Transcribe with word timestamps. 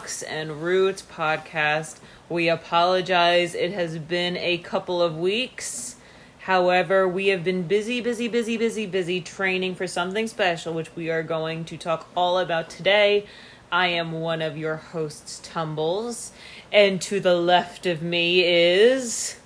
welcome 0.00 0.08
to 0.08 0.20
the 0.20 0.22
Rocks 0.22 0.22
and 0.22 0.62
Roots 0.62 1.02
podcast. 1.02 1.98
We 2.30 2.48
apologize, 2.48 3.54
it 3.54 3.72
has 3.72 3.98
been 3.98 4.36
a 4.38 4.58
couple 4.58 5.02
of 5.02 5.18
weeks. 5.18 5.96
However, 6.40 7.06
we 7.06 7.28
have 7.28 7.44
been 7.44 7.64
busy, 7.64 8.00
busy, 8.00 8.26
busy, 8.26 8.56
busy, 8.56 8.86
busy 8.86 9.20
training 9.20 9.74
for 9.74 9.86
something 9.86 10.26
special, 10.26 10.72
which 10.72 10.94
we 10.96 11.10
are 11.10 11.22
going 11.22 11.66
to 11.66 11.76
talk 11.76 12.08
all 12.16 12.38
about 12.38 12.70
today. 12.70 13.26
I 13.70 13.88
am 13.88 14.12
one 14.12 14.40
of 14.40 14.56
your 14.56 14.76
hosts, 14.76 15.40
Tumbles, 15.42 16.32
and 16.72 17.00
to 17.02 17.20
the 17.20 17.34
left 17.34 17.84
of 17.84 18.00
me 18.00 18.42
is 18.42 19.36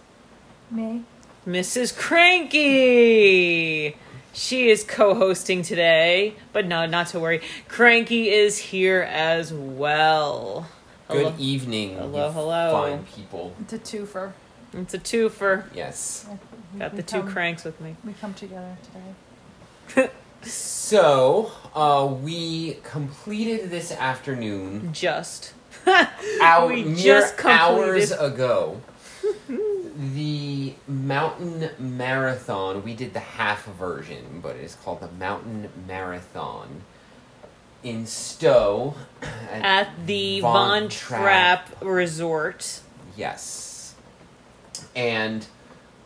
Me? 0.71 1.03
Mrs. 1.47 1.97
Cranky. 1.97 3.97
She 4.35 4.69
is 4.69 4.83
co-hosting 4.83 5.63
today, 5.63 6.35
but 6.53 6.67
no, 6.67 6.87
not 6.87 7.07
to 7.09 7.21
worry. 7.21 7.41
Cranky 7.69 8.31
is 8.31 8.59
here 8.59 9.03
as 9.03 9.53
well. 9.53 10.69
Hello. 11.09 11.31
Good 11.31 11.41
evening, 11.41 11.97
Hello, 11.97 12.33
hello. 12.33 12.73
fine 12.73 13.05
people. 13.05 13.55
It's 13.61 13.73
a 13.75 13.79
twofer. 13.79 14.33
It's 14.73 14.95
a 14.95 14.99
twofer. 14.99 15.65
Yes. 15.75 16.27
We- 16.29 16.81
Got 16.81 16.91
we 16.93 16.97
the 16.97 17.03
two 17.05 17.21
come- 17.21 17.31
cranks 17.33 17.63
with 17.63 17.81
me. 17.81 17.95
We 18.05 18.13
come 18.15 18.35
together 18.35 18.77
today. 18.83 20.11
So, 20.47 21.51
uh, 21.75 22.07
we 22.21 22.75
completed 22.83 23.71
this 23.71 23.91
afternoon, 23.93 24.91
Just. 24.93 25.55
hour, 26.43 26.69
We 26.69 26.85
mere 26.85 26.95
just 26.97 27.43
hours 27.43 28.13
ago, 28.13 28.83
the 29.97 30.75
mountain 30.89 31.71
marathon. 31.79 32.83
We 32.83 32.95
did 32.95 33.15
the 33.15 33.21
half 33.21 33.65
version, 33.65 34.41
but 34.43 34.57
it's 34.57 34.75
called 34.75 35.01
the 35.01 35.11
mountain 35.13 35.69
marathon 35.87 36.83
in 37.83 38.07
Stowe. 38.07 38.95
At 39.53 39.91
the 40.07 40.41
Von 40.41 40.81
Von 40.81 40.89
Trapp 40.89 41.69
Resort. 41.83 42.81
Yes. 43.17 43.95
And 44.97 45.47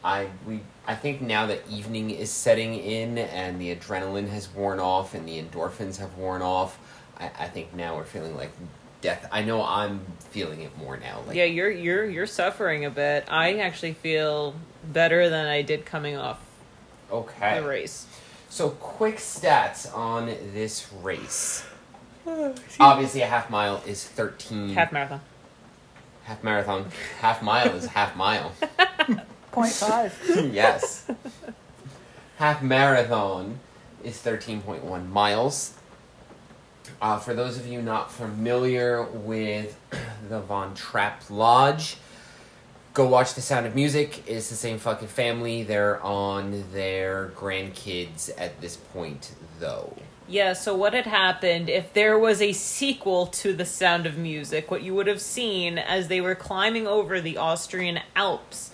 I 0.04 0.28
we 0.46 0.60
I 0.86 0.94
think 0.94 1.20
now 1.20 1.46
that 1.46 1.68
evening 1.70 2.10
is 2.10 2.30
setting 2.30 2.74
in 2.74 3.18
and 3.18 3.60
the 3.60 3.74
adrenaline 3.74 4.28
has 4.28 4.52
worn 4.52 4.80
off 4.80 5.14
and 5.14 5.26
the 5.26 5.42
endorphins 5.42 5.98
have 5.98 6.16
worn 6.16 6.42
off, 6.42 6.78
I, 7.18 7.30
I 7.38 7.48
think 7.48 7.74
now 7.74 7.96
we're 7.96 8.04
feeling 8.04 8.36
like 8.36 8.50
death. 9.00 9.28
I 9.30 9.42
know 9.42 9.62
I'm 9.62 10.00
feeling 10.30 10.62
it 10.62 10.76
more 10.78 10.96
now. 10.96 11.22
Like 11.26 11.36
Yeah, 11.36 11.44
you're 11.44 11.70
you're 11.70 12.04
you're 12.04 12.26
suffering 12.26 12.84
a 12.84 12.90
bit. 12.90 13.24
I 13.28 13.58
actually 13.58 13.94
feel 13.94 14.54
better 14.84 15.28
than 15.28 15.46
I 15.46 15.62
did 15.62 15.84
coming 15.84 16.16
off 16.16 16.40
okay. 17.10 17.60
the 17.60 17.66
race. 17.66 18.06
So 18.48 18.70
quick 18.70 19.16
stats 19.16 19.94
on 19.94 20.26
this 20.26 20.90
race. 21.02 21.66
Obviously, 22.80 23.22
a 23.22 23.26
half 23.26 23.50
mile 23.50 23.82
is 23.86 24.04
thirteen. 24.04 24.70
Half 24.70 24.92
marathon. 24.92 25.20
half 26.24 26.44
marathon. 26.44 26.86
Half 27.20 27.42
mile 27.42 27.74
is 27.74 27.86
half 27.86 28.16
mile. 28.16 28.52
Point 29.52 29.72
five. 29.72 30.18
yes. 30.52 31.10
Half 32.36 32.62
marathon 32.62 33.58
is 34.04 34.18
13.1 34.18 35.08
miles. 35.08 35.74
Uh, 37.00 37.18
for 37.18 37.32
those 37.32 37.58
of 37.58 37.66
you 37.66 37.80
not 37.80 38.10
familiar 38.10 39.04
with 39.04 39.78
the 40.28 40.40
Von 40.40 40.74
Trapp 40.74 41.22
Lodge, 41.30 41.96
go 42.92 43.06
watch 43.06 43.34
The 43.34 43.40
Sound 43.40 43.66
of 43.66 43.76
Music. 43.76 44.24
It's 44.26 44.50
the 44.50 44.56
same 44.56 44.78
fucking 44.78 45.06
family. 45.06 45.62
They're 45.62 46.02
on 46.02 46.64
their 46.72 47.28
grandkids 47.36 48.30
at 48.36 48.60
this 48.60 48.76
point, 48.76 49.32
though. 49.60 49.94
Yeah, 50.26 50.54
so 50.54 50.74
what 50.74 50.92
had 50.92 51.06
happened 51.06 51.70
if 51.70 51.92
there 51.94 52.18
was 52.18 52.42
a 52.42 52.52
sequel 52.52 53.28
to 53.28 53.52
The 53.52 53.64
Sound 53.64 54.04
of 54.04 54.18
Music, 54.18 54.68
what 54.68 54.82
you 54.82 54.92
would 54.96 55.06
have 55.06 55.20
seen 55.20 55.78
as 55.78 56.08
they 56.08 56.20
were 56.20 56.34
climbing 56.34 56.88
over 56.88 57.20
the 57.20 57.36
Austrian 57.36 58.00
Alps 58.16 58.72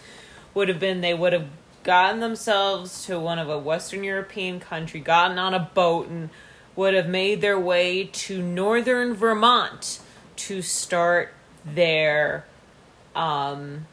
would 0.55 0.69
have 0.69 0.81
been 0.81 1.03
they 1.03 1.15
would 1.15 1.35
have 1.35 1.49
gotten 1.83 2.21
themselves 2.21 3.05
to 3.05 3.21
one 3.21 3.39
of 3.39 3.51
a 3.51 3.59
Western 3.59 4.03
European 4.03 4.59
country, 4.59 4.99
gotten 4.99 5.39
on 5.39 5.53
a 5.53 5.71
boat, 5.75 6.09
and 6.09 6.31
would 6.77 6.95
have 6.95 7.09
made 7.09 7.41
their 7.41 7.59
way 7.59 8.05
to 8.13 8.43
northern 8.43 9.15
Vermont 9.15 10.01
to 10.37 10.63
start 10.63 11.33
their 11.65 12.45
um, 13.15 13.87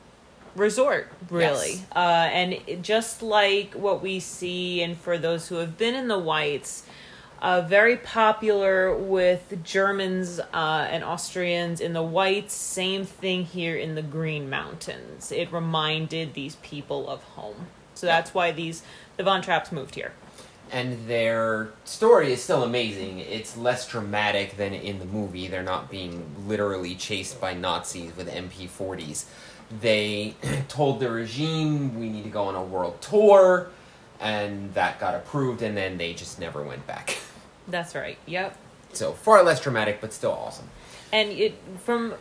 resort, 0.56 1.12
really. 1.30 1.74
Yes. 1.74 1.86
Uh, 1.96 2.30
and 2.32 2.84
just 2.84 3.22
like 3.22 3.74
what 3.74 4.02
we 4.02 4.20
see, 4.20 4.82
and 4.82 4.98
for 4.98 5.18
those 5.18 5.48
who 5.48 5.56
have 5.56 5.78
been 5.78 5.96
in 5.96 6.08
the 6.08 6.20
Whites, 6.20 6.84
uh, 7.42 7.62
very 7.62 7.98
popular 7.98 8.96
with 8.96 9.64
Germans 9.64 10.40
uh, 10.40 10.88
and 10.90 11.04
Austrians 11.04 11.82
in 11.82 11.94
the 11.94 12.04
Whites. 12.04 12.54
Same 12.54 13.04
thing 13.04 13.46
here 13.46 13.76
in 13.76 13.96
the 13.96 14.04
Green 14.04 14.50
Mountains. 14.50 15.32
It 15.32 15.52
reminded 15.52 16.34
these 16.34 16.56
people 16.58 17.10
of 17.10 17.24
home. 17.24 17.68
So 17.96 18.06
that's 18.06 18.34
why 18.34 18.52
these 18.52 18.84
the 19.18 19.24
Von 19.24 19.42
Trapps 19.42 19.72
moved 19.72 19.96
here. 19.96 20.14
And 20.72 21.06
their 21.08 21.72
story 21.84 22.32
is 22.32 22.42
still 22.42 22.64
amazing. 22.64 23.20
It's 23.20 23.58
less 23.58 23.88
dramatic 23.88 24.56
than 24.56 24.74
in 24.74 25.00
the 25.00 25.06
movie. 25.06 25.48
They're 25.48 25.64
not 25.64 25.92
being 25.92 26.24
literally 26.48 26.96
chased 26.96 27.42
by 27.42 27.54
Nazis 27.54 28.16
with 28.16 28.30
MP40s. 28.30 29.26
They 29.82 30.36
told 30.70 31.02
the 31.02 31.12
regime, 31.12 32.00
we 32.00 32.10
need 32.10 32.24
to 32.24 32.30
go 32.30 32.44
on 32.44 32.56
a 32.56 32.64
world 32.64 33.02
tour, 33.02 33.70
and 34.22 34.74
that 34.74 35.00
got 35.00 35.14
approved, 35.14 35.62
and 35.62 35.76
then 35.76 35.98
they 35.98 36.14
just 36.14 36.40
never 36.40 36.64
went 36.64 36.88
back. 36.88 37.18
That's 37.68 37.94
right. 37.94 38.18
Yep. 38.26 38.58
So, 38.94 39.12
far 39.14 39.44
less 39.44 39.62
dramatic, 39.62 40.00
but 40.00 40.14
still 40.14 40.32
awesome. 40.32 40.70
And 41.12 41.32
it 41.32 41.56
from 41.80 42.14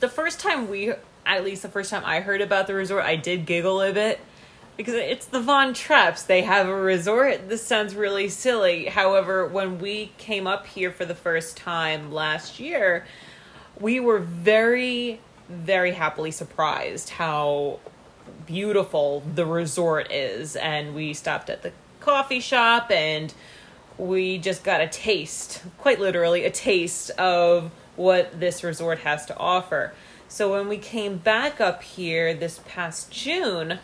the 0.00 0.08
first 0.08 0.40
time 0.40 0.68
we, 0.68 0.92
at 1.24 1.44
least 1.44 1.62
the 1.62 1.68
first 1.68 1.90
time 1.90 2.02
I 2.04 2.20
heard 2.20 2.40
about 2.42 2.66
the 2.66 2.74
resort, 2.74 3.04
I 3.04 3.16
did 3.16 3.46
giggle 3.46 3.80
a 3.80 3.92
bit 3.92 4.20
because 4.76 4.94
it's 4.94 5.26
the 5.26 5.40
Von 5.40 5.72
Trapps. 5.72 6.26
They 6.26 6.42
have 6.42 6.68
a 6.68 6.74
resort. 6.74 7.48
This 7.48 7.62
sounds 7.66 7.94
really 7.94 8.28
silly. 8.28 8.86
However, 8.86 9.46
when 9.46 9.78
we 9.78 10.12
came 10.18 10.46
up 10.46 10.66
here 10.66 10.92
for 10.92 11.04
the 11.04 11.14
first 11.14 11.56
time 11.56 12.12
last 12.12 12.60
year, 12.60 13.06
we 13.80 14.00
were 14.00 14.18
very, 14.18 15.20
very 15.48 15.92
happily 15.92 16.30
surprised 16.30 17.10
how 17.10 17.80
beautiful 18.46 19.22
the 19.34 19.46
resort 19.46 20.12
is. 20.12 20.56
And 20.56 20.94
we 20.94 21.14
stopped 21.14 21.48
at 21.48 21.62
the 21.62 21.72
coffee 22.00 22.40
shop 22.40 22.90
and 22.90 23.32
we 23.98 24.38
just 24.38 24.62
got 24.62 24.80
a 24.82 24.88
taste, 24.88 25.62
quite 25.78 25.98
literally, 25.98 26.44
a 26.44 26.50
taste 26.50 27.10
of 27.10 27.70
what 27.96 28.38
this 28.38 28.62
resort 28.62 28.98
has 29.00 29.24
to 29.26 29.36
offer. 29.38 29.94
So 30.28 30.52
when 30.52 30.68
we 30.68 30.76
came 30.76 31.16
back 31.16 31.60
up 31.60 31.82
here 31.82 32.34
this 32.34 32.60
past 32.66 33.10
June, 33.10 33.78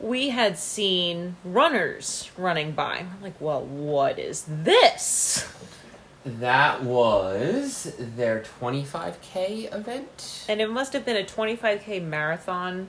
we 0.00 0.28
had 0.30 0.58
seen 0.58 1.36
runners 1.44 2.30
running 2.36 2.72
by. 2.72 3.04
We're 3.20 3.26
like, 3.26 3.40
well, 3.40 3.62
what 3.64 4.18
is 4.18 4.44
this? 4.48 5.50
That 6.24 6.82
was 6.84 7.94
their 7.98 8.40
25k 8.60 9.74
event. 9.74 10.44
And 10.48 10.60
it 10.60 10.70
must 10.70 10.92
have 10.92 11.04
been 11.04 11.16
a 11.16 11.24
25k 11.24 12.02
marathon 12.02 12.88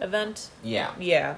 event. 0.00 0.50
Yeah. 0.62 0.92
Yeah. 0.98 1.36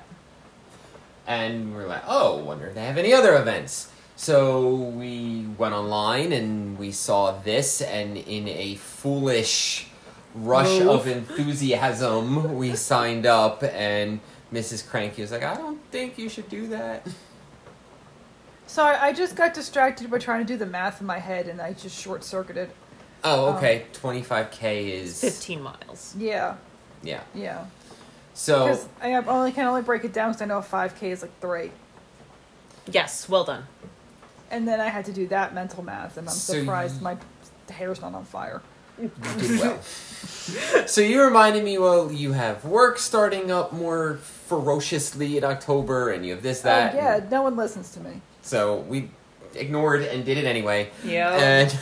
and 1.26 1.74
we're 1.74 1.86
like, 1.86 2.02
oh, 2.06 2.36
wonder 2.44 2.66
if 2.66 2.74
they 2.74 2.84
have 2.84 2.98
any 2.98 3.12
other 3.12 3.36
events. 3.36 3.90
So 4.16 4.74
we 4.74 5.46
went 5.58 5.74
online 5.74 6.32
and 6.32 6.78
we 6.78 6.92
saw 6.92 7.32
this, 7.32 7.80
and 7.80 8.16
in 8.16 8.46
a 8.46 8.76
foolish 8.76 9.88
rush 10.34 10.78
Move. 10.80 10.88
of 10.88 11.06
enthusiasm, 11.06 12.56
we 12.56 12.76
signed 12.76 13.26
up. 13.26 13.62
And 13.64 14.20
Mrs. 14.54 14.86
Cranky 14.88 15.20
was 15.22 15.32
like, 15.32 15.42
I 15.42 15.54
don't 15.56 15.80
think 15.90 16.16
you 16.16 16.28
should 16.28 16.48
do 16.48 16.68
that. 16.68 17.06
Sorry, 18.66 18.96
I 18.96 19.12
just 19.12 19.34
got 19.36 19.52
distracted 19.52 20.10
by 20.10 20.18
trying 20.18 20.46
to 20.46 20.52
do 20.52 20.56
the 20.56 20.66
math 20.66 21.00
in 21.00 21.06
my 21.06 21.18
head 21.18 21.48
and 21.48 21.60
I 21.60 21.72
just 21.72 22.00
short 22.00 22.22
circuited. 22.24 22.70
Oh, 23.24 23.48
um, 23.50 23.56
okay. 23.56 23.86
25k 23.94 24.88
is 24.90 25.20
15 25.20 25.62
miles. 25.62 26.14
Yeah, 26.16 26.56
Yeah. 27.02 27.22
yeah. 27.34 27.66
So 28.32 28.64
Because 28.64 28.88
I 29.00 29.08
have 29.08 29.28
only 29.28 29.52
can 29.52 29.66
only 29.66 29.82
break 29.82 30.04
it 30.04 30.12
down 30.12 30.30
because 30.30 30.42
I 30.42 30.46
know 30.46 30.60
5K 30.60 31.02
is 31.10 31.22
like 31.22 31.38
three. 31.40 31.72
Yes, 32.90 33.28
well 33.28 33.44
done. 33.44 33.64
And 34.50 34.66
then 34.68 34.80
I 34.80 34.88
had 34.88 35.04
to 35.06 35.12
do 35.12 35.26
that 35.28 35.54
mental 35.54 35.82
math, 35.82 36.16
and 36.16 36.28
I'm 36.28 36.34
So 36.34 36.54
surprised 36.54 36.96
you- 36.96 37.02
my 37.02 37.16
hair's 37.70 38.00
not 38.00 38.14
on 38.14 38.24
fire. 38.24 38.60
You 39.00 39.10
did 39.38 39.60
well. 39.60 39.82
so 40.86 41.00
you 41.00 41.22
reminded 41.22 41.64
me, 41.64 41.78
well, 41.78 42.10
you 42.12 42.32
have 42.32 42.64
work 42.64 42.98
starting 42.98 43.50
up 43.50 43.72
more 43.72 44.16
ferociously 44.16 45.36
in 45.38 45.44
October, 45.44 46.10
and 46.10 46.24
you 46.24 46.32
have 46.34 46.42
this, 46.42 46.60
that. 46.62 46.94
oh, 46.94 46.96
yeah, 46.96 47.20
no 47.30 47.42
one 47.42 47.56
listens 47.56 47.90
to 47.92 48.00
me. 48.00 48.20
So 48.42 48.78
we 48.80 49.10
ignored 49.54 50.02
and 50.02 50.24
did 50.24 50.38
it 50.38 50.44
anyway. 50.44 50.90
Yeah. 51.04 51.30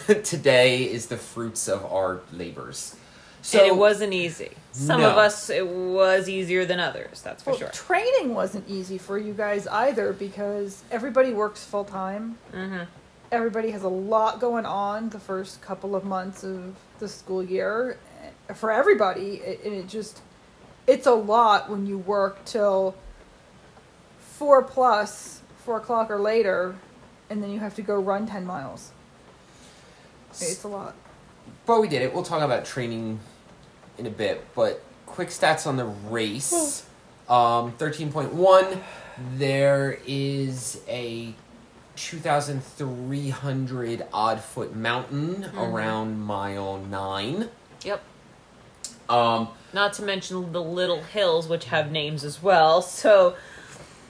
And 0.09 0.25
today 0.25 0.85
is 0.85 1.07
the 1.07 1.17
fruits 1.17 1.69
of 1.69 1.85
our 1.87 2.21
labors. 2.33 2.97
So 3.45 3.59
and 3.59 3.67
it 3.67 3.77
wasn't 3.77 4.13
easy. 4.15 4.51
Some 4.71 5.01
No. 5.01 5.11
of 5.11 5.19
us, 5.19 5.51
it 5.51 5.67
was 5.67 6.29
easier 6.29 6.65
than 6.65 6.79
others, 6.79 7.21
that's 7.23 7.43
for 7.43 7.51
Well, 7.51 7.59
sure. 7.59 7.69
training 7.71 8.35
wasn't 8.35 8.69
easy 8.69 8.99
for 8.99 9.19
you 9.19 9.33
guys 9.33 9.67
either 9.67 10.13
because 10.13 10.85
everybody 10.93 11.33
works 11.33 11.65
full 11.65 11.85
time. 11.85 12.39
hmm 12.53 12.81
everybody 13.33 13.71
has 13.71 13.83
a 13.83 13.89
lot 13.89 14.39
going 14.39 14.67
on 14.67 15.09
the 15.09 15.19
first 15.19 15.63
couple 15.63 15.97
of 15.97 16.05
months 16.05 16.45
of 16.45 16.75
the 17.03 17.09
school 17.09 17.43
year 17.43 17.99
eh, 18.49 18.55
for 18.55 18.71
everybody. 18.73 19.43
And 19.65 19.75
it 19.75 19.89
just, 19.89 20.23
it's 20.87 21.07
a 21.07 21.13
lot 21.13 21.69
when 21.69 21.85
you 21.85 21.99
work 21.99 22.43
till 22.47 22.95
four 24.19 24.63
plus, 24.63 25.43
four 25.59 25.77
o'clock 25.77 26.11
or 26.11 26.19
later, 26.19 26.77
and 27.29 27.43
then 27.43 27.51
you 27.51 27.61
have 27.61 27.75
to 27.75 27.83
go 27.83 28.01
run 28.01 28.27
10 28.27 28.47
miles. 28.47 28.93
It's 30.31 30.65
a 30.65 30.69
lot. 30.69 30.95
But 31.67 31.81
we 31.81 31.89
did 31.89 32.03
it. 32.03 32.15
We'll 32.15 32.23
talk 32.23 32.43
about 32.43 32.65
training 32.65 33.21
in 33.99 34.07
a 34.07 34.11
bit. 34.11 34.45
But 34.55 34.83
quick 35.07 35.29
stats 35.29 35.67
on 35.67 35.77
the 35.77 35.85
race. 35.85 36.87
Um, 37.29 37.73
13.1. 37.73 38.79
There 39.37 39.99
is 40.07 40.81
a 40.89 41.35
2,300 41.97 44.07
odd 44.13 44.41
foot 44.41 44.75
mountain 44.75 45.47
around 45.57 46.21
mile 46.21 46.79
9. 46.79 47.49
Yep. 47.85 48.03
Um, 49.09 49.49
Not 49.73 49.93
to 49.95 50.03
mention 50.03 50.53
the 50.53 50.63
little 50.63 51.03
hills, 51.03 51.49
which 51.49 51.67
have 51.67 51.91
names 51.91 52.25
as 52.25 52.43
well. 52.43 52.83
So 52.83 53.37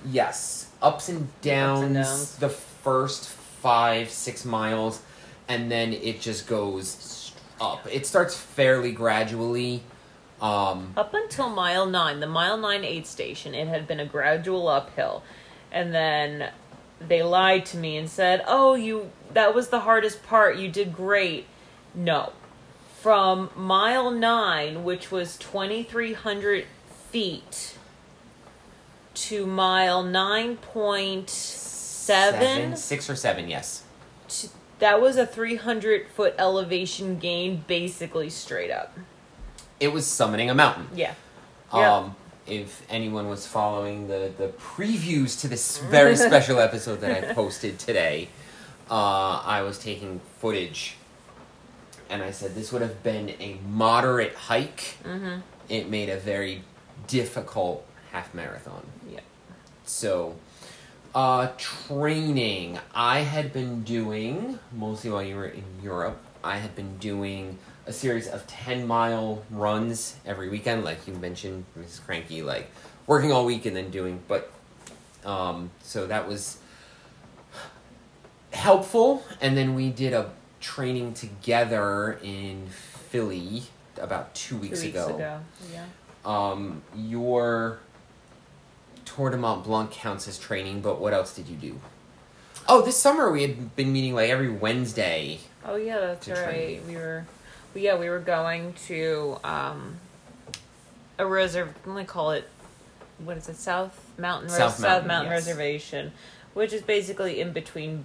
yes. 0.05 0.69
Ups 0.81 1.09
and 1.09 1.29
downs, 1.43 1.83
and 1.83 1.95
downs. 1.95 2.37
the 2.39 2.49
first 2.49 3.29
five, 3.29 4.11
six 4.11 4.45
miles, 4.45 5.01
and 5.49 5.71
then 5.71 5.93
it 5.93 6.21
just 6.21 6.49
goes 6.49 7.33
up. 7.61 7.87
It 7.91 8.07
starts 8.07 8.37
fairly 8.37 8.93
gradually. 8.93 9.83
Um, 10.41 10.93
up 10.97 11.15
until 11.15 11.49
mile 11.49 11.87
nine, 11.87 12.19
the 12.19 12.27
mile 12.27 12.57
nine 12.57 12.85
aid 12.85 13.07
station, 13.07 13.55
it 13.55 13.69
had 13.69 13.87
been 13.87 14.01
a 14.01 14.05
gradual 14.05 14.67
uphill, 14.67 15.23
and 15.71 15.95
then 15.95 16.51
they 17.09 17.23
lied 17.23 17.67
to 17.67 17.77
me 17.77 17.97
and 17.97 18.09
said, 18.09 18.45
"Oh, 18.47 18.75
you 18.75 19.11
that 19.33 19.55
was 19.55 19.69
the 19.69 19.81
hardest 19.81 20.23
part. 20.23 20.57
You 20.57 20.69
did 20.69 20.93
great." 20.95 21.47
No, 21.95 22.33
from 23.01 23.51
mile 23.57 24.11
nine, 24.11 24.85
which 24.85 25.11
was 25.11 25.37
twenty 25.37 25.83
three 25.83 26.13
hundred 26.15 26.67
feet, 27.11 27.75
to 29.15 29.47
mile 29.47 30.03
nine 30.03 30.57
point 30.57 31.29
seven. 31.31 32.77
six 32.77 33.09
or 33.11 33.17
seven, 33.17 33.49
yes. 33.49 33.83
t- 34.29 34.49
That 34.79 35.01
was 35.01 35.17
a 35.17 35.25
300 35.27 36.09
foot 36.09 36.35
elevation 36.39 37.19
gain, 37.19 37.63
basically 37.69 38.29
straight 38.31 38.71
up. 38.71 38.97
It 39.79 39.89
was 39.93 40.05
summiting 40.07 40.51
a 40.51 40.55
mountain. 40.55 40.89
Yeah. 40.95 41.15
Um, 41.71 41.81
yep. 41.81 42.13
If 42.47 42.85
anyone 42.91 43.29
was 43.29 43.47
following 43.47 44.09
the, 44.09 44.33
the 44.37 44.49
previews 44.49 45.41
to 45.43 45.49
this 45.49 45.79
very 45.79 46.17
special 46.17 46.59
episode 46.69 47.01
that 47.01 47.25
I 47.25 47.33
posted 47.35 47.79
today, 47.79 48.29
uh, 48.91 49.43
I 49.45 49.63
was 49.63 49.79
taking 49.79 50.21
footage 50.39 50.97
and 52.13 52.23
I 52.23 52.31
said 52.31 52.55
this 52.55 52.73
would 52.73 52.83
have 52.83 53.03
been 53.03 53.31
a 53.41 53.59
moderate 53.67 54.35
hike. 54.35 54.99
Mm-hmm. 55.03 55.41
It 55.71 55.89
made 55.89 56.11
a 56.11 56.19
very 56.19 56.63
difficult 57.07 57.87
half 58.13 58.35
marathon. 58.35 58.87
Yeah. 59.11 59.21
So, 59.87 60.37
uh, 61.15 61.49
training. 61.57 62.79
I 62.95 63.21
had 63.21 63.53
been 63.53 63.83
doing, 63.83 64.59
mostly 64.73 65.11
while 65.11 65.23
you 65.23 65.37
were 65.37 65.47
in 65.47 65.65
Europe, 65.83 66.23
I 66.45 66.59
had 66.59 66.77
been 66.77 66.99
doing 66.99 67.59
a 67.87 67.93
series 67.93 68.29
of 68.29 68.47
10 68.47 68.87
mile 68.87 69.43
runs 69.51 70.17
every 70.25 70.49
weekend, 70.49 70.85
like 70.85 71.07
you 71.07 71.15
mentioned, 71.15 71.65
Mrs. 71.79 72.05
Cranky, 72.05 72.43
like 72.43 72.71
working 73.07 73.33
all 73.33 73.45
week 73.45 73.67
and 73.67 73.75
then 73.77 73.91
doing, 73.91 74.21
but, 74.29 74.51
um, 75.25 75.71
so 75.83 76.07
that 76.07 76.29
was 76.29 76.59
helpful. 78.53 79.25
And 79.41 79.57
then 79.57 79.75
we 79.75 79.91
did 79.91 80.13
a 80.13 80.31
training 80.61 81.15
together 81.15 82.19
in 82.23 82.69
Philly 82.69 83.65
about 84.01 84.35
two 84.35 84.57
weeks, 84.57 84.81
Two 84.81 84.87
weeks 84.87 84.99
ago. 84.99 85.15
ago. 85.17 85.41
Yeah. 85.73 85.85
Um, 86.25 86.83
your 86.95 87.81
Tour 89.05 89.31
de 89.31 89.37
Mont 89.37 89.65
Blanc 89.65 89.91
counts 89.91 90.29
as 90.29 90.39
training, 90.39 90.81
but 90.81 91.01
what 91.01 91.13
else 91.13 91.35
did 91.35 91.49
you 91.49 91.57
do? 91.57 91.81
Oh, 92.69 92.81
this 92.83 92.97
summer 92.97 93.31
we 93.33 93.43
had 93.43 93.75
been 93.75 93.93
meeting 93.93 94.15
like 94.15 94.31
every 94.31 94.49
Wednesday. 94.51 95.41
Oh 95.65 95.75
yeah, 95.77 95.99
that's 95.99 96.29
right. 96.29 96.45
train. 96.45 96.87
We 96.87 96.95
were, 96.95 97.27
yeah, 97.81 97.97
we 97.99 98.09
were 98.09 98.19
going 98.19 98.75
to 98.87 99.39
um, 99.45 99.97
a 101.19 101.27
reserve. 101.27 101.75
Let 101.87 101.97
me 101.97 102.05
call 102.05 102.33
it. 102.33 102.49
What 103.19 103.37
is 103.37 103.49
it? 103.49 103.57
South 103.57 104.13
Mountain. 104.19 104.49
Res- 104.49 104.59
South 104.59 104.75
South 104.75 104.83
Mountain, 104.83 105.09
Mountain 105.09 105.33
yes. 105.33 105.47
Reservation, 105.47 106.13
which 106.55 106.73
is 106.73 106.83
basically 106.83 107.41
in 107.41 107.53
between 107.53 108.05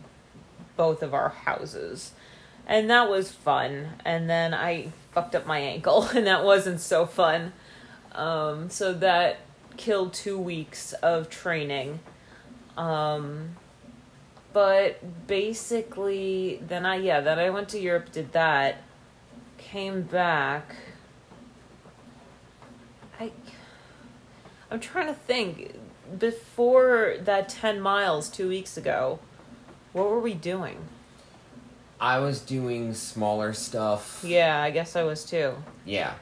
both 0.76 1.02
of 1.02 1.14
our 1.14 1.30
houses, 1.30 2.12
and 2.66 2.90
that 2.90 3.10
was 3.10 3.32
fun. 3.32 3.90
And 4.06 4.30
then 4.30 4.54
I 4.54 4.92
fucked 5.12 5.36
up 5.36 5.46
my 5.46 5.60
ankle, 5.60 6.04
and 6.16 6.28
that 6.28 6.44
wasn't 6.44 6.80
so 6.80 7.06
fun. 7.06 7.54
Um, 8.14 8.70
so 8.70 8.94
that 8.94 9.40
killed 9.76 10.14
two 10.14 10.38
weeks 10.38 10.94
of 10.94 11.30
training. 11.30 12.00
Um, 12.76 13.56
but 14.54 15.28
basically, 15.28 16.62
then 16.68 16.86
I 16.86 16.96
yeah, 16.96 17.22
then 17.22 17.40
I 17.40 17.50
went 17.50 17.70
to 17.70 17.80
Europe, 17.80 18.12
did 18.12 18.32
that, 18.34 18.78
came 19.58 20.04
back. 20.04 20.76
I, 23.20 23.32
I'm 24.70 24.80
trying 24.80 25.08
to 25.08 25.14
think. 25.14 25.76
Before 26.18 27.16
that 27.20 27.50
ten 27.50 27.82
miles 27.82 28.30
two 28.30 28.48
weeks 28.48 28.78
ago, 28.78 29.20
what 29.92 30.10
were 30.10 30.22
we 30.22 30.34
doing? 30.34 30.78
I 32.00 32.20
was 32.20 32.40
doing 32.40 32.94
smaller 32.94 33.52
stuff. 33.54 34.24
Yeah, 34.26 34.62
I 34.62 34.70
guess 34.72 34.96
I 34.96 35.04
was 35.04 35.26
too. 35.26 35.56
Yeah. 35.86 36.14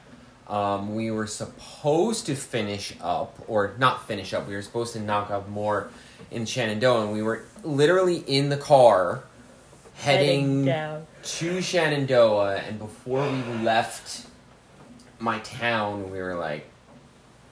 Um, 0.48 0.94
we 0.94 1.10
were 1.10 1.26
supposed 1.26 2.26
to 2.26 2.34
finish 2.34 2.94
up, 3.00 3.44
or 3.46 3.74
not 3.78 4.06
finish 4.06 4.32
up, 4.32 4.48
we 4.48 4.54
were 4.54 4.62
supposed 4.62 4.92
to 4.94 5.00
knock 5.00 5.30
up 5.30 5.48
more 5.48 5.90
in 6.30 6.46
Shenandoah, 6.46 7.02
and 7.02 7.12
we 7.12 7.22
were 7.22 7.44
literally 7.62 8.18
in 8.26 8.48
the 8.48 8.56
car 8.56 9.22
heading, 9.96 10.64
down. 10.64 11.06
to 11.22 11.60
Shenandoah, 11.60 12.56
and 12.56 12.78
before 12.78 13.22
we 13.28 13.42
left 13.64 14.26
my 15.18 15.38
town, 15.40 16.10
we 16.10 16.18
were 16.18 16.34
like, 16.34 16.66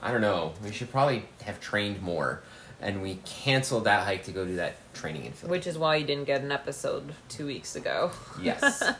I 0.01 0.11
don't 0.11 0.21
know, 0.21 0.53
we 0.63 0.71
should 0.71 0.91
probably 0.91 1.25
have 1.43 1.59
trained 1.59 2.01
more. 2.01 2.43
And 2.81 3.01
we 3.01 3.19
canceled 3.25 3.85
that 3.85 4.05
hike 4.05 4.25
to 4.25 4.31
go 4.31 4.45
do 4.45 4.57
that 4.57 4.75
training 4.93 5.25
in 5.25 5.31
Philly. 5.31 5.49
Which 5.49 5.65
is 5.65 5.77
why 5.77 5.95
you 5.95 6.05
didn't 6.05 6.25
get 6.25 6.41
an 6.41 6.51
episode 6.51 7.13
two 7.29 7.45
weeks 7.47 7.75
ago. 7.75 8.11
yes. 8.41 8.83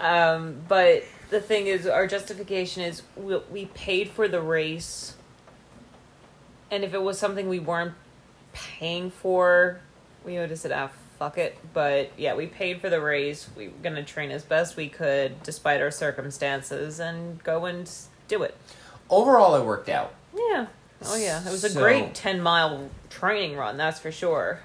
Um, 0.00 0.56
but 0.66 1.04
the 1.30 1.40
thing 1.40 1.68
is, 1.68 1.86
our 1.86 2.08
justification 2.08 2.82
is 2.82 3.02
we, 3.14 3.36
we 3.52 3.66
paid 3.66 4.08
for 4.08 4.26
the 4.26 4.40
race, 4.40 5.14
and 6.72 6.82
if 6.82 6.92
it 6.92 7.02
was 7.02 7.18
something 7.20 7.48
we 7.48 7.60
weren't 7.60 7.94
paying 8.52 9.10
for, 9.10 9.80
we 10.24 10.38
would 10.38 10.50
have 10.50 10.58
said, 10.58 10.72
"Ah, 10.72 10.90
fuck 11.18 11.38
it." 11.38 11.56
But 11.72 12.10
yeah, 12.16 12.34
we 12.34 12.46
paid 12.46 12.80
for 12.80 12.90
the 12.90 13.00
race. 13.00 13.48
We 13.56 13.68
were 13.68 13.74
gonna 13.82 14.02
train 14.04 14.30
as 14.30 14.42
best 14.42 14.76
we 14.76 14.88
could, 14.88 15.42
despite 15.42 15.80
our 15.80 15.90
circumstances, 15.90 17.00
and 17.00 17.42
go 17.42 17.64
and 17.66 17.90
do 18.28 18.42
it. 18.42 18.56
Overall, 19.10 19.54
it 19.56 19.64
worked 19.64 19.88
out. 19.88 20.14
Yeah. 20.34 20.66
Oh 21.04 21.16
yeah, 21.16 21.40
it 21.46 21.50
was 21.50 21.64
a 21.64 21.72
great 21.72 22.14
ten 22.14 22.40
mile 22.40 22.88
training 23.10 23.56
run. 23.56 23.76
That's 23.76 23.98
for 23.98 24.12
sure. 24.12 24.60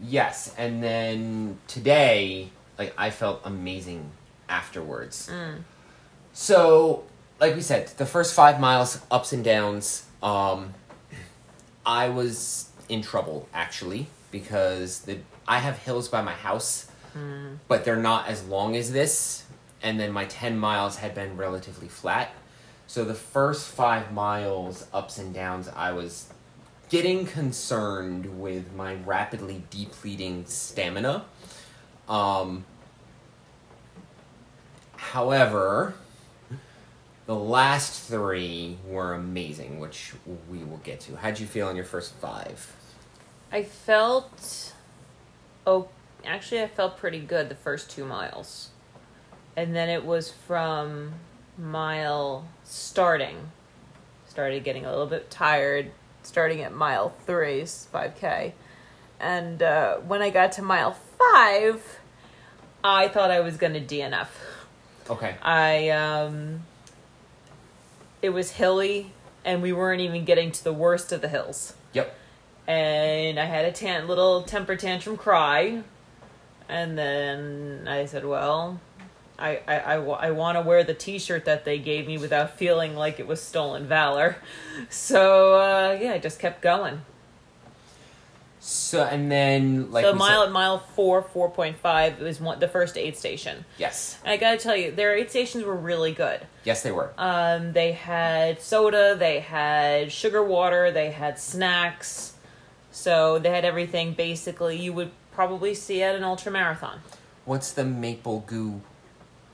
Yes, 0.00 0.54
and 0.58 0.82
then 0.82 1.58
today, 1.68 2.50
like 2.78 2.92
I 2.98 3.10
felt 3.10 3.40
amazing 3.44 4.10
afterwards. 4.48 5.30
So, 6.32 7.04
like 7.40 7.54
we 7.54 7.60
said, 7.60 7.88
the 7.98 8.06
first 8.06 8.34
five 8.34 8.58
miles, 8.58 9.00
ups 9.10 9.32
and 9.32 9.44
downs. 9.44 10.04
Um, 10.22 10.74
I 11.84 12.08
was 12.08 12.68
in 12.88 13.02
trouble 13.02 13.48
actually 13.52 14.06
because 14.30 15.00
the 15.00 15.18
I 15.46 15.58
have 15.58 15.78
hills 15.78 16.08
by 16.08 16.22
my 16.22 16.32
house, 16.32 16.88
but 17.68 17.84
they're 17.84 17.96
not 17.96 18.28
as 18.28 18.44
long 18.44 18.76
as 18.76 18.92
this. 18.92 19.44
And 19.82 19.98
then 19.98 20.12
my 20.12 20.24
ten 20.26 20.58
miles 20.58 20.96
had 20.96 21.14
been 21.14 21.36
relatively 21.36 21.88
flat. 21.88 22.30
So 22.86 23.04
the 23.04 23.14
first 23.14 23.68
five 23.68 24.12
miles, 24.12 24.86
ups 24.92 25.18
and 25.18 25.34
downs, 25.34 25.68
I 25.74 25.92
was 25.92 26.32
getting 26.88 27.26
concerned 27.26 28.40
with 28.40 28.72
my 28.74 28.94
rapidly 28.94 29.62
depleting 29.70 30.44
stamina. 30.46 31.24
Um, 32.08 32.64
however, 34.96 35.94
the 37.26 37.34
last 37.34 38.08
three 38.08 38.76
were 38.86 39.14
amazing, 39.14 39.80
which 39.80 40.12
we 40.50 40.58
will 40.58 40.80
get 40.84 41.00
to. 41.00 41.16
How'd 41.16 41.40
you 41.40 41.46
feel 41.46 41.68
on 41.68 41.76
your 41.76 41.84
first 41.84 42.14
five? 42.14 42.74
I 43.50 43.62
felt 43.62 44.72
oh 45.66 45.88
actually 46.24 46.62
I 46.62 46.68
felt 46.68 46.96
pretty 46.96 47.20
good 47.20 47.48
the 47.48 47.54
first 47.54 47.90
2 47.90 48.04
miles. 48.04 48.70
And 49.56 49.74
then 49.76 49.88
it 49.88 50.04
was 50.04 50.30
from 50.30 51.14
mile 51.58 52.48
starting 52.64 53.50
started 54.26 54.64
getting 54.64 54.86
a 54.86 54.90
little 54.90 55.06
bit 55.06 55.30
tired 55.30 55.90
starting 56.22 56.62
at 56.62 56.72
mile 56.72 57.10
three, 57.26 57.60
5k. 57.60 58.52
And 59.20 59.62
uh, 59.62 59.96
when 59.98 60.22
I 60.22 60.30
got 60.30 60.52
to 60.52 60.62
mile 60.62 60.96
5 61.18 61.98
I 62.84 63.08
thought 63.08 63.30
I 63.30 63.40
was 63.40 63.56
going 63.56 63.74
to 63.74 63.80
DNF. 63.80 64.28
Okay. 65.10 65.36
I 65.42 65.90
um 65.90 66.62
it 68.20 68.30
was 68.30 68.52
hilly 68.52 69.12
and 69.44 69.62
we 69.62 69.72
weren't 69.72 70.00
even 70.00 70.24
getting 70.24 70.52
to 70.52 70.64
the 70.64 70.72
worst 70.72 71.12
of 71.12 71.20
the 71.20 71.28
hills. 71.28 71.74
Yep. 71.92 72.14
And 72.66 73.38
I 73.40 73.44
had 73.44 73.64
a 73.64 73.72
tan- 73.72 74.06
little 74.08 74.42
temper 74.42 74.76
tantrum 74.76 75.16
cry. 75.16 75.82
And 76.68 76.96
then 76.96 77.86
I 77.88 78.06
said, 78.06 78.24
well, 78.24 78.80
I, 79.38 79.60
I, 79.66 79.78
I, 79.78 79.98
wa- 79.98 80.18
I 80.20 80.30
want 80.30 80.56
to 80.56 80.62
wear 80.62 80.84
the 80.84 80.94
t 80.94 81.18
shirt 81.18 81.44
that 81.46 81.64
they 81.64 81.78
gave 81.78 82.06
me 82.06 82.16
without 82.18 82.56
feeling 82.56 82.94
like 82.94 83.18
it 83.20 83.26
was 83.26 83.42
stolen 83.42 83.86
valor. 83.86 84.36
So, 84.88 85.54
uh, 85.60 85.98
yeah, 86.00 86.12
I 86.12 86.18
just 86.18 86.38
kept 86.38 86.62
going. 86.62 87.02
So 88.60 89.02
and 89.02 89.30
then 89.30 89.90
like 89.90 90.04
so, 90.04 90.14
mile 90.14 90.42
said- 90.42 90.46
at 90.46 90.52
mile 90.52 90.78
four, 90.78 91.22
4.5 91.22 92.12
it 92.20 92.22
was 92.22 92.40
one, 92.40 92.60
the 92.60 92.68
first 92.68 92.96
aid 92.96 93.16
station. 93.16 93.64
yes, 93.76 94.18
And 94.24 94.32
I 94.32 94.36
gotta 94.36 94.56
tell 94.56 94.76
you, 94.76 94.92
their 94.92 95.14
aid 95.16 95.30
stations 95.30 95.64
were 95.64 95.74
really 95.76 96.12
good. 96.12 96.46
yes, 96.64 96.82
they 96.82 96.92
were. 96.92 97.12
Um, 97.18 97.72
they 97.72 97.90
had 97.92 98.62
soda, 98.62 99.16
they 99.18 99.40
had 99.40 100.12
sugar 100.12 100.42
water, 100.44 100.90
they 100.92 101.10
had 101.10 101.38
snacks. 101.40 102.31
So 102.92 103.38
they 103.38 103.50
had 103.50 103.64
everything 103.64 104.12
basically 104.12 104.76
you 104.76 104.92
would 104.92 105.10
probably 105.32 105.74
see 105.74 106.02
at 106.02 106.14
an 106.14 106.22
ultra 106.22 106.52
marathon. 106.52 107.00
What's 107.44 107.72
the 107.72 107.84
maple 107.84 108.44
goo, 108.46 108.82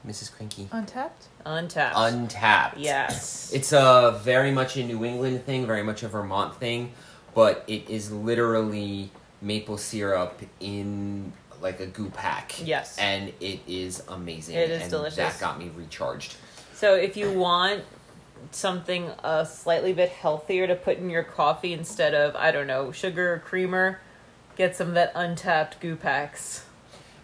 Mrs. 0.06 0.30
Cranky? 0.36 0.68
Untapped. 0.72 1.28
Untapped. 1.46 1.94
Untapped. 1.96 2.76
yes. 2.78 3.50
It's 3.54 3.72
a 3.72 4.20
very 4.22 4.50
much 4.50 4.76
a 4.76 4.84
New 4.84 5.04
England 5.04 5.44
thing, 5.46 5.66
very 5.66 5.82
much 5.82 6.02
a 6.02 6.08
Vermont 6.08 6.56
thing, 6.56 6.92
but 7.34 7.64
it 7.66 7.88
is 7.88 8.12
literally 8.12 9.10
maple 9.40 9.78
syrup 9.78 10.42
in 10.60 11.32
like 11.62 11.80
a 11.80 11.86
goo 11.86 12.10
pack. 12.10 12.54
Yes. 12.62 12.98
And 12.98 13.32
it 13.40 13.60
is 13.66 14.02
amazing. 14.08 14.56
It 14.56 14.70
is 14.70 14.82
and 14.82 14.90
delicious. 14.90 15.16
That 15.16 15.40
got 15.40 15.58
me 15.58 15.70
recharged. 15.74 16.34
so 16.74 16.94
if 16.94 17.16
you 17.16 17.32
want 17.32 17.84
something 18.50 19.10
a 19.22 19.46
slightly 19.46 19.92
bit 19.92 20.10
healthier 20.10 20.66
to 20.66 20.74
put 20.74 20.98
in 20.98 21.10
your 21.10 21.22
coffee 21.24 21.72
instead 21.72 22.14
of 22.14 22.34
I 22.36 22.50
don't 22.50 22.66
know 22.66 22.92
sugar 22.92 23.34
or 23.34 23.38
creamer, 23.38 24.00
get 24.56 24.76
some 24.76 24.88
of 24.88 24.94
that 24.94 25.12
untapped 25.14 25.80
goo 25.80 25.96
packs. 25.96 26.64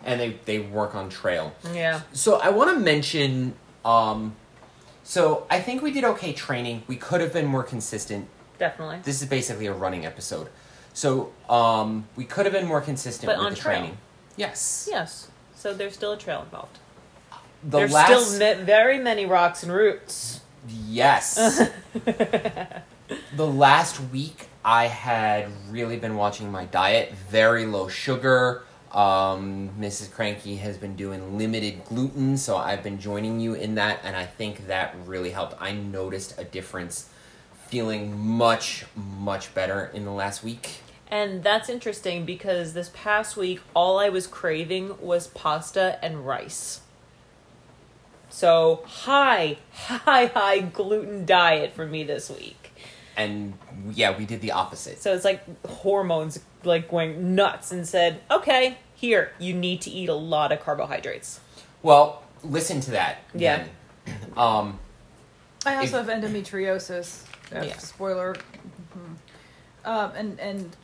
And 0.05 0.21
they, 0.21 0.39
they 0.45 0.59
work 0.59 0.95
on 0.95 1.09
trail. 1.09 1.55
Yeah. 1.73 2.03
So 2.13 2.37
I 2.41 2.51
want 2.51 2.71
to 2.71 2.79
mention. 2.79 3.55
Um, 3.85 4.37
so 5.03 5.47
I 5.51 5.61
think 5.61 5.83
we 5.83 5.93
did 5.93 6.05
okay 6.05 6.33
training. 6.33 6.83
We 6.87 6.97
could 6.97 7.21
have 7.21 7.33
been 7.33 7.47
more 7.47 7.63
consistent. 7.63 8.29
Definitely. 8.59 9.01
This 9.03 9.23
is 9.23 9.29
basically 9.29 9.67
a 9.67 9.73
running 9.73 10.05
episode. 10.05 10.49
So 10.93 11.33
um, 11.49 12.07
we 12.17 12.25
could 12.25 12.47
have 12.47 12.53
been 12.53 12.67
more 12.67 12.81
consistent 12.81 13.27
But 13.27 13.39
with 13.39 13.47
on 13.47 13.53
the 13.55 13.59
trail. 13.59 13.79
training. 13.79 13.99
Yes. 14.37 14.89
Yes. 14.91 15.31
So 15.57 15.73
there's 15.75 15.95
still 15.95 16.13
a 16.13 16.19
trail 16.19 16.43
involved. 16.43 16.79
The 17.63 17.79
there's 17.79 17.93
last. 17.93 18.35
still 18.35 18.65
very 18.65 18.99
many 18.99 19.25
rocks 19.27 19.63
and 19.63 19.73
roots. 19.73 20.41
Yes. 20.69 21.35
the 22.05 23.47
last 23.47 24.01
week, 24.13 24.49
I 24.65 24.87
had 24.87 25.49
really 25.71 25.99
been 25.99 26.17
watching 26.17 26.51
my 26.51 26.65
diet. 26.65 27.13
Very 27.31 27.67
low 27.67 27.89
sugar. 27.89 28.65
Um, 28.93 29.71
Mrs. 29.79 30.13
Cranky 30.13 30.57
has 30.57 30.77
been 30.77 30.95
doing 30.95 31.37
limited 31.37 31.85
gluten, 31.85 32.37
so 32.37 32.57
I've 32.57 32.83
been 32.83 33.01
joining 33.01 33.41
you 33.41 33.55
in 33.55 33.75
that, 33.75 34.01
and 34.05 34.15
I 34.15 34.25
think 34.25 34.69
that 34.69 34.95
really 35.05 35.31
helped. 35.31 35.57
I 35.61 35.73
noticed 35.73 36.39
a 36.39 36.45
difference, 36.45 37.11
feeling 37.67 38.17
much, 38.17 38.85
much 38.95 39.53
better 39.53 39.91
in 39.93 40.05
the 40.05 40.13
last 40.13 40.45
week. 40.45 40.81
And 41.09 41.43
that's 41.43 41.69
interesting 41.69 42.25
because 42.25 42.73
this 42.73 42.91
past 42.95 43.37
week, 43.37 43.61
all 43.75 43.99
I 43.99 44.09
was 44.09 44.29
craving 44.29 44.97
was 45.01 45.27
pasta 45.27 45.99
and 46.03 46.25
rice. 46.25 46.81
So, 48.35 48.83
high, 48.85 49.59
high, 49.73 50.27
high 50.27 50.59
gluten 50.59 51.25
diet 51.25 51.73
for 51.73 51.87
me 51.87 52.03
this 52.03 52.29
week. 52.29 52.73
And 53.17 53.55
yeah, 53.93 54.19
we 54.19 54.25
did 54.27 54.41
the 54.41 54.51
opposite. 54.51 55.01
So 55.01 55.15
it's 55.15 55.25
like 55.25 55.45
hormones 55.65 56.41
like 56.65 56.91
going 56.91 57.37
nuts 57.37 57.71
and 57.71 57.87
said, 57.87 58.23
okay, 58.29 58.79
here, 58.97 59.31
you 59.39 59.55
need 59.55 59.83
to 59.83 59.91
eat 59.91 60.09
a 60.09 60.15
lot 60.15 60.51
of 60.51 60.59
carbohydrates. 60.59 61.39
Well, 61.85 62.25
listen 62.43 62.81
to 62.81 62.91
that. 62.91 63.19
Yeah. 63.35 63.67
then. 64.07 64.17
Um, 64.37 64.81
I 65.65 65.77
also 65.77 66.01
If- 66.01 66.09
have 66.09 66.21
endometriosis. 66.21 67.23
Yeah. 67.53 67.77
Spoiler. 67.79 68.35
Mhm. 68.35 69.17
Um, 69.89 70.11
and 70.17 70.41
and 70.41 70.77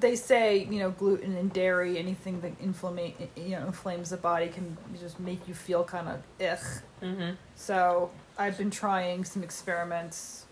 they 0.00 0.16
say 0.16 0.66
you 0.70 0.78
know 0.80 0.90
gluten 0.90 1.36
and 1.36 1.52
dairy, 1.52 1.98
anything 1.98 2.40
that 2.40 2.52
inflame 2.60 3.14
you 3.36 3.50
know 3.50 3.66
inflames 3.66 4.10
the 4.10 4.16
body 4.16 4.48
can 4.48 4.76
just 4.98 5.18
make 5.20 5.46
you 5.48 5.54
feel 5.54 5.84
kind 5.84 6.08
of 6.08 6.16
ugh. 6.40 6.58
Mm-hmm. 7.02 7.30
So 7.54 8.10
I've 8.38 8.58
been 8.58 8.70
trying 8.70 9.24
some 9.24 9.42
experiments 9.42 10.46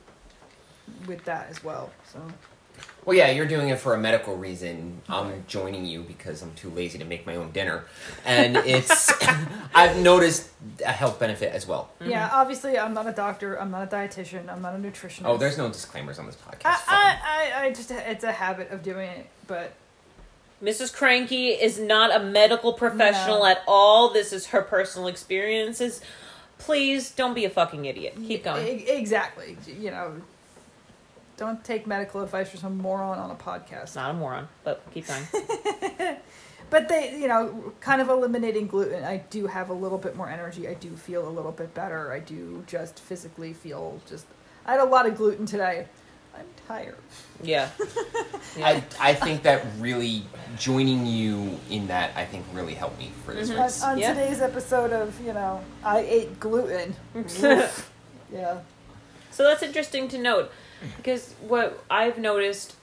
with 1.06 1.24
that 1.24 1.48
as 1.50 1.62
well. 1.62 1.90
So 2.12 2.20
Well, 3.04 3.16
yeah, 3.16 3.30
you're 3.30 3.47
doing 3.47 3.68
it 3.68 3.78
for 3.78 3.95
a 3.95 3.99
medical 3.99 4.37
reason. 4.37 5.00
I'm 5.09 5.45
joining 5.47 5.87
you 5.87 6.02
because 6.02 6.42
I'm 6.42 6.52
too 6.54 6.71
lazy 6.71 6.99
to 6.99 7.04
make 7.04 7.25
my 7.25 7.37
own 7.37 7.52
dinner, 7.52 7.85
and 8.25 8.56
it's 8.56 9.12
I've 9.75 9.97
noticed 9.99 10.50
a 10.85 10.90
health 10.90 11.21
benefit 11.21 11.52
as 11.52 11.68
well. 11.68 11.90
yeah, 12.04 12.26
mm-hmm. 12.26 12.37
obviously 12.37 12.76
I'm 12.76 12.95
not 12.95 13.06
a 13.06 13.12
doctor. 13.12 13.61
I'm 13.61 13.71
not 13.71 13.85
a 13.85 13.87
dietitian. 13.97 14.49
I'm 14.49 14.61
not 14.61 14.75
a 14.75 14.78
nutritionist. 14.78 15.23
Oh, 15.25 15.37
there's 15.37 15.56
no 15.56 15.68
disclaimers 15.68 16.18
on 16.18 16.26
this 16.26 16.35
podcast. 16.35 16.64
I, 16.64 16.75
Fuck 16.75 16.88
'em. 16.88 16.95
I, 16.99 17.52
I, 17.62 17.64
I 17.66 17.73
just 17.73 17.90
it's 17.92 18.25
a 18.25 18.33
habit 18.33 18.71
of 18.73 18.83
doing 18.83 19.09
it, 19.09 19.26
but 19.47 19.73
Mrs. 20.62 20.92
Cranky 20.92 21.50
is 21.50 21.78
not 21.78 22.14
a 22.14 22.25
medical 22.25 22.73
professional 22.73 23.40
No. 23.40 23.47
at 23.47 23.62
all. 23.68 24.12
This 24.12 24.33
is 24.33 24.47
her 24.47 24.62
personal 24.62 25.06
experiences. 25.06 26.00
Please 26.59 27.11
don't 27.11 27.35
be 27.35 27.45
a 27.45 27.50
fucking 27.50 27.85
idiot. 27.85 28.14
Keep 28.26 28.45
going. 28.45 28.66
E- 28.66 28.85
exactly. 28.88 29.56
You 29.78 29.90
know, 29.90 30.14
don't 31.36 31.62
take 31.64 31.86
medical 31.86 32.22
advice 32.22 32.48
from 32.50 32.60
some 32.60 32.76
moron 32.78 33.18
on 33.18 33.30
a 33.30 33.34
podcast. 33.34 33.94
Not 33.96 34.10
a 34.10 34.14
moron, 34.14 34.48
but 34.64 34.82
keep 34.92 35.06
going. 35.06 35.26
But 36.68 36.88
they, 36.88 37.16
you 37.16 37.28
know, 37.28 37.72
kind 37.80 38.00
of 38.00 38.08
eliminating 38.08 38.66
gluten, 38.66 39.04
I 39.04 39.18
do 39.30 39.46
have 39.46 39.70
a 39.70 39.72
little 39.72 39.98
bit 39.98 40.16
more 40.16 40.28
energy. 40.28 40.66
I 40.66 40.74
do 40.74 40.96
feel 40.96 41.28
a 41.28 41.30
little 41.30 41.52
bit 41.52 41.72
better. 41.74 42.10
I 42.10 42.18
do 42.18 42.64
just 42.66 42.98
physically 42.98 43.52
feel 43.52 44.00
just. 44.08 44.26
I 44.66 44.72
had 44.72 44.80
a 44.80 44.84
lot 44.84 45.06
of 45.06 45.16
gluten 45.16 45.46
today. 45.46 45.86
I'm 46.36 46.44
tired. 46.66 46.96
Yeah. 47.40 47.68
I 48.58 48.82
I 49.00 49.14
think 49.14 49.44
that 49.44 49.64
really 49.78 50.24
joining 50.58 51.06
you 51.06 51.56
in 51.70 51.86
that 51.86 52.10
I 52.16 52.24
think 52.24 52.44
really 52.52 52.74
helped 52.74 52.98
me 52.98 53.12
for 53.24 53.32
this 53.32 53.48
Mhm. 53.48 53.54
On, 53.54 53.62
race. 53.62 53.82
on 53.84 53.98
Yeah. 53.98 54.12
today's 54.14 54.40
episode 54.40 54.92
of, 54.92 55.18
you 55.24 55.32
know, 55.34 55.60
I 55.84 56.00
ate 56.00 56.40
gluten. 56.40 56.96
Yeah. 58.32 58.58
So 59.30 59.44
that's 59.44 59.62
interesting 59.62 60.08
to 60.08 60.18
note 60.18 60.50
because 60.97 61.35
what 61.40 61.83
I've 61.90 62.18
noticed 62.18 62.76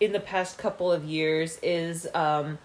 in 0.00 0.12
the 0.12 0.20
past 0.20 0.58
couple 0.58 0.92
of 0.92 1.04
years 1.04 1.58
is 1.62 2.08
um, 2.14 2.58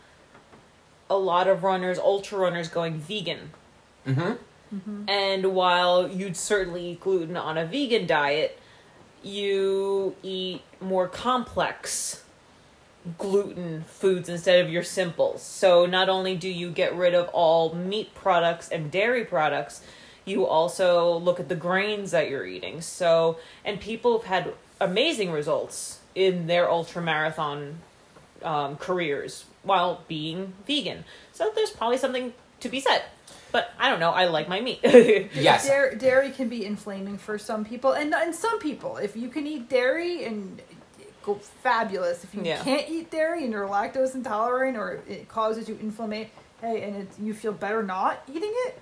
a 1.10 1.18
lot 1.18 1.48
of 1.48 1.64
runners, 1.64 1.98
ultra 1.98 2.38
runners, 2.40 2.68
going 2.68 2.96
vegan. 3.00 3.52
Mm-hmm. 4.08 4.34
And 5.08 5.54
while 5.54 6.08
you'd 6.08 6.36
certainly 6.36 6.92
eat 6.92 7.00
gluten 7.00 7.38
on 7.38 7.58
a 7.58 7.66
vegan 7.66 8.08
diet, 8.08 8.60
you 9.22 10.16
eat 10.24 10.62
more 10.82 11.08
complex 11.08 12.24
gluten 13.18 13.84
foods 13.84 14.30
instead 14.30 14.64
of 14.64 14.72
your 14.72 14.84
simples. 14.84 15.42
So 15.42 15.86
not 15.86 16.10
only 16.10 16.36
do 16.36 16.50
you 16.50 16.72
get 16.72 16.96
rid 16.96 17.14
of 17.14 17.28
all 17.30 17.74
meat 17.74 18.14
products 18.16 18.70
and 18.70 18.90
dairy 18.90 19.26
products, 19.26 19.82
you 20.26 20.46
also 20.46 21.18
look 21.18 21.40
at 21.40 21.50
the 21.50 21.56
grains 21.56 22.12
that 22.12 22.30
you're 22.30 22.46
eating. 22.46 22.82
So, 22.82 23.38
and 23.66 23.80
people 23.80 24.20
have 24.20 24.28
had 24.28 24.54
amazing 24.80 25.32
results 25.32 26.00
in 26.16 26.48
their 26.48 26.70
ultra 26.70 27.02
marathon 27.02 27.80
um, 28.44 28.76
careers 28.78 29.46
while 29.64 30.02
being 30.08 30.54
vegan. 30.68 31.06
So 31.34 31.52
there's 31.56 31.72
probably 31.72 31.98
something 31.98 32.34
to 32.60 32.70
be 32.70 32.80
said. 32.80 33.04
But 33.52 33.72
I 33.78 33.90
don't 33.90 34.00
know. 34.00 34.10
I 34.12 34.26
like 34.26 34.50
my 34.50 34.62
meat. 34.62 34.80
Yes. 35.34 35.68
Dairy, 35.68 35.96
dairy 35.96 36.32
can 36.32 36.50
be 36.50 36.66
inflaming 36.66 37.18
for 37.18 37.38
some 37.38 37.64
people, 37.66 37.92
and 37.94 38.14
and 38.14 38.34
some 38.34 38.58
people, 38.60 38.98
if 38.98 39.16
you 39.16 39.30
can 39.30 39.46
eat 39.46 39.70
dairy 39.70 40.26
and 40.26 40.60
go 41.24 41.36
fabulous. 41.36 42.24
If 42.24 42.34
you 42.36 42.42
Yeah. 42.44 42.62
can't 42.64 42.90
eat 42.90 43.12
dairy 43.12 43.44
and 43.44 43.52
you're 43.54 43.68
lactose 43.68 44.14
intolerant, 44.16 44.76
or 44.78 45.02
it 45.08 45.30
causes 45.30 45.70
you 45.70 45.78
inflammation, 45.82 46.32
hey, 46.62 46.82
and 46.84 46.96
it, 46.96 47.08
you 47.22 47.34
feel 47.34 47.54
better 47.54 47.82
not 47.84 48.22
eating 48.28 48.52
it, 48.68 48.80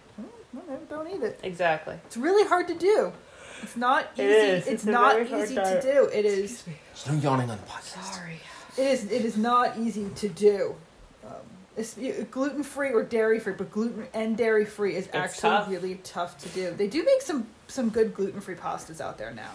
well, 0.54 0.80
don't 0.90 1.08
eat 1.10 1.24
it. 1.24 1.40
exactly. 1.44 1.96
It's 2.06 2.18
really 2.18 2.48
hard 2.48 2.68
to 2.68 2.76
do. 2.76 3.14
It's 3.62 3.78
not 3.78 4.08
easy. 4.16 4.24
is. 4.24 4.60
It's, 4.62 4.68
It's 4.68 4.86
not 4.86 5.22
easy 5.22 5.56
to 5.56 5.80
do. 5.82 6.10
It 6.12 6.26
is. 6.26 6.64
There's 6.64 7.08
no 7.08 7.14
yawning 7.30 7.50
on 7.50 7.58
the 7.58 7.64
podcast. 7.64 8.14
Sorry. 8.14 8.40
It 8.78 8.88
is. 8.88 9.12
It 9.12 9.26
is 9.26 9.38
not 9.38 9.78
easy 9.78 10.10
to 10.16 10.30
do. 10.30 10.76
Um, 11.26 12.26
gluten 12.32 12.64
free 12.64 12.92
or 12.92 13.04
dairy 13.04 13.40
free, 13.40 13.54
but 13.54 13.72
gluten 13.72 14.08
and 14.14 14.36
dairy 14.36 14.66
free 14.66 14.96
is 14.96 15.08
actually 15.14 15.42
tough. 15.42 15.70
really 15.70 15.96
tough 16.04 16.38
to 16.40 16.50
do. 16.50 16.72
They 16.72 16.88
do 16.88 17.04
make 17.04 17.22
some 17.22 17.48
some 17.68 17.90
good 17.90 18.14
gluten 18.14 18.42
free 18.42 18.56
pastas 18.56 19.00
out 19.00 19.18
there 19.18 19.32
now. 19.32 19.52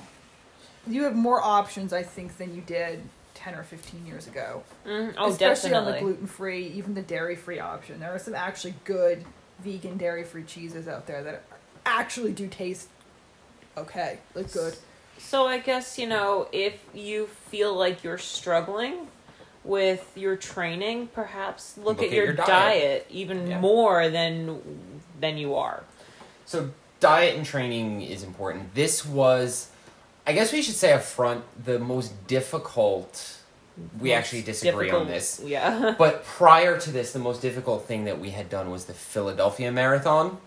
You 0.86 1.02
have 1.02 1.16
more 1.16 1.42
options, 1.42 1.92
I 1.92 2.04
think, 2.04 2.38
than 2.38 2.54
you 2.54 2.62
did 2.62 3.02
ten 3.34 3.54
or 3.54 3.64
fifteen 3.64 4.06
years 4.06 4.26
ago. 4.28 4.62
Mm, 4.86 5.14
oh, 5.18 5.30
Especially 5.30 5.74
on 5.74 5.84
the 5.84 5.98
gluten 5.98 6.26
free, 6.26 6.68
even 6.68 6.94
the 6.94 7.02
dairy 7.02 7.36
free 7.36 7.58
option. 7.58 7.98
There 8.00 8.14
are 8.14 8.18
some 8.18 8.34
actually 8.34 8.74
good 8.84 9.24
vegan 9.60 9.96
dairy 9.96 10.24
free 10.24 10.44
cheeses 10.44 10.86
out 10.88 11.06
there 11.06 11.22
that 11.22 11.42
actually 11.84 12.32
do 12.32 12.46
taste 12.46 12.88
okay, 13.76 14.18
like 14.34 14.52
good. 14.52 14.76
So 15.18 15.46
I 15.46 15.58
guess, 15.58 15.98
you 15.98 16.06
know, 16.06 16.46
if 16.52 16.78
you 16.94 17.26
feel 17.50 17.74
like 17.74 18.04
you're 18.04 18.18
struggling 18.18 19.08
with 19.64 20.12
your 20.14 20.36
training, 20.36 21.08
perhaps 21.08 21.76
look, 21.78 21.86
Look 21.86 21.98
at, 21.98 22.04
at 22.06 22.12
your, 22.12 22.24
your 22.26 22.34
diet. 22.34 22.46
diet. 22.48 23.06
even 23.10 23.46
Yeah. 23.46 23.60
more 23.60 24.08
than 24.10 24.60
than 25.20 25.38
you 25.38 25.54
are. 25.54 25.84
So 26.44 26.70
diet 27.00 27.36
and 27.36 27.44
training 27.46 28.02
is 28.02 28.22
important. 28.22 28.74
This 28.74 29.04
was, 29.04 29.70
I 30.26 30.32
guess 30.32 30.52
we 30.52 30.62
should 30.62 30.74
say 30.74 30.92
up 30.92 31.02
front, 31.02 31.44
the 31.64 31.78
most 31.78 32.26
difficult. 32.26 33.38
We 34.00 34.10
Most 34.10 34.18
actually 34.18 34.42
disagree 34.42 34.90
on 34.90 35.06
this. 35.06 35.40
Yeah. 35.44 35.94
But 35.98 36.24
prior 36.24 36.78
to 36.80 36.90
this, 36.90 37.12
the 37.12 37.18
most 37.18 37.42
difficult 37.42 37.84
thing 37.84 38.04
that 38.04 38.18
we 38.18 38.30
had 38.30 38.48
done 38.48 38.70
was 38.70 38.86
the 38.86 38.94
Philadelphia 38.94 39.70
Marathon. 39.70 40.38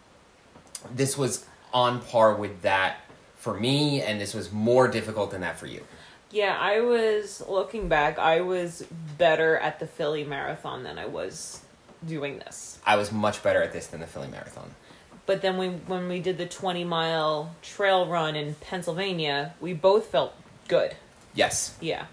This 0.94 1.18
was 1.18 1.46
on 1.74 2.02
par 2.02 2.34
with 2.36 2.62
that 2.64 2.98
for 3.36 3.54
me, 3.54 4.02
and 4.02 4.20
this 4.20 4.34
was 4.34 4.52
more 4.52 4.88
difficult 4.88 5.32
than 5.32 5.42
that 5.42 5.58
for 5.60 5.68
you. 5.68 5.84
Yeah, 6.32 6.58
I 6.60 6.82
was 6.82 7.44
looking 7.48 7.88
back, 7.88 8.20
I 8.20 8.42
was 8.42 8.86
better 9.18 9.58
at 9.58 9.80
the 9.80 9.88
Philly 9.88 10.24
marathon 10.24 10.84
than 10.84 11.00
I 11.00 11.06
was 11.06 11.62
doing 12.06 12.40
this. 12.40 12.80
I 12.86 12.98
was 12.98 13.12
much 13.12 13.42
better 13.42 13.62
at 13.64 13.74
this 13.74 13.88
than 13.88 14.00
the 14.00 14.08
Philly 14.08 14.28
Marathon. 14.28 14.76
But 15.26 15.42
then 15.42 15.58
we 15.58 15.68
when 15.70 16.08
we 16.08 16.20
did 16.20 16.38
the 16.38 16.46
20 16.46 16.84
mile 16.84 17.56
trail 17.62 18.08
run 18.08 18.36
in 18.36 18.56
Pennsylvania, 18.56 19.54
we 19.62 19.74
both 19.74 20.08
felt 20.08 20.34
good. 20.68 20.96
Yes. 21.36 21.78
Yeah. 21.80 22.06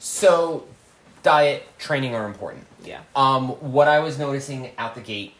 So, 0.00 0.66
diet, 1.22 1.66
training 1.78 2.14
are 2.14 2.26
important. 2.26 2.66
Yeah. 2.82 3.02
Um, 3.14 3.50
what 3.72 3.86
I 3.86 4.00
was 4.00 4.18
noticing 4.18 4.70
out 4.78 4.94
the 4.94 5.02
gate 5.02 5.34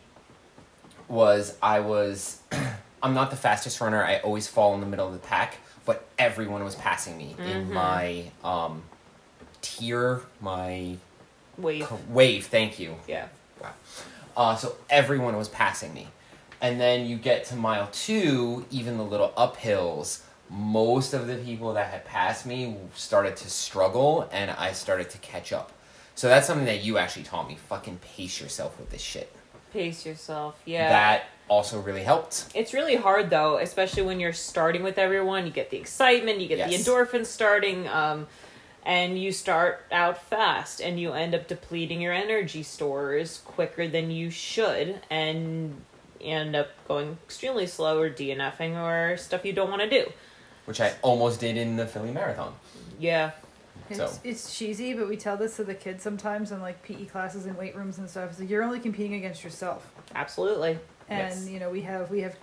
was 1.09 1.57
I 1.63 1.81
was 1.81 2.41
I'm 3.03 3.15
not 3.15 3.31
the 3.31 3.37
fastest 3.37 3.81
runner. 3.81 4.05
I 4.05 4.19
always 4.19 4.47
fall 4.47 4.75
in 4.75 4.81
the 4.81 4.87
middle 4.87 5.07
of 5.07 5.15
the 5.15 5.19
pack, 5.19 5.57
but 5.87 6.07
everyone 6.19 6.63
was 6.63 6.75
passing 6.75 7.17
me 7.17 7.35
in 7.39 7.73
my 7.73 8.31
um, 8.45 8.83
tier, 9.63 10.21
my 10.41 10.97
Wait. 11.57 11.87
wave. 12.09 12.47
Thank 12.47 12.79
you. 12.79 12.97
Yeah. 13.09 13.29
Wow. 13.61 13.73
Uh, 14.37 14.57
so 14.57 14.77
everyone 14.91 15.37
was 15.37 15.49
passing 15.49 15.95
me. 15.95 16.09
And 16.61 16.79
then 16.79 17.07
you 17.07 17.17
get 17.17 17.47
to 17.47 17.57
mile 17.57 17.89
two, 17.91 18.67
even 18.71 18.99
the 18.99 19.05
little 19.05 19.31
uphills, 19.31 20.21
most 20.51 21.15
of 21.15 21.27
the 21.29 21.37
people 21.37 21.75
that 21.75 21.91
had 21.91 22.05
passed 22.05 22.45
me 22.45 22.77
started 22.95 23.37
to 23.37 23.49
struggle, 23.49 24.29
and 24.33 24.51
I 24.51 24.73
started 24.73 25.09
to 25.11 25.19
catch 25.19 25.53
up. 25.53 25.73
So 26.17 26.29
that's 26.29 26.47
something 26.47 26.67
that 26.67 26.83
you 26.83 26.99
actually 26.99 27.23
taught 27.23 27.49
me. 27.49 27.57
Fucking 27.69 27.99
pace 27.99 28.41
yourself 28.41 28.79
with 28.79 28.91
this 28.91 29.01
shit. 29.01 29.33
Pace 29.73 30.05
yourself. 30.05 30.61
Yeah. 30.65 30.89
That 30.89 31.25
also 31.49 31.81
really 31.81 32.03
helped. 32.03 32.47
It's 32.55 32.75
really 32.75 32.97
hard 32.97 33.31
though, 33.31 33.59
especially 33.59 34.03
when 34.03 34.19
you're 34.21 34.33
starting 34.33 34.83
with 34.83 34.99
everyone. 34.99 35.47
You 35.47 35.53
get 35.53 35.71
the 35.71 35.77
excitement, 35.79 36.41
you 36.41 36.49
get 36.49 36.59
Yes. 36.59 36.85
the 36.85 36.91
endorphins 36.91 37.27
starting, 37.27 37.87
um, 37.89 38.27
and 38.85 39.19
you 39.23 39.31
start 39.31 39.85
out 39.93 40.21
fast, 40.23 40.81
and 40.81 40.99
you 40.99 41.13
end 41.13 41.35
up 41.35 41.47
depleting 41.47 42.01
your 42.01 42.13
energy 42.13 42.63
stores 42.63 43.41
quicker 43.45 43.87
than 43.87 44.11
you 44.11 44.31
should, 44.31 45.01
and 45.11 45.81
you 46.21 46.31
end 46.31 46.57
up 46.57 46.69
going 46.89 47.19
extremely 47.25 47.67
slow 47.67 48.01
or 48.01 48.11
DNFing 48.11 48.77
or 48.77 49.17
stuff 49.17 49.45
you 49.45 49.53
don't 49.53 49.71
want 49.71 49.83
to 49.83 49.89
do. 49.89 50.11
Which 50.67 50.81
I 50.81 50.93
almost 51.03 51.41
did 51.41 51.57
in 51.57 51.77
the 51.77 51.87
Philly 51.87 52.11
Marathon. 52.13 52.55
Yeah. 52.99 53.33
It's, 53.89 53.99
So- 53.99 54.13
it's 54.23 54.57
cheesy, 54.57 54.95
but 54.95 55.09
we 55.09 55.17
tell 55.17 55.37
this 55.37 55.57
to 55.57 55.65
the 55.65 55.75
kids 55.75 56.03
sometimes 56.03 56.53
in 56.53 56.61
like 56.61 56.83
PE 56.83 57.07
classes 57.07 57.47
and 57.47 57.57
weight 57.59 57.75
rooms 57.77 57.99
and 57.99 58.09
stuff. 58.09 58.37
So 58.37 58.45
you're 58.45 58.63
only 58.63 58.79
competing 58.81 59.15
against 59.15 59.43
yourself. 59.43 59.91
Absolutely. 60.15 60.79
and 61.09 61.35
Yes. 61.35 61.49
you 61.49 61.59
know 61.59 61.71
we 61.71 61.81
have 61.83 62.09
we 62.09 62.21
have 62.21 62.37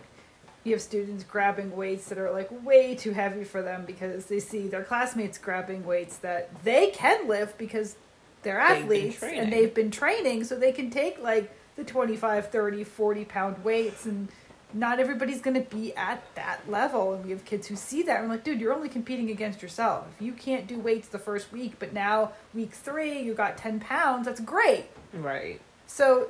we 0.65 0.71
have 0.71 0.82
students 0.82 1.23
grabbing 1.23 1.73
weights 1.73 2.10
that 2.10 2.17
are 2.17 2.30
like 2.32 2.49
way 2.65 2.95
too 2.95 3.12
heavy 3.12 3.45
for 3.45 3.62
them 3.62 3.86
because 3.86 4.25
they 4.25 4.41
see 4.41 4.67
their 4.67 4.84
classmates 4.84 5.38
grabbing 5.38 5.86
weights 5.86 6.17
that 6.17 6.49
they 6.65 6.88
can 6.88 7.30
lift 7.30 7.58
because 7.58 7.95
they're 8.43 8.56
They've 8.67 8.84
athletes 8.84 9.23
and 9.23 9.53
they've 9.53 9.73
been 9.73 9.89
training 9.91 10.43
so 10.43 10.58
they 10.60 10.73
can 10.73 10.89
take 10.89 11.17
like 11.23 11.49
the 11.77 11.86
25 11.86 12.49
30 12.49 12.84
40 12.84 13.23
pound 13.23 13.63
weights 13.63 14.06
and 14.06 14.27
not 14.73 14.99
everybody's 14.99 15.41
going 15.41 15.53
to 15.53 15.75
be 15.75 15.95
at 15.95 16.21
that 16.36 16.60
level 16.69 17.13
and 17.13 17.23
we 17.23 17.32
have 17.32 17.45
kids 17.45 17.67
who 17.67 17.75
see 17.75 18.03
that 18.03 18.19
and 18.19 18.27
we're 18.30 18.36
like 18.36 18.43
dude 18.43 18.60
you're 18.60 18.73
only 18.73 18.89
competing 18.89 19.30
against 19.30 19.62
yourself 19.62 20.06
if 20.13 20.21
you 20.21 20.34
can't 20.34 20.67
do 20.67 20.77
weights 20.77 21.08
the 21.08 21.17
first 21.19 21.51
week 21.53 21.73
but 21.80 21.93
now 21.93 22.32
week 22.53 22.71
three 22.73 23.19
you 23.21 23.34
got 23.34 23.58
10 23.58 23.80
pounds 23.80 24.25
that's 24.25 24.41
great 24.41 24.86
Right. 25.13 25.62
so 25.88 26.27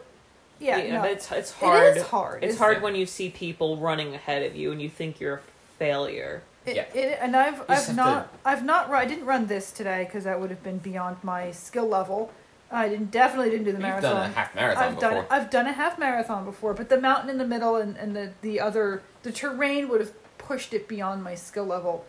yeah, 0.60 0.78
no, 0.94 1.02
but 1.02 1.12
it's 1.12 1.32
it's 1.32 1.52
hard. 1.52 1.98
it 1.98 1.98
is 1.98 2.04
hard 2.08 2.44
It's 2.44 2.58
hard 2.58 2.78
it? 2.78 2.84
when 2.84 2.96
you 2.96 3.06
see 3.06 3.30
people 3.30 3.78
running 3.78 4.16
ahead 4.16 4.42
of 4.44 4.56
you 4.56 4.72
and 4.72 4.82
you 4.82 4.90
think 4.90 5.20
you're 5.20 5.36
a 5.36 5.42
failure. 5.78 6.42
It, 6.66 6.76
Yeah. 6.78 6.86
it, 6.96 7.20
and 7.22 7.36
I've 7.36 7.62
I've 7.70 7.86
have 7.86 7.96
not 7.96 8.34
I've 8.44 8.66
not. 8.66 8.90
I 8.90 9.06
didn't 9.06 9.26
run 9.26 9.46
this 9.46 9.72
today 9.72 10.06
because 10.06 10.24
that 10.24 10.40
would 10.42 10.50
have 10.50 10.64
been 10.64 10.80
beyond 10.80 11.18
my 11.24 11.52
skill 11.52 11.88
level. 11.88 12.32
I 12.72 12.90
didn't 12.90 13.12
definitely 13.12 13.50
didn't 13.52 13.66
do 13.66 13.72
the 13.72 13.78
You've 13.78 13.82
marathon. 13.88 14.14
done 14.16 14.30
a 14.32 14.34
half 14.34 14.56
marathon 14.56 14.84
I've 14.84 14.96
before. 14.96 15.12
done 15.12 15.26
I've 15.30 15.50
done 15.50 15.68
a 15.68 15.72
half 15.74 15.98
marathon 16.00 16.46
before, 16.46 16.74
but 16.74 16.90
the 16.90 17.00
mountain 17.00 17.30
in 17.30 17.38
the 17.38 17.48
middle 17.48 17.76
and, 17.78 17.96
and 17.98 18.16
the 18.16 18.32
the 18.42 18.60
other 18.60 19.04
the 19.24 19.32
terrain 19.32 19.88
would 19.90 20.02
have 20.02 20.12
pushed 20.38 20.74
it 20.74 20.88
beyond 20.88 21.24
my 21.24 21.36
skill 21.36 21.66
level. 21.66 22.06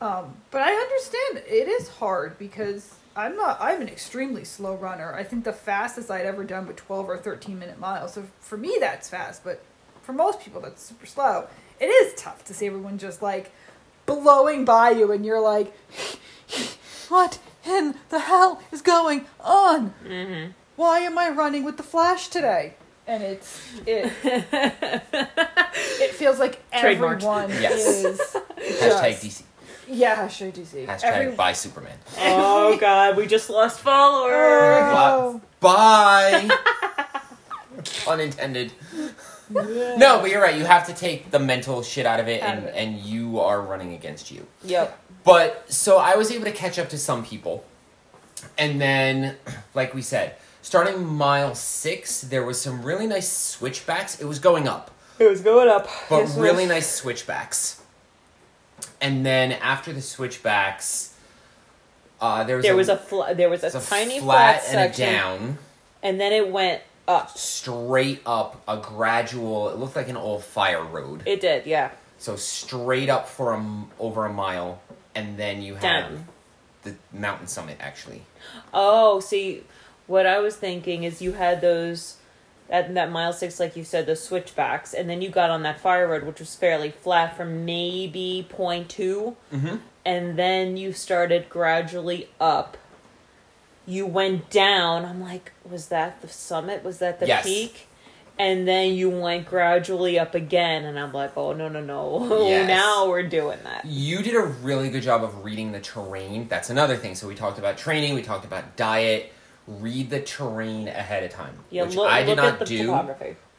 Um, 0.00 0.36
but 0.50 0.62
I 0.62 0.72
understand 0.72 1.44
it 1.46 1.68
is 1.68 1.88
hard 1.88 2.38
because 2.38 2.94
I'm 3.16 3.36
not 3.36 3.58
I'm 3.60 3.82
an 3.82 3.88
extremely 3.88 4.44
slow 4.44 4.74
runner. 4.76 5.12
I 5.12 5.24
think 5.24 5.44
the 5.44 5.52
fastest 5.52 6.10
I'd 6.10 6.24
ever 6.26 6.44
done 6.44 6.66
was 6.66 6.76
12 6.76 7.08
or 7.10 7.18
13 7.18 7.58
minute 7.58 7.78
miles. 7.78 8.14
So 8.14 8.24
for 8.40 8.56
me 8.56 8.76
that's 8.80 9.08
fast, 9.10 9.44
but 9.44 9.60
for 10.02 10.12
most 10.12 10.40
people 10.40 10.60
that's 10.60 10.82
super 10.82 11.04
slow. 11.06 11.48
It 11.80 11.86
is 11.86 12.14
tough 12.20 12.44
to 12.46 12.54
see 12.54 12.66
everyone 12.66 12.96
just 12.98 13.20
like 13.22 13.52
blowing 14.06 14.64
by 14.64 14.90
you 14.90 15.12
and 15.12 15.24
you're 15.26 15.40
like 15.40 15.72
what 17.08 17.38
in 17.64 17.94
the 18.10 18.18
hell 18.20 18.60
is 18.72 18.82
going 18.82 19.26
on? 19.40 19.94
Mm-hmm. 20.06 20.50
Why 20.76 21.00
am 21.00 21.18
I 21.18 21.28
running 21.30 21.64
with 21.64 21.76
the 21.76 21.82
flash 21.82 22.28
today? 22.28 22.74
And 23.06 23.22
it's 23.22 23.60
it 23.86 24.12
it 24.22 26.14
feels 26.14 26.38
like 26.38 26.60
Trademarked. 26.70 27.14
everyone 27.22 27.50
Yes. 27.50 28.04
is 28.04 28.20
Hashtag 28.58 29.20
just- 29.20 29.24
DC. 29.24 29.42
Yeah, 29.90 30.16
hashtag 30.28 30.52
DC. 30.52 30.86
Hashtag 30.86 31.02
Every- 31.04 31.32
buy 31.34 31.52
Superman. 31.54 31.96
Oh 32.18 32.76
God, 32.80 33.16
we 33.16 33.26
just 33.26 33.48
lost 33.48 33.80
followers. 33.80 34.82
Oh. 34.94 35.40
Bye. 35.60 36.48
Unintended. 38.06 38.72
No, 39.50 40.18
but 40.20 40.30
you're 40.30 40.42
right. 40.42 40.56
You 40.56 40.64
have 40.66 40.86
to 40.88 40.92
take 40.94 41.30
the 41.30 41.38
mental 41.38 41.82
shit 41.82 42.04
out 42.04 42.20
of 42.20 42.28
it, 42.28 42.42
Out 42.42 42.50
and, 42.50 42.58
of 42.58 42.64
it. 42.66 42.74
and 42.76 42.96
you 42.98 43.40
are 43.40 43.60
running 43.62 43.94
against 43.94 44.30
you. 44.30 44.46
Yep. 44.64 44.98
But 45.28 45.70
so 45.70 45.98
I 45.98 46.16
was 46.16 46.30
able 46.32 46.44
to 46.46 46.52
catch 46.52 46.78
up 46.78 46.88
to 46.88 46.98
some 46.98 47.22
people, 47.24 47.62
and 48.56 48.80
then, 48.80 49.36
like 49.74 49.92
we 49.94 50.00
said, 50.00 50.36
starting 50.62 51.04
mile 51.06 51.54
six, 51.54 52.22
there 52.22 52.44
was 52.44 52.58
some 52.60 52.82
really 52.82 53.06
nice 53.06 53.30
switchbacks. 53.30 54.20
It 54.20 54.24
was 54.24 54.38
going 54.38 54.66
up, 54.66 54.90
It 55.18 55.28
was 55.28 55.42
going 55.42 55.68
up. 55.68 55.86
but 56.08 56.20
Yes, 56.20 56.36
really 56.36 56.64
was. 56.64 56.68
nice 56.70 56.90
switchbacks. 56.90 57.82
And 59.02 59.26
then 59.26 59.52
after 59.52 59.92
the 59.92 60.00
switchbacks, 60.00 61.14
uh, 62.20 62.44
there 62.44 62.56
was 62.56 62.64
There 62.64 62.72
a, 62.74 62.76
was 62.76 62.88
a 62.88 62.96
fl- 62.96 63.34
there 63.34 63.50
was 63.50 63.62
a, 63.64 63.68
a 63.68 63.80
tiny 63.82 64.20
flat, 64.20 64.62
flat, 64.62 64.64
and 64.70 64.80
a 64.80 64.94
section, 64.94 65.12
down. 65.14 65.58
and 66.02 66.18
then 66.20 66.32
it 66.32 66.48
went 66.50 66.80
up. 67.06 67.36
straight 67.36 68.22
up 68.26 68.62
a 68.66 68.76
gradual 68.78 69.68
it 69.70 69.76
looked 69.78 69.94
like 69.96 70.08
an 70.08 70.16
old 70.16 70.42
fire 70.44 70.82
road 70.84 71.22
It 71.26 71.40
did, 71.40 71.66
yeah. 71.66 71.90
so 72.18 72.34
straight 72.36 73.08
up 73.10 73.28
for 73.28 73.52
a 73.52 73.84
over 74.00 74.24
a 74.26 74.32
mile 74.32 74.80
and 75.14 75.36
then 75.36 75.62
you 75.62 75.74
have 75.74 76.24
the 76.82 76.94
mountain 77.12 77.46
summit 77.46 77.76
actually 77.80 78.22
Oh, 78.72 79.20
see, 79.20 79.62
what 80.06 80.26
I 80.26 80.38
was 80.38 80.56
thinking 80.56 81.04
is 81.04 81.20
you 81.20 81.32
had 81.32 81.60
those 81.60 82.16
at 82.70 82.92
that 82.94 83.10
mile 83.10 83.32
six, 83.32 83.58
like 83.58 83.76
you 83.76 83.84
said, 83.84 84.06
those 84.06 84.22
switchbacks, 84.22 84.92
and 84.92 85.08
then 85.08 85.22
you 85.22 85.30
got 85.30 85.50
on 85.50 85.62
that 85.62 85.80
fire 85.80 86.06
road, 86.06 86.24
which 86.24 86.38
was 86.38 86.54
fairly 86.54 86.90
flat 86.90 87.36
from 87.36 87.64
maybe 87.64 88.46
point 88.48 88.88
two, 88.90 89.36
mm-hmm. 89.52 89.76
and 90.04 90.38
then 90.38 90.76
you 90.76 90.92
started 90.92 91.48
gradually 91.48 92.28
up. 92.40 92.76
You 93.86 94.04
went 94.04 94.50
down. 94.50 95.06
I'm 95.06 95.22
like, 95.22 95.52
was 95.68 95.88
that 95.88 96.20
the 96.20 96.28
summit? 96.28 96.84
Was 96.84 96.98
that 96.98 97.20
the 97.20 97.26
Yes. 97.26 97.44
peak? 97.44 97.87
And 98.38 98.68
then 98.68 98.94
you 98.94 99.10
went 99.10 99.46
gradually 99.46 100.18
up 100.18 100.34
again, 100.34 100.84
and 100.84 100.98
I'm 100.98 101.12
like, 101.12 101.36
oh 101.36 101.52
no 101.52 101.68
no 101.68 101.80
no! 101.80 102.46
Yes. 102.48 102.68
now 102.68 103.08
we're 103.08 103.24
doing 103.28 103.58
that. 103.64 103.84
you 103.84 104.22
did 104.22 104.34
a 104.36 104.42
really 104.42 104.90
good 104.90 105.02
job 105.02 105.24
of 105.24 105.44
reading 105.44 105.72
the 105.72 105.80
terrain 105.80 106.46
that's 106.48 106.70
another 106.70 106.96
thing 106.96 107.14
so 107.14 107.26
we 107.28 107.34
talked 107.34 107.58
about 107.58 107.76
training 107.76 108.14
we 108.14 108.22
talked 108.22 108.44
about 108.44 108.76
diet 108.76 109.32
read 109.66 110.08
the 110.10 110.20
terrain 110.20 110.88
ahead 110.88 111.22
of 111.24 111.30
time 111.30 111.54
Yeah, 111.70 111.84
which 111.84 111.94
look, 111.96 112.10
i 112.10 112.22
did 112.22 112.36
not 112.36 112.64
do 112.64 112.96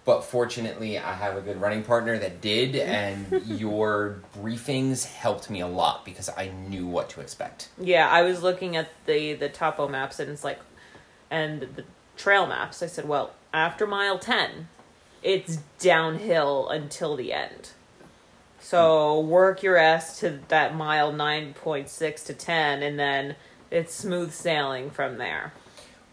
but 0.05 0.23
fortunately, 0.23 0.97
I 0.97 1.13
have 1.13 1.35
a 1.37 1.41
good 1.41 1.61
running 1.61 1.83
partner 1.83 2.17
that 2.17 2.41
did, 2.41 2.75
and 2.97 3.43
your 3.45 4.21
briefings 4.35 5.05
helped 5.05 5.51
me 5.51 5.59
a 5.59 5.67
lot 5.67 6.03
because 6.03 6.29
I 6.35 6.47
knew 6.67 6.87
what 6.87 7.09
to 7.11 7.21
expect. 7.21 7.67
Yeah, 7.77 8.09
I 8.09 8.23
was 8.23 8.41
looking 8.41 8.75
at 8.75 8.89
the 9.05 9.33
the 9.33 9.49
topo 9.49 9.87
maps 9.87 10.19
and 10.19 10.31
it's 10.31 10.43
like, 10.43 10.59
and 11.29 11.61
the 11.75 11.83
trail 12.17 12.47
maps. 12.47 12.81
I 12.81 12.87
said, 12.87 13.07
well, 13.07 13.35
after 13.53 13.85
mile 13.87 14.19
ten, 14.19 14.67
it's 15.23 15.57
downhill 15.79 16.69
until 16.69 17.15
the 17.15 17.33
end. 17.33 17.69
So 18.59 19.19
work 19.19 19.63
your 19.63 19.77
ass 19.77 20.19
to 20.19 20.39
that 20.49 20.75
mile 20.75 21.11
nine 21.11 21.53
point 21.53 21.89
six 21.89 22.23
to 22.25 22.33
ten, 22.33 22.83
and 22.83 22.99
then 22.99 23.35
it's 23.71 23.93
smooth 23.93 24.31
sailing 24.33 24.89
from 24.89 25.17
there. 25.17 25.53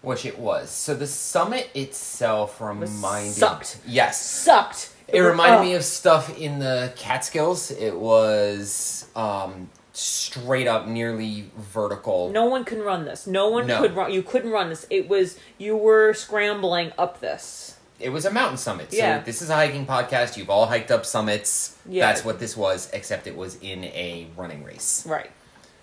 Which 0.02 0.24
it 0.24 0.38
was. 0.38 0.70
So 0.70 0.94
the 0.94 1.06
summit 1.06 1.68
itself 1.74 2.60
reminded 2.60 3.32
sucked. 3.34 3.78
Yes. 3.86 4.20
Sucked. 4.24 4.90
It 5.08 5.20
reminded 5.20 5.58
Oh. 5.58 5.62
me 5.62 5.74
of 5.74 5.84
stuff 5.84 6.36
in 6.38 6.58
the 6.60 6.92
Catskills. 6.96 7.70
It 7.72 7.96
was 7.96 9.06
um, 9.16 9.68
straight 9.96 10.66
up, 10.66 10.86
nearly 10.86 11.50
vertical. 11.56 12.28
No 12.30 12.44
one 12.46 12.64
can 12.64 12.82
run 12.82 13.04
this. 13.04 13.26
No 13.26 13.48
one 13.48 13.66
No. 13.66 13.80
could 13.80 13.96
run. 13.96 14.12
You 14.12 14.22
couldn't 14.22 14.50
run 14.50 14.68
this. 14.68 14.86
It 14.90 15.08
was 15.08 15.38
you 15.58 15.76
were 15.76 16.12
scrambling 16.12 16.92
up 16.98 17.20
this. 17.20 17.76
It 17.98 18.10
was 18.10 18.26
a 18.26 18.30
mountain 18.30 18.58
summit. 18.58 18.88
Yeah. 18.92 19.20
So 19.20 19.24
this 19.24 19.40
is 19.40 19.48
a 19.48 19.54
hiking 19.54 19.86
podcast. 19.86 20.36
You've 20.36 20.50
all 20.50 20.66
hiked 20.66 20.90
up 20.90 21.06
summits. 21.06 21.78
Yeah. 21.88 22.06
That's 22.06 22.24
what 22.24 22.38
this 22.38 22.54
was, 22.56 22.90
except 22.92 23.26
it 23.26 23.34
was 23.36 23.56
in 23.62 23.84
a 23.84 24.26
running 24.36 24.62
race. 24.64 25.06
Right. 25.06 25.30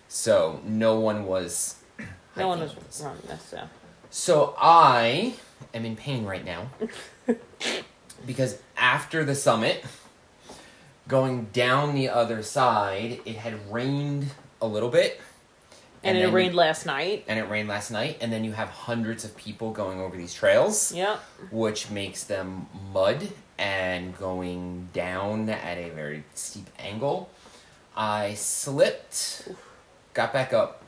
So 0.10 0.62
no 0.63 0.99
one 0.99 1.26
was. 1.26 1.76
No 2.38 2.47
one 2.47 2.60
was 2.60 2.73
this. 2.76 3.02
running 3.02 3.21
this. 3.28 3.49
Yeah. 3.52 3.65
So 4.12 4.54
I 4.60 5.34
am 5.73 5.86
in 5.86 5.95
pain 5.95 6.23
right 6.26 6.45
now 6.45 6.69
because 8.28 8.60
after 8.78 9.23
the 9.23 9.34
summit, 9.34 9.84
going 11.07 11.45
down 11.53 11.95
the 11.95 12.09
other 12.09 12.43
side, 12.43 13.19
it 13.25 13.35
had 13.37 13.71
rained 13.71 14.31
a 14.61 14.67
little 14.67 14.89
bit. 14.89 15.19
And, 16.03 16.17
it 16.17 16.21
then- 16.21 16.33
rained 16.33 16.55
last 16.55 16.85
night. 16.85 17.23
And 17.27 17.39
it 17.39 17.43
rained 17.43 17.69
last 17.69 17.89
night, 17.91 18.17
and 18.21 18.31
then 18.31 18.43
you 18.43 18.51
have 18.53 18.69
hundreds 18.69 19.23
of 19.23 19.35
people 19.37 19.71
going 19.71 19.99
over 20.01 20.17
these 20.17 20.33
trails, 20.33 20.91
Yep. 20.93 21.19
which 21.51 21.89
makes 21.89 22.23
them 22.25 22.67
mud 22.91 23.29
and 23.57 24.17
going 24.17 24.89
down 24.93 25.49
at 25.49 25.77
a 25.77 25.89
very 25.91 26.23
steep 26.33 26.67
angle. 26.79 27.29
I 27.95 28.33
slipped, 28.33 29.47
got 30.13 30.33
back 30.33 30.51
up, 30.51 30.81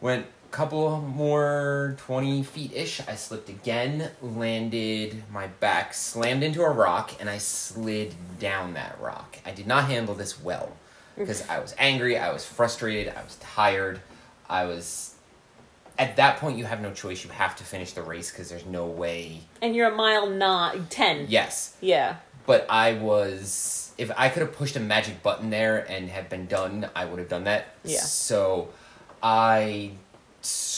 went 0.00 0.26
couple 0.50 1.00
more 1.00 1.94
20 1.98 2.42
feet 2.42 2.72
ish. 2.74 3.00
I 3.06 3.14
slipped 3.14 3.48
again, 3.48 4.10
landed 4.22 5.22
my 5.30 5.46
back, 5.46 5.94
slammed 5.94 6.42
into 6.42 6.62
a 6.62 6.70
rock, 6.70 7.12
and 7.20 7.28
I 7.28 7.38
slid 7.38 8.14
down 8.38 8.74
that 8.74 8.98
rock. 9.00 9.38
I 9.44 9.50
did 9.52 9.66
not 9.66 9.84
handle 9.84 10.14
this 10.14 10.42
well 10.42 10.72
because 11.16 11.46
I 11.48 11.58
was 11.58 11.74
angry, 11.78 12.16
I 12.16 12.32
was 12.32 12.44
frustrated, 12.44 13.12
I 13.16 13.22
was 13.24 13.36
tired, 13.36 14.00
I 14.48 14.64
was. 14.64 15.14
At 15.98 16.14
that 16.14 16.36
point, 16.38 16.56
you 16.58 16.64
have 16.64 16.80
no 16.80 16.92
choice. 16.92 17.24
You 17.24 17.30
have 17.30 17.56
to 17.56 17.64
finish 17.64 17.90
the 17.92 18.02
race 18.02 18.30
because 18.30 18.48
there's 18.48 18.64
no 18.64 18.86
way. 18.86 19.40
And 19.60 19.74
you're 19.74 19.88
a 19.90 19.94
mile 19.96 20.30
not 20.30 20.90
10 20.92 21.26
Yes, 21.28 21.74
Yeah. 21.80 22.16
but 22.46 22.66
I 22.70 22.92
was 22.94 23.92
if 23.98 24.12
I 24.16 24.28
could 24.28 24.42
have 24.42 24.52
pushed 24.52 24.76
a 24.76 24.80
magic 24.80 25.24
button 25.24 25.50
there 25.50 25.78
and 25.90 26.08
have 26.08 26.28
been 26.28 26.46
done, 26.46 26.88
I 26.94 27.04
would 27.04 27.18
have 27.18 27.28
done 27.28 27.44
that. 27.44 27.66
Yeah. 27.82 27.98
So 27.98 28.68
I 29.20 29.90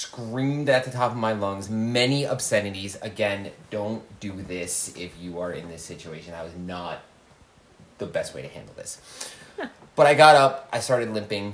screamed 0.01 0.71
at 0.71 0.85
the 0.85 0.91
top 0.91 1.13
of 1.13 1.17
my 1.17 1.33
lungs 1.33 1.69
many 1.69 2.27
obscenities. 2.27 2.97
Again, 3.03 3.51
don't 3.71 4.03
do 4.19 4.33
this 4.33 4.95
if 4.97 5.13
you 5.21 5.39
are 5.41 5.53
in 5.53 5.69
this 5.69 5.83
situation. 5.83 6.33
That 6.33 6.43
was 6.43 6.57
not 6.57 7.03
the 7.99 8.07
best 8.07 8.35
way 8.35 8.41
to 8.41 8.49
handle 8.49 8.75
this. 8.75 8.99
but 9.97 10.07
I 10.07 10.15
got 10.15 10.37
up, 10.37 10.69
I 10.73 10.81
started 10.81 11.13
limping. 11.13 11.53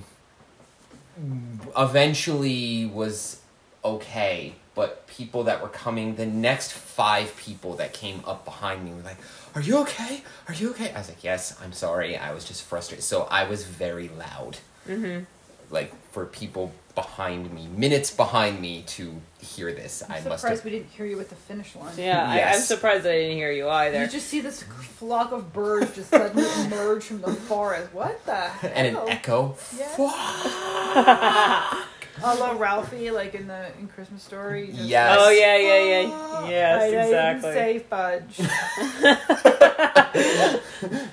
Eventually 1.77 2.87
was 2.87 3.41
okay, 3.85 4.55
but 4.77 5.07
people 5.09 5.45
that 5.45 5.61
were 5.61 5.69
coming, 5.69 6.15
the 6.15 6.27
next 6.27 6.73
five 6.73 7.37
people 7.37 7.75
that 7.77 7.93
came 7.95 8.21
up 8.27 8.45
behind 8.45 8.85
me 8.85 8.93
were 8.93 9.03
like, 9.03 9.19
Are 9.57 9.61
you 9.61 9.79
okay? 9.79 10.23
Are 10.47 10.55
you 10.55 10.71
okay? 10.71 10.93
I 10.93 10.99
was 10.99 11.09
like, 11.09 11.25
Yes, 11.25 11.59
I'm 11.61 11.73
sorry. 11.73 12.17
I 12.17 12.33
was 12.33 12.45
just 12.45 12.63
frustrated. 12.63 13.03
So 13.03 13.23
I 13.23 13.49
was 13.49 13.65
very 13.65 14.09
loud. 14.09 14.59
Mm-hmm. 14.87 15.25
Like 15.71 15.93
for 16.13 16.27
people 16.27 16.73
behind 16.97 17.53
me, 17.53 17.69
minutes 17.69 18.11
behind 18.11 18.61
me 18.61 18.83
to 18.89 19.21
hear 19.41 19.73
this. 19.73 20.03
I 20.03 20.17
I'm 20.17 20.25
must 20.25 20.41
surprised 20.41 20.63
have. 20.63 20.65
we 20.65 20.71
didn't 20.73 20.91
hear 20.91 21.07
you 21.07 21.21
at 21.21 21.29
the 21.29 21.37
finish 21.37 21.77
line. 21.77 21.93
Yeah. 21.97 22.29
I, 22.29 22.41
I'm 22.55 22.59
surprised 22.61 23.07
I 23.07 23.13
didn't 23.13 23.37
hear 23.37 23.53
you 23.53 23.69
either. 23.69 24.01
You 24.03 24.09
just 24.09 24.27
see 24.27 24.41
this 24.41 24.63
flock 24.65 25.31
of 25.31 25.53
birds 25.53 25.95
just 25.95 26.11
suddenly 26.11 26.49
emerge 26.67 27.05
from 27.05 27.21
the 27.21 27.33
forest. 27.33 27.93
What 27.95 28.25
the 28.27 28.35
hell? 28.35 28.71
And 28.75 28.97
an 28.97 29.09
echo. 29.09 29.57
Yeah. 29.79 29.95
A 32.25 32.35
la 32.35 32.53
Ralphie, 32.53 33.11
like 33.11 33.35
in 33.35 33.47
the 33.47 33.67
in 33.79 33.89
Christmas 33.89 34.23
Story. 34.23 34.69
just- 34.69 34.81
Yes. 34.81 35.19
oh 35.21 35.29
yeah, 35.29 35.57
yeah, 35.59 35.83
yeah. 35.85 36.49
Yes, 36.49 36.83
I, 36.83 36.87
exactly. 36.87 37.51
I 37.51 37.53
didn't 37.55 37.81
say 37.83 37.85
fudge. 37.91 38.37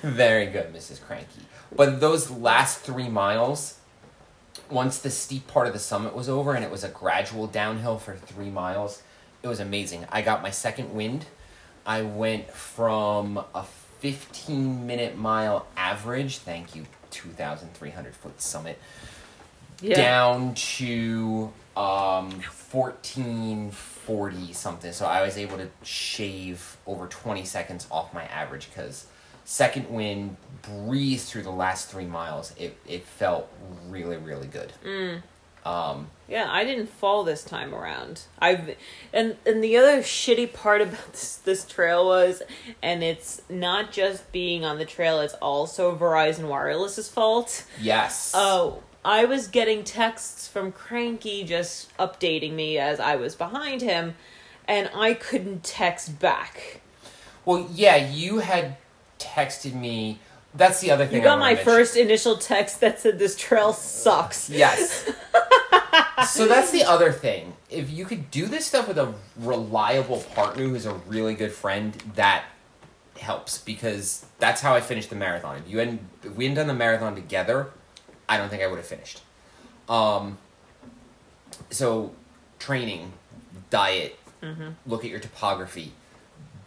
Very 0.02 0.46
good, 0.46 0.72
Mrs. 0.72 1.00
Cranky. 1.02 1.42
But 1.76 2.00
those 2.00 2.30
last 2.30 2.80
three 2.80 3.08
miles, 3.08 3.74
once 4.70 4.98
the 4.98 5.10
steep 5.10 5.46
part 5.46 5.66
of 5.66 5.72
the 5.72 5.78
summit 5.78 6.14
was 6.14 6.28
over 6.28 6.54
and 6.54 6.64
it 6.64 6.70
was 6.70 6.84
a 6.84 6.88
gradual 6.88 7.46
downhill 7.46 7.98
for 7.98 8.16
three 8.16 8.50
miles, 8.50 9.02
it 9.42 9.48
was 9.48 9.60
amazing. 9.60 10.06
I 10.10 10.22
got 10.22 10.42
my 10.42 10.50
second 10.50 10.94
wind. 10.94 11.26
I 11.86 12.02
went 12.02 12.50
from 12.50 13.44
a 13.54 13.64
15 14.00 14.86
minute 14.86 15.16
mile 15.16 15.66
average, 15.76 16.38
thank 16.38 16.74
you, 16.74 16.86
2,300 17.10 18.14
foot 18.14 18.40
summit, 18.40 18.78
yeah. 19.80 19.96
down 19.96 20.54
to 20.54 21.52
um, 21.76 22.30
1440 22.70 24.52
something. 24.52 24.92
So 24.92 25.06
I 25.06 25.22
was 25.22 25.36
able 25.36 25.58
to 25.58 25.68
shave 25.82 26.76
over 26.86 27.06
20 27.06 27.44
seconds 27.44 27.86
off 27.90 28.14
my 28.14 28.24
average 28.24 28.68
because 28.68 29.06
second 29.44 29.90
wind 29.90 30.36
breezed 30.62 31.28
through 31.28 31.42
the 31.42 31.50
last 31.50 31.90
three 31.90 32.06
miles. 32.06 32.52
It, 32.58 32.76
it 32.86 33.04
felt 33.04 33.48
really, 33.88 34.16
really 34.16 34.46
good. 34.46 34.72
Um, 35.64 36.10
Yeah, 36.28 36.46
I 36.50 36.64
didn't 36.64 36.88
fall 36.88 37.24
this 37.24 37.42
time 37.42 37.74
around. 37.74 38.22
I've 38.38 38.76
and 39.14 39.36
and 39.46 39.64
the 39.64 39.78
other 39.78 40.02
shitty 40.02 40.52
part 40.52 40.82
about 40.82 41.12
this 41.12 41.36
this 41.36 41.64
trail 41.64 42.06
was, 42.06 42.42
and 42.82 43.02
it's 43.02 43.40
not 43.48 43.90
just 43.90 44.30
being 44.30 44.64
on 44.64 44.76
the 44.78 44.84
trail; 44.84 45.20
it's 45.20 45.32
also 45.34 45.96
Verizon 45.96 46.48
Wireless's 46.48 47.08
fault. 47.08 47.64
yes. 47.80 48.32
Oh, 48.34 48.82
I 49.06 49.24
was 49.24 49.48
getting 49.48 49.84
texts 49.84 50.46
from 50.48 50.70
Cranky 50.70 51.44
just 51.44 51.94
updating 51.96 52.52
me 52.52 52.76
as 52.78 53.00
I 53.00 53.16
was 53.16 53.34
behind 53.34 53.80
him, 53.80 54.16
and 54.68 54.90
I 54.94 55.14
couldn't 55.14 55.64
text 55.64 56.18
back. 56.20 56.80
Well, 57.46 57.68
yeah, 57.72 57.96
you 57.96 58.38
had 58.38 58.76
texted 59.24 59.74
me. 59.74 60.18
That's 60.54 60.80
the 60.80 60.90
other 60.90 61.06
thing. 61.06 61.16
You 61.16 61.22
got 61.22 61.38
my 61.38 61.54
mention. 61.54 61.64
first 61.64 61.96
initial 61.96 62.36
text 62.36 62.80
that 62.80 63.00
said 63.00 63.18
this 63.18 63.36
trail 63.36 63.72
sucks. 63.72 64.48
Yes. 64.48 65.10
so 66.28 66.46
that's 66.46 66.70
the 66.70 66.84
other 66.84 67.10
thing. 67.10 67.54
If 67.70 67.90
you 67.90 68.04
could 68.04 68.30
do 68.30 68.46
this 68.46 68.66
stuff 68.66 68.86
with 68.86 68.98
a 68.98 69.14
reliable 69.36 70.20
partner 70.34 70.64
who's 70.64 70.86
a 70.86 70.94
really 71.08 71.34
good 71.34 71.52
friend, 71.52 71.92
that 72.14 72.44
helps 73.18 73.58
because 73.58 74.26
that's 74.38 74.60
how 74.60 74.74
I 74.74 74.80
finished 74.80 75.10
the 75.10 75.16
marathon. 75.16 75.56
If 75.56 75.68
you 75.68 75.78
hadn't, 75.78 76.02
if 76.22 76.36
we 76.36 76.44
hadn't 76.44 76.56
done 76.56 76.68
the 76.68 76.74
marathon 76.74 77.14
together, 77.16 77.70
I 78.28 78.36
don't 78.36 78.48
think 78.48 78.62
I 78.62 78.66
would 78.66 78.76
have 78.76 78.86
finished. 78.86 79.22
Um. 79.88 80.38
So, 81.70 82.12
training, 82.58 83.12
diet, 83.70 84.18
look 84.86 85.04
at 85.04 85.10
your 85.10 85.20
topography. 85.20 85.92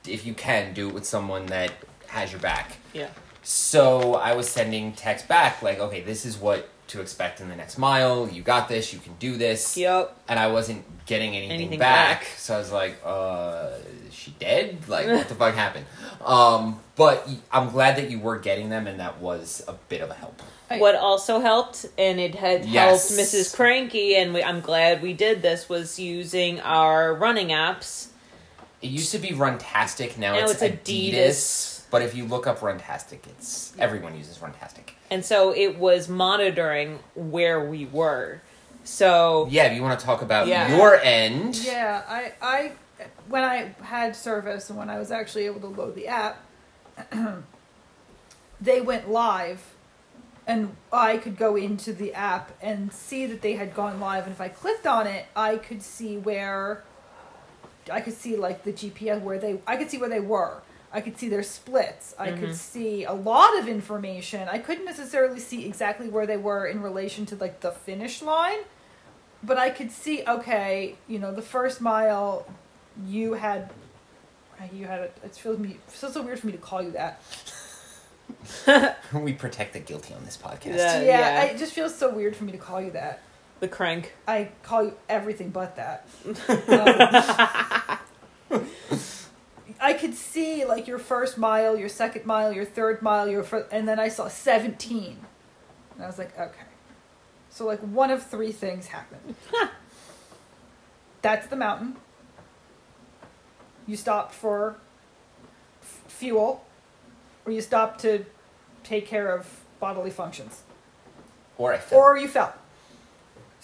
If 0.08 0.26
you 0.26 0.34
can, 0.34 0.74
do 0.74 0.88
it 0.88 0.93
with 0.93 1.06
someone 1.06 1.48
that 1.48 1.72
has 2.08 2.32
your 2.32 2.41
back. 2.41 2.78
Yeah. 2.93 3.10
So 3.43 4.15
I 4.15 4.34
was 4.36 4.50
sending 4.50 4.91
text 4.93 5.28
back 5.28 5.62
like, 5.62 5.80
okay, 5.80 6.02
this 6.02 6.26
is 6.26 6.38
what 6.38 6.70
to 6.88 7.02
expect 7.02 7.41
in 7.41 7.50
the 7.50 7.56
next 7.56 7.78
mile. 7.78 8.28
You 8.30 8.41
got 8.41 8.67
this. 8.70 8.93
You 8.93 9.00
can 9.00 9.13
do 9.20 9.38
this. 9.38 9.76
Yep. 9.78 10.15
And 10.28 10.39
I 10.39 10.48
wasn't 10.48 10.84
getting 11.06 11.36
anything, 11.36 11.52
Anything 11.52 11.80
back. 11.80 12.22
back. 12.22 12.28
So 12.38 12.56
I 12.56 12.58
was 12.60 12.72
like, 12.72 12.98
uh, 13.06 13.72
is 14.08 14.13
she 14.13 14.32
dead? 14.39 14.78
Like, 14.88 15.08
what 15.08 15.28
the 15.30 15.36
fuck 15.36 15.54
happened? 15.56 15.86
Um, 16.24 16.80
but 16.96 17.28
I'm 17.52 17.70
glad 17.70 17.98
that 17.98 18.10
you 18.10 18.20
were 18.20 18.38
getting 18.39 18.70
them, 18.70 18.88
and 18.88 19.00
that 19.00 19.20
was 19.20 19.63
a 19.67 19.74
bit 19.89 20.02
of 20.02 20.10
a 20.10 20.13
help. 20.13 20.41
What 20.70 20.96
also 20.96 21.39
helped, 21.39 21.86
and 21.98 22.20
it 22.20 22.36
had 22.36 22.65
Yes. 22.65 23.08
helped 23.10 23.22
Mrs. 23.22 23.56
Cranky, 23.56 24.15
and 24.17 24.34
we, 24.34 24.43
I'm 24.43 24.60
glad 24.60 25.02
we 25.02 25.13
did 25.13 25.41
this, 25.41 25.70
was 25.70 25.98
using 26.00 26.60
our 26.62 27.13
running 27.13 27.50
apps. 27.50 28.08
It 28.82 28.88
used 28.89 29.12
to 29.13 29.17
be 29.20 29.30
Runtastic. 29.30 30.17
Now, 30.17 30.34
Now 30.34 30.46
it's, 30.50 30.62
it's 30.62 30.63
Adidas. 30.89 31.13
Adidas. 31.13 31.77
But 31.89 32.02
if 32.02 32.15
you 32.15 32.26
look 32.26 32.47
up 32.47 32.60
Runtastic, 32.60 33.19
it's 33.28 33.73
everyone 33.80 34.17
uses 34.17 34.38
Runtastic. 34.39 34.89
And 35.10 35.23
so 35.23 35.54
it 35.56 35.78
was 35.78 36.10
monitoring 36.10 37.00
where 37.15 37.63
we 37.63 37.86
were. 37.86 38.41
So, 38.84 39.47
Yeah, 39.50 39.65
if 39.65 39.73
you 39.76 39.82
want 39.82 40.00
to 40.00 40.06
talk 40.06 40.21
about 40.21 40.47
Yeah. 40.47 40.76
your 40.76 40.95
end, 40.95 41.56
Yeah, 41.58 42.02
I 42.08 42.34
I 42.41 42.71
when 43.30 43.43
I 43.43 43.73
had 43.84 44.15
service 44.15 44.69
and 44.69 44.78
when 44.78 44.89
I 44.89 44.97
was 45.00 45.12
actually 45.12 45.45
able 45.45 45.60
to 45.62 45.67
load 45.67 45.95
the 45.95 46.08
app, 46.08 46.38
they 48.62 48.82
went 48.82 49.10
live 49.10 49.76
and 50.45 50.76
I 50.91 51.17
could 51.17 51.38
go 51.38 51.56
into 51.56 51.93
the 51.93 52.13
app 52.13 52.52
and 52.62 52.91
see 52.93 53.26
that 53.28 53.41
they 53.41 53.54
had 53.54 53.73
gone 53.76 54.00
live 54.00 54.23
and 54.26 54.32
if 54.34 54.41
I 54.41 54.47
clicked 54.50 54.88
on 54.88 55.06
it, 55.08 55.26
I 55.36 55.58
could 55.58 55.82
see 55.84 56.17
where 56.17 56.84
I 57.91 58.02
could 58.02 58.13
see 58.13 58.36
like 58.36 58.63
the 58.63 58.73
GPS 58.73 59.21
where 59.21 59.38
they 59.38 59.60
I 59.67 59.78
could 59.78 59.89
see 59.89 59.97
where 59.97 60.10
they 60.10 60.19
were. 60.19 60.62
I 60.91 61.02
could 61.02 61.17
see 61.17 61.28
their 61.28 61.43
splits. 61.43 62.15
I 62.17 62.32
could 62.32 62.56
see 62.56 63.04
a 63.04 63.13
lot 63.13 63.58
of 63.60 63.67
information. 63.67 64.47
I 64.47 64.58
couldn't 64.58 64.86
necessarily 64.86 65.39
see 65.39 65.65
exactly 65.65 66.08
where 66.08 66.26
they 66.26 66.38
were 66.38 66.65
in 66.65 66.82
relation 66.82 67.26
to 67.28 67.36
like 67.36 67.60
the 67.60 67.71
finish 67.71 68.21
line, 68.21 68.60
but 69.43 69.58
I 69.58 69.69
could 69.69 69.91
see 69.91 70.23
okay, 70.26 70.95
you 71.08 71.19
know, 71.19 71.34
the 71.34 71.41
first 71.41 71.82
mile 71.82 72.47
you 73.06 73.34
had 73.34 73.69
you 74.73 74.88
had 74.88 75.00
a, 75.02 75.04
it 75.23 75.36
feels 75.36 75.60
me 75.60 75.71
it 75.71 75.91
feels 75.91 76.13
so 76.13 76.21
weird 76.21 76.39
for 76.39 76.47
me 76.47 76.54
to 76.54 76.58
call 76.58 76.82
you 76.82 76.91
that. 76.91 77.21
we 79.13 79.34
protect 79.34 79.73
the 79.73 79.80
guilty 79.80 80.13
on 80.13 80.23
this 80.23 80.38
podcast. 80.38 80.78
Yeah. 80.78 81.02
yeah, 81.02 81.39
I, 81.41 81.45
it 81.45 81.58
just 81.58 81.73
feels 81.73 81.93
so 81.95 82.13
weird 82.13 82.36
for 82.36 82.45
me 82.45 82.54
to 82.54 82.58
call 82.58 82.82
you 82.82 82.91
that. 82.91 83.21
The 83.60 83.67
crank. 83.67 84.13
I 84.28 84.50
call 84.63 84.84
you 84.86 84.93
everything 85.10 85.50
but 85.50 85.76
that. 85.76 86.08
Um, 88.50 88.65
I 89.80 89.94
could 89.94 90.13
see 90.16 90.66
like 90.66 90.88
your 90.88 91.00
first 91.00 91.38
mile, 91.38 91.78
your 91.78 91.90
second 91.90 92.26
mile, 92.26 92.52
your 92.52 92.66
third 92.66 93.02
mile, 93.02 93.28
your 93.28 93.44
fir- 93.44 93.68
and 93.72 93.88
then 93.88 94.00
I 94.00 94.08
saw 94.10 94.28
17. 94.28 95.18
And 95.96 96.04
I 96.04 96.08
was 96.08 96.18
like, 96.18 96.38
okay. 96.40 96.62
So 97.50 97.66
like 97.66 97.80
one 97.80 98.12
of 98.12 98.24
three 98.26 98.52
things 98.52 98.88
happened. 98.88 99.36
That's 101.22 101.48
the 101.48 101.56
mountain. 101.56 101.96
You 103.86 103.96
stopped 103.96 104.34
for 104.34 104.78
f- 105.82 106.04
fuel 106.08 106.66
or 107.46 107.52
you 107.52 107.62
stopped 107.62 108.02
to 108.02 108.26
take 108.84 109.08
care 109.08 109.32
of 109.34 109.48
bodily 109.80 110.10
functions 110.12 110.62
Or 111.58 111.74
I 111.74 111.78
fell. 111.78 112.00
or 112.00 112.18
you 112.18 112.28
fell. 112.28 112.54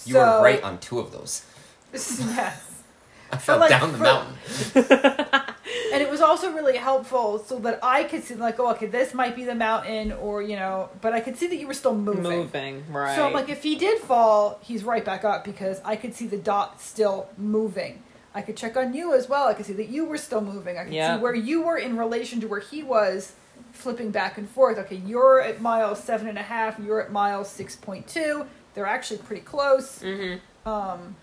you 0.06 0.14
So- 0.14 0.20
were 0.20 0.44
right 0.44 0.62
on 0.64 0.80
two 0.80 1.00
of 1.00 1.12
those. 1.12 1.46
yes. 1.94 2.70
I 3.32 3.38
fell 3.38 3.58
like, 3.60 3.70
down 3.70 3.92
the 3.92 3.98
for- 3.98 4.04
mountain. 4.04 5.53
And 5.94 6.02
it 6.02 6.10
was 6.10 6.22
also 6.22 6.52
really 6.52 6.78
helpful 6.78 7.40
so 7.40 7.60
that 7.60 7.80
I 7.84 8.04
could 8.04 8.24
see 8.24 8.36
like, 8.36 8.60
oh, 8.60 8.72
okay, 8.72 8.88
this 8.88 9.14
might 9.14 9.36
be 9.36 9.46
the 9.46 9.56
mountain, 9.56 10.12
or 10.12 10.42
you 10.42 10.56
know, 10.56 10.90
but 11.02 11.14
I 11.14 11.20
could 11.20 11.38
see 11.38 11.48
that 11.48 11.58
you 11.58 11.68
were 11.68 11.74
still 11.74 11.96
moving. 11.96 12.24
Moving. 12.24 12.84
Right. 12.92 13.16
So 13.16 13.26
I'm 13.26 13.34
like, 13.34 13.50
if 13.50 13.64
he 13.64 13.76
did 13.76 14.00
fall, 14.00 14.60
he's 14.62 14.84
right 14.84 15.06
back 15.06 15.24
up 15.24 15.44
because 15.46 15.80
I 15.86 15.96
could 15.96 16.14
see 16.14 16.28
the 16.28 16.38
dot 16.38 16.82
still 16.82 17.30
moving. 17.38 18.04
I 18.36 18.42
could 18.42 18.58
check 18.58 18.76
on 18.76 18.94
you 18.94 19.14
as 19.14 19.30
well. 19.30 19.48
I 19.48 19.54
could 19.54 19.66
see 19.68 19.74
that 19.74 19.90
you 19.90 20.06
were 20.06 20.18
still 20.18 20.42
moving. 20.42 20.78
I 20.78 20.86
could 20.86 20.94
Yeah. 20.94 21.16
see 21.16 21.22
where 21.22 21.36
you 21.36 21.62
were 21.62 21.78
in 21.78 21.98
relation 21.98 22.42
to 22.42 22.48
where 22.48 22.60
he 22.60 22.82
was, 22.82 23.34
flipping 23.72 24.10
back 24.10 24.38
and 24.38 24.50
forth. 24.50 24.78
Okay, 24.80 24.96
you're 24.96 25.40
at 25.40 25.62
mile 25.62 25.96
seven 25.96 26.28
and 26.28 26.38
a 26.38 26.44
half. 26.44 26.80
You're 26.80 27.02
at 27.02 27.12
mile 27.12 27.46
six 27.46 27.76
point 27.76 28.08
two. 28.08 28.46
They're 28.74 28.88
actually 28.88 29.20
pretty 29.20 29.44
close 29.44 30.00
mm-hmm. 30.00 30.68
um, 30.68 31.16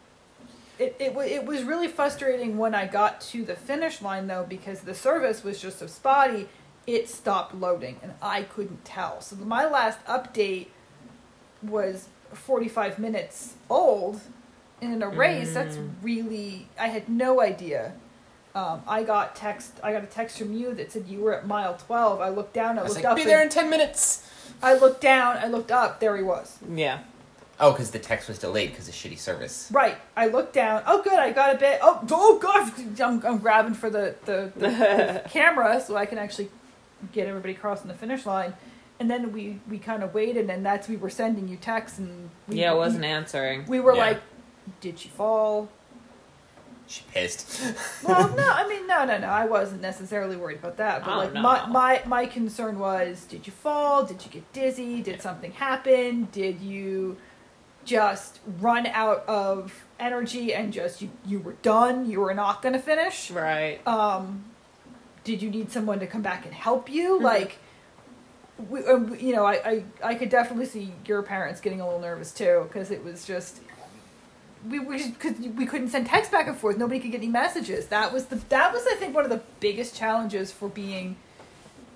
it, 0.80 0.96
it, 0.98 1.16
it 1.16 1.44
was 1.44 1.62
really 1.62 1.88
frustrating 1.88 2.56
when 2.56 2.74
I 2.74 2.86
got 2.86 3.20
to 3.22 3.44
the 3.44 3.54
finish 3.54 4.00
line 4.00 4.26
though 4.26 4.46
because 4.48 4.80
the 4.80 4.94
service 4.94 5.44
was 5.44 5.60
just 5.60 5.78
so 5.78 5.86
spotty. 5.86 6.48
It 6.86 7.08
stopped 7.08 7.54
loading 7.54 8.00
and 8.02 8.14
I 8.22 8.44
couldn't 8.44 8.84
tell. 8.84 9.20
So 9.20 9.36
my 9.36 9.66
last 9.68 10.02
update 10.06 10.68
was 11.62 12.08
45 12.32 12.98
minutes 12.98 13.54
old. 13.68 14.20
And 14.80 14.94
in 14.94 15.02
a 15.02 15.08
race, 15.10 15.52
that's 15.52 15.78
really 16.00 16.66
I 16.78 16.88
had 16.88 17.10
no 17.10 17.42
idea. 17.42 17.92
Um, 18.54 18.82
I 18.88 19.02
got 19.02 19.36
text. 19.36 19.78
I 19.82 19.92
got 19.92 20.02
a 20.02 20.06
text 20.06 20.38
from 20.38 20.54
you 20.54 20.72
that 20.74 20.90
said 20.90 21.06
you 21.06 21.20
were 21.20 21.34
at 21.34 21.46
mile 21.46 21.76
12. 21.76 22.22
I 22.22 22.30
looked 22.30 22.54
down. 22.54 22.78
I, 22.78 22.80
I 22.80 22.84
was 22.84 22.94
looked 22.94 23.04
like, 23.04 23.12
up. 23.12 23.16
be 23.18 23.24
there 23.24 23.42
in 23.42 23.50
10 23.50 23.68
minutes. 23.68 24.26
I 24.62 24.74
looked 24.74 25.02
down. 25.02 25.36
I 25.36 25.48
looked 25.48 25.70
up. 25.70 26.00
There 26.00 26.16
he 26.16 26.22
was. 26.22 26.58
Yeah. 26.74 27.00
Oh, 27.62 27.72
because 27.72 27.90
the 27.90 27.98
text 27.98 28.26
was 28.28 28.38
delayed 28.38 28.70
because 28.70 28.88
of 28.88 28.94
shitty 28.94 29.18
service. 29.18 29.68
Right. 29.70 29.96
I 30.16 30.28
looked 30.28 30.54
down. 30.54 30.82
Oh, 30.86 31.02
good. 31.02 31.12
I 31.18 31.30
got 31.30 31.54
a 31.54 31.58
bit. 31.58 31.78
Oh, 31.82 32.02
oh 32.10 32.38
God. 32.38 32.72
I'm, 33.00 33.24
I'm 33.26 33.38
grabbing 33.38 33.74
for 33.74 33.90
the, 33.90 34.14
the, 34.24 34.50
the, 34.56 34.68
the 34.68 35.22
camera 35.30 35.80
so 35.86 35.94
I 35.96 36.06
can 36.06 36.16
actually 36.16 36.48
get 37.12 37.28
everybody 37.28 37.52
crossing 37.54 37.88
the 37.88 37.94
finish 37.94 38.24
line. 38.24 38.54
And 38.98 39.10
then 39.10 39.32
we, 39.32 39.60
we 39.68 39.78
kind 39.78 40.02
of 40.02 40.12
waited, 40.12 40.50
and 40.50 40.64
that's 40.64 40.86
we 40.88 40.96
were 40.96 41.08
sending 41.10 41.48
you 41.48 41.56
texts, 41.56 41.98
and 41.98 42.28
we, 42.48 42.56
Yeah, 42.60 42.72
it 42.72 42.76
wasn't 42.76 43.02
We, 43.02 43.08
answering. 43.08 43.64
we 43.66 43.80
were 43.80 43.94
Yeah. 43.94 44.00
like, 44.04 44.20
"Did 44.82 44.98
she 44.98 45.08
fall?" 45.08 45.70
She 46.86 47.02
pissed. 47.12 47.62
Well, 48.02 48.28
no. 48.36 48.50
I 48.52 48.68
mean, 48.68 48.86
no, 48.86 49.04
no, 49.06 49.16
no. 49.18 49.28
I 49.28 49.46
wasn't 49.46 49.80
necessarily 49.80 50.36
worried 50.36 50.58
about 50.58 50.76
that. 50.78 51.04
But 51.04 51.12
Oh, 51.14 51.16
like, 51.18 51.32
no. 51.32 51.40
my, 51.40 51.66
my 51.66 52.02
my 52.04 52.26
concern 52.26 52.78
was, 52.78 53.24
did 53.24 53.46
you 53.46 53.52
fall? 53.54 54.04
Did 54.04 54.24
you 54.24 54.30
get 54.30 54.52
dizzy? 54.52 55.00
Did 55.02 55.22
something 55.22 55.52
happen? 55.52 56.28
Did 56.32 56.60
you 56.60 57.16
just 57.90 58.38
run 58.60 58.86
out 58.86 59.24
of 59.26 59.84
energy 59.98 60.54
and 60.54 60.72
just 60.72 61.02
you 61.02 61.10
you 61.26 61.40
were 61.40 61.54
done? 61.62 62.08
You 62.08 62.20
were 62.20 62.34
not 62.34 62.62
going 62.62 62.72
to 62.74 62.78
finish? 62.78 63.30
Right. 63.30 63.80
um, 63.86 64.44
did 65.24 65.42
you 65.42 65.50
need 65.50 65.70
someone 65.70 65.98
to 66.00 66.06
come 66.06 66.22
back 66.22 66.46
and 66.46 66.54
help 66.54 66.88
you? 66.88 67.18
Mhm. 67.18 67.22
Like, 67.22 67.58
we, 68.70 68.84
um, 68.86 69.14
you 69.20 69.34
know, 69.34 69.44
I, 69.44 69.54
I, 69.70 69.84
I 70.10 70.14
could 70.14 70.30
definitely 70.30 70.66
see 70.66 70.92
your 71.06 71.22
parents 71.22 71.60
getting 71.60 71.80
a 71.80 71.84
little 71.84 72.00
nervous 72.00 72.32
too 72.32 72.64
because 72.68 72.90
it 72.90 73.02
was 73.04 73.26
just 73.26 73.60
we 74.68 74.78
we 74.78 75.10
cause 75.12 75.34
we 75.38 75.66
couldn't 75.66 75.88
send 75.88 76.06
text 76.06 76.30
back 76.30 76.46
and 76.46 76.56
forth. 76.56 76.76
Nobody 76.78 77.00
could 77.00 77.10
get 77.10 77.18
any 77.18 77.28
messages. 77.28 77.86
That 77.88 78.12
was 78.12 78.26
the 78.26 78.36
that 78.50 78.72
was 78.72 78.82
I 78.90 78.94
think 78.96 79.14
one 79.14 79.24
of 79.24 79.30
the 79.30 79.42
biggest 79.58 79.96
challenges 79.96 80.52
for 80.52 80.68
being, 80.68 81.16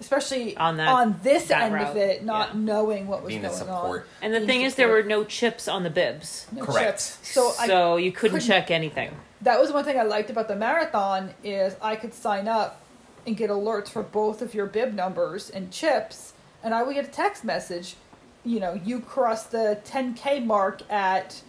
especially 0.01 0.57
On 0.57 0.77
that- 0.77 0.89
on 0.89 1.19
this 1.23 1.47
that 1.49 1.63
end 1.73 1.77
of 1.81 1.97
it, 1.97 2.25
not 2.25 2.55
yeah. 2.55 2.61
knowing 2.61 3.07
what 3.07 3.23
was 3.23 3.29
Being 3.31 3.43
going 3.43 3.69
on. 3.69 4.03
And 4.23 4.35
the 4.35 4.39
Being 4.41 4.49
thing 4.49 4.61
is, 4.63 4.75
there 4.75 4.89
were 4.89 5.03
no 5.03 5.25
chips 5.25 5.69
on 5.69 5.83
the 5.83 5.91
bibs. 5.91 6.47
No 6.53 6.65
Correct. 6.65 6.87
chips. 6.99 7.19
So 7.23 7.53
I 7.59 7.67
so 7.67 7.97
you 7.97 8.13
couldn't, 8.13 8.41
couldn't- 8.41 8.47
check 8.49 8.71
anything. 8.71 9.15
that 9.43 9.61
was 9.61 9.73
one 9.73 9.85
thing 9.85 9.99
I 9.99 10.03
liked 10.03 10.31
about 10.31 10.49
the 10.49 10.57
marathon 10.57 11.35
is 11.43 11.77
I 11.83 11.97
could 11.97 12.15
sign 12.15 12.49
up 12.49 12.81
and 13.27 13.37
get 13.37 13.51
alerts 13.51 13.89
for 13.89 14.03
both 14.03 14.43
of 14.43 14.55
your 14.55 14.67
bib 14.67 14.93
numbers 14.95 15.49
and 15.51 15.71
chips, 15.71 16.33
and 16.63 16.75
I 16.75 16.83
would 16.83 16.95
get 16.95 17.05
a 17.07 17.11
text 17.11 17.45
message. 17.45 17.97
You 18.45 18.61
know, 18.61 18.75
you 18.85 19.01
crossed 19.01 19.53
the 19.53 19.79
10k 19.85 20.45
mark 20.45 20.83
at 20.91 21.41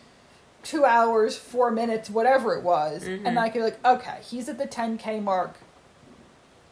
two 0.63 0.85
hours, 0.85 1.37
four 1.37 1.69
minutes, 1.71 2.09
whatever 2.09 2.55
it 2.55 2.63
was, 2.63 3.03
Mhm. 3.03 3.21
and 3.25 3.37
I 3.37 3.49
could 3.49 3.59
be 3.59 3.63
like, 3.63 3.85
okay, 3.85 4.17
he's 4.21 4.47
at 4.47 4.57
the 4.57 4.65
10k 4.65 5.19
mark. 5.19 5.55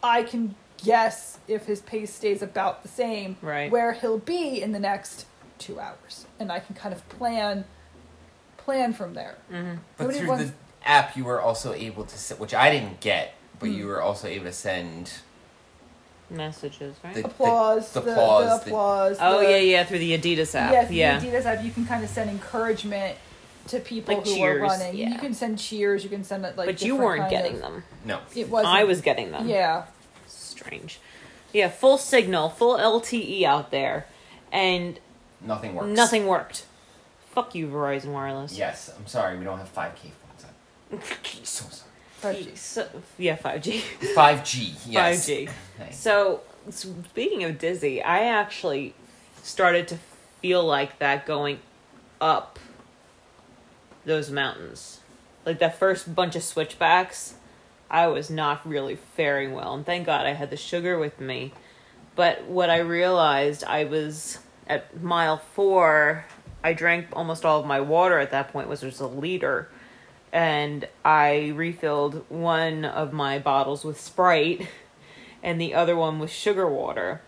I 0.01 0.23
can 0.23 0.55
guess 0.83 1.37
if 1.47 1.65
his 1.65 1.81
pace 1.81 2.13
stays 2.13 2.41
about 2.41 2.83
the 2.83 2.89
same, 2.89 3.37
Right. 3.41 3.71
where 3.71 3.93
he'll 3.93 4.17
be 4.19 4.61
in 4.61 4.71
the 4.71 4.79
next 4.79 5.25
two 5.59 5.79
hours, 5.79 6.25
and 6.39 6.51
I 6.51 6.59
can 6.59 6.75
kind 6.75 6.93
of 6.93 7.07
plan 7.09 7.65
plan 8.57 8.93
from 8.93 9.13
there. 9.13 9.35
Mm-hmm. 9.51 9.75
But 9.97 10.15
through 10.15 10.27
wants- 10.27 10.45
the 10.45 10.87
app, 10.89 11.17
you 11.17 11.25
were 11.25 11.41
also 11.41 11.73
able 11.73 12.05
to 12.05 12.17
send, 12.17 12.39
which 12.39 12.53
I 12.53 12.69
didn't 12.69 13.01
get, 13.01 13.33
but 13.59 13.67
Hmm. 13.69 13.75
you 13.75 13.87
were 13.87 14.01
also 14.01 14.27
able 14.27 14.45
to 14.45 14.53
send 14.53 15.11
Messages, 16.29 16.95
right? 17.03 17.13
The- 17.13 17.25
applause, 17.25 17.91
the 17.91 17.99
the, 17.99 18.05
the, 18.07 18.11
applause, 18.13 18.59
the- 18.63 18.65
applause. 18.71 19.17
oh 19.19 19.39
the- 19.41 19.51
yeah, 19.51 19.57
yeah, 19.57 19.83
through 19.83 19.99
the 19.99 20.17
Adidas 20.17 20.55
app. 20.55 20.71
Yes, 20.71 20.89
yeah. 20.91 21.19
the 21.19 21.27
Adidas 21.27 21.45
app. 21.45 21.63
You 21.63 21.71
can 21.71 21.85
kind 21.85 22.03
of 22.03 22.09
send 22.09 22.29
encouragement 22.29 23.17
to 23.67 23.79
people 23.79 24.15
Like 24.15 24.25
who 24.25 24.35
cheers, 24.35 24.57
are 24.57 24.61
running. 24.63 24.95
yeah. 24.95 25.09
You 25.09 25.19
can 25.19 25.33
send 25.33 25.59
cheers. 25.59 26.03
You 26.03 26.09
can 26.09 26.23
send 26.23 26.43
it 26.45 26.57
like. 26.57 26.65
but 26.67 26.81
you 26.81 26.95
weren't 26.95 27.29
getting 27.29 27.55
of- 27.55 27.61
them. 27.61 27.83
no. 28.05 28.19
It 28.35 28.49
was. 28.49 28.65
I 28.65 28.83
was 28.85 29.01
getting 29.01 29.31
them. 29.31 29.47
Yeah. 29.47 29.83
Strange. 30.57 30.99
Yeah, 31.51 31.69
full 31.69 31.97
signal, 31.97 32.49
full 32.49 32.77
LTE 32.77 33.43
out 33.43 33.71
there, 33.71 34.05
and 34.51 34.99
Nothing 35.41 35.75
works. 35.75 35.87
nothing 35.87 36.27
worked. 36.27 36.65
Fuck 37.31 37.55
you, 37.55 37.67
Verizon 37.67 38.07
Wireless. 38.13 38.57
Yes, 38.57 38.91
I'm 38.97 39.07
sorry, 39.07 39.37
we 39.37 39.43
don't 39.43 39.57
have 39.57 39.73
5K 39.73 40.11
phones. 40.11 40.45
I'm 40.91 40.99
so 41.43 41.65
sorry. 41.69 42.43
But 42.45 42.57
So, 42.57 42.87
yeah, 43.17 43.35
5G. 43.35 43.81
5G, 44.15 44.73
yes. 44.87 45.27
5G. 45.27 45.49
Thanks. 45.77 45.97
So, 45.97 46.41
speaking 46.69 47.43
of 47.43 47.57
dizzy, 47.59 48.01
I 48.01 48.23
actually 48.25 48.93
started 49.43 49.87
to 49.89 49.97
feel 50.41 50.63
like 50.63 50.99
that 50.99 51.25
going 51.25 51.59
up 52.21 52.59
those 54.05 54.29
mountains. 54.31 54.99
Like 55.45 55.59
that 55.59 55.77
first 55.77 56.15
bunch 56.15 56.35
of 56.37 56.43
switchbacks, 56.43 57.33
I 57.93 58.07
was 58.07 58.31
not 58.31 58.67
really 58.67 58.95
faring 58.95 59.53
well. 59.53 59.75
And 59.75 59.85
thank 59.85 60.07
God 60.07 60.25
I 60.25 60.33
had 60.33 60.49
the 60.49 60.57
sugar 60.57 60.97
with 60.97 61.21
me. 61.21 61.53
But 62.15 62.45
what 62.45 62.71
I 62.71 62.79
realized, 62.79 63.63
I 63.63 63.83
was 63.83 64.39
at 64.67 65.01
mile 65.01 65.37
four, 65.37 66.25
I 66.63 66.73
drank 66.73 67.07
almost 67.13 67.45
all 67.45 67.59
of 67.59 67.67
my 67.67 67.81
water 67.81 68.17
at 68.17 68.31
that 68.31 68.51
point, 68.51 68.67
which 68.67 68.81
was 68.81 68.99
a 68.99 69.05
liter. 69.05 69.69
And 70.31 70.87
I 71.05 71.53
refilled 71.55 72.25
one 72.29 72.83
of 72.83 73.13
my 73.13 73.37
bottles 73.37 73.85
with 73.85 74.01
Sprite 74.01 74.67
and 75.43 75.61
the 75.61 75.75
other 75.75 75.95
one 75.95 76.17
with 76.17 76.31
sugar 76.31 76.67
water. 76.67 77.21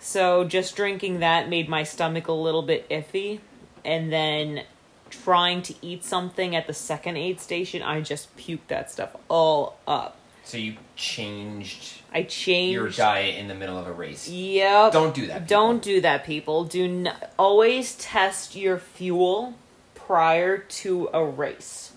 So 0.00 0.42
just 0.42 0.74
drinking 0.74 1.20
that 1.20 1.48
made 1.48 1.68
my 1.68 1.84
stomach 1.84 2.26
a 2.26 2.32
little 2.32 2.62
bit 2.62 2.88
iffy. 2.88 3.38
And 3.84 4.12
then 4.12 4.64
trying 5.10 5.62
to 5.62 5.74
eat 5.82 6.04
something 6.04 6.54
at 6.54 6.66
the 6.66 6.74
second 6.74 7.16
aid 7.16 7.40
station, 7.40 7.82
I 7.82 8.00
just 8.00 8.36
puked 8.36 8.68
that 8.68 8.90
stuff 8.90 9.16
all 9.28 9.78
up. 9.86 10.16
So 10.44 10.56
you 10.56 10.76
changed 10.96 12.00
I 12.10 12.22
changed 12.22 12.72
your 12.72 12.88
diet 12.88 13.34
in 13.36 13.48
the 13.48 13.54
middle 13.54 13.76
of 13.76 13.86
a 13.86 13.92
race. 13.92 14.28
Yep. 14.28 14.92
Don't 14.92 15.14
do 15.14 15.26
that, 15.26 15.42
people. 15.42 15.46
Don't 15.46 15.82
do 15.82 16.00
that, 16.00 16.24
people. 16.24 16.64
Do 16.64 16.88
not, 16.88 17.32
always 17.38 17.94
test 17.96 18.56
your 18.56 18.78
fuel 18.78 19.54
prior 19.94 20.56
to 20.56 21.10
a 21.12 21.22
race. 21.22 21.92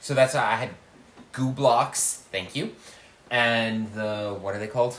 So 0.00 0.12
that's 0.12 0.34
why 0.34 0.42
I 0.42 0.56
had 0.56 0.70
goo 1.32 1.50
blocks. 1.50 2.22
Thank 2.30 2.54
you. 2.54 2.74
And 3.30 3.92
the 3.94 4.36
what 4.40 4.54
are 4.54 4.58
they 4.58 4.68
called? 4.68 4.98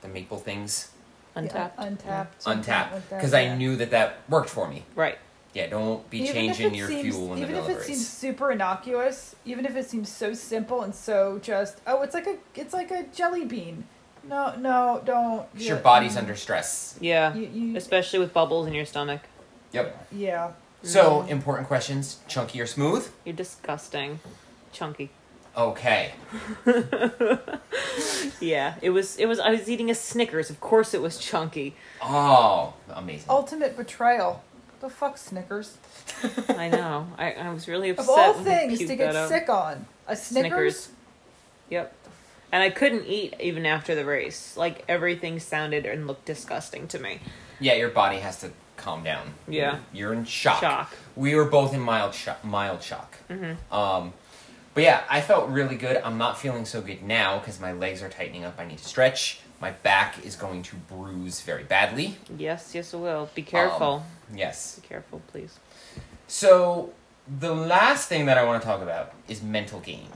The 0.00 0.08
maple 0.08 0.38
things. 0.38 0.90
Untapped. 1.34 1.78
Yeah, 1.78 1.86
untapped. 1.86 2.42
something 2.42 2.60
Untapped. 2.60 2.92
like 2.94 3.08
Because 3.10 3.34
I 3.34 3.54
knew 3.54 3.76
that 3.76 3.90
that 3.90 4.20
worked 4.28 4.48
for 4.48 4.66
me. 4.66 4.84
Right. 4.94 5.18
Yeah, 5.52 5.66
don't 5.66 6.08
be 6.10 6.18
Even 6.22 6.32
changing 6.34 6.74
your 6.74 6.86
seems- 6.88 7.02
fuel 7.16 7.32
in 7.34 7.40
the 7.40 7.46
even 7.46 7.54
middle 7.56 7.68
if 7.70 7.76
of 7.76 7.78
a 7.78 7.80
it 7.80 7.84
seems 7.86 8.06
super 8.08 8.52
innocuous, 8.52 9.34
even 9.44 9.66
if 9.66 9.74
it 9.76 9.88
seems 9.90 10.08
so 10.08 10.32
simple 10.32 10.82
and 10.82 10.94
so 10.94 11.40
just 11.42 11.80
oh, 11.86 12.02
it's 12.02 12.14
like 12.14 12.26
a 12.28 12.36
it's 12.54 12.72
like 12.72 12.90
a 12.92 13.04
jelly 13.14 13.44
bean. 13.44 13.84
No, 14.22 14.54
no, 14.56 15.00
don't. 15.04 15.50
'Cause 15.52 15.62
your 15.66 15.78
body's 15.78 16.14
mm, 16.14 16.18
under 16.18 16.36
stress. 16.36 16.96
Yeah. 17.00 17.34
You, 17.34 17.48
you, 17.52 17.76
Especially 17.76 18.18
with 18.18 18.32
bubbles 18.32 18.66
in 18.68 18.74
your 18.74 18.84
stomach. 18.84 19.22
Yep. 19.72 20.08
yeah. 20.12 20.52
So, 20.82 21.22
important 21.28 21.68
questions 21.68 22.18
chunky 22.28 22.60
or 22.60 22.66
smooth? 22.66 23.08
You're 23.24 23.34
disgusting. 23.34 24.20
Chunky. 24.72 25.10
Okay. 25.56 26.12
Yeah. 28.40 28.74
It 28.80 28.90
was 28.90 29.16
it 29.16 29.26
was 29.26 29.38
I 29.38 29.50
was 29.50 29.68
eating 29.68 29.90
a 29.90 29.94
Snickers. 29.94 30.48
Of 30.50 30.60
course 30.60 30.94
it 30.94 31.02
was 31.02 31.18
chunky. 31.18 31.74
Oh, 32.02 32.72
amazing. 32.88 33.26
Ultimate 33.28 33.76
betrayal. 33.76 34.42
The 34.80 34.88
fuck 34.88 35.18
Snickers. 35.18 35.76
I 36.48 36.68
know. 36.68 37.06
I, 37.18 37.32
I 37.32 37.52
was 37.52 37.68
really 37.68 37.90
upset. 37.90 38.04
Of 38.04 38.10
all 38.10 38.32
when 38.34 38.40
I 38.40 38.44
things 38.44 38.78
to 38.78 38.96
get 38.96 39.28
sick 39.28 39.48
on, 39.48 39.86
a 40.08 40.16
Snickers. 40.16 40.90
Yep. 41.68 41.94
And 42.52 42.62
I 42.62 42.70
couldn't 42.70 43.06
eat 43.06 43.34
even 43.38 43.66
after 43.66 43.94
the 43.94 44.04
race. 44.04 44.56
Like 44.56 44.84
everything 44.88 45.38
sounded 45.38 45.86
and 45.86 46.06
looked 46.06 46.24
disgusting 46.24 46.88
to 46.88 46.98
me. 46.98 47.20
Yeah, 47.60 47.74
your 47.74 47.90
body 47.90 48.18
has 48.18 48.40
to 48.40 48.50
calm 48.76 49.04
down. 49.04 49.34
Yeah. 49.46 49.80
You're 49.92 50.14
in 50.14 50.24
shock. 50.24 50.60
Shock. 50.60 50.96
We 51.14 51.34
were 51.34 51.44
both 51.44 51.74
in 51.74 51.80
mild 51.80 52.14
shock. 52.14 52.42
Mild 52.42 52.82
shock. 52.82 53.18
Mm-hmm. 53.28 53.72
Um, 53.72 54.14
but 54.72 54.82
yeah, 54.82 55.04
I 55.10 55.20
felt 55.20 55.50
really 55.50 55.76
good. 55.76 56.00
I'm 56.02 56.16
not 56.16 56.38
feeling 56.38 56.64
so 56.64 56.80
good 56.80 57.02
now 57.02 57.38
because 57.38 57.60
my 57.60 57.72
legs 57.72 58.02
are 58.02 58.08
tightening 58.08 58.44
up. 58.44 58.58
I 58.58 58.64
need 58.66 58.78
to 58.78 58.84
stretch. 58.84 59.40
My 59.60 59.70
back 59.72 60.24
is 60.24 60.36
going 60.36 60.62
to 60.64 60.76
bruise 60.76 61.40
very 61.42 61.64
badly. 61.64 62.16
Yes, 62.38 62.74
yes, 62.74 62.94
it 62.94 62.98
will. 62.98 63.28
Be 63.34 63.42
careful. 63.42 64.04
Um, 64.30 64.36
yes. 64.38 64.78
Be 64.80 64.88
careful, 64.88 65.20
please. 65.28 65.58
So 66.28 66.92
the 67.38 67.54
last 67.54 68.08
thing 68.08 68.26
that 68.26 68.38
I 68.38 68.44
want 68.44 68.62
to 68.62 68.66
talk 68.66 68.80
about 68.80 69.12
is 69.28 69.42
mental 69.42 69.80
game. 69.80 70.08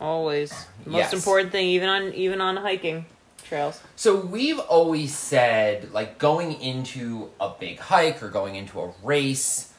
Always. 0.00 0.50
The 0.84 0.90
most 0.90 0.98
Yes. 0.98 1.12
important 1.14 1.50
thing, 1.52 1.66
even 1.68 1.88
on 1.88 2.14
even 2.14 2.40
on 2.40 2.56
hiking 2.56 3.06
trails. 3.44 3.80
So 3.96 4.16
we've 4.16 4.58
always 4.60 5.16
said, 5.16 5.92
like, 5.92 6.18
going 6.18 6.60
into 6.60 7.30
a 7.40 7.50
big 7.50 7.78
hike 7.80 8.22
or 8.22 8.28
going 8.28 8.54
into 8.54 8.80
a 8.80 8.92
race, 9.02 9.72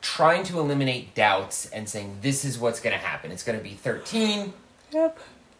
trying 0.00 0.44
to 0.44 0.58
eliminate 0.58 1.14
doubts 1.14 1.66
and 1.70 1.88
saying, 1.88 2.18
this 2.22 2.44
is 2.44 2.58
what's 2.58 2.80
going 2.80 2.92
to 2.96 3.04
happen. 3.04 3.30
It's 3.30 3.42
going 3.42 3.58
to 3.58 3.62
be 3.62 3.74
13. 3.74 4.52
Yep. 4.92 5.18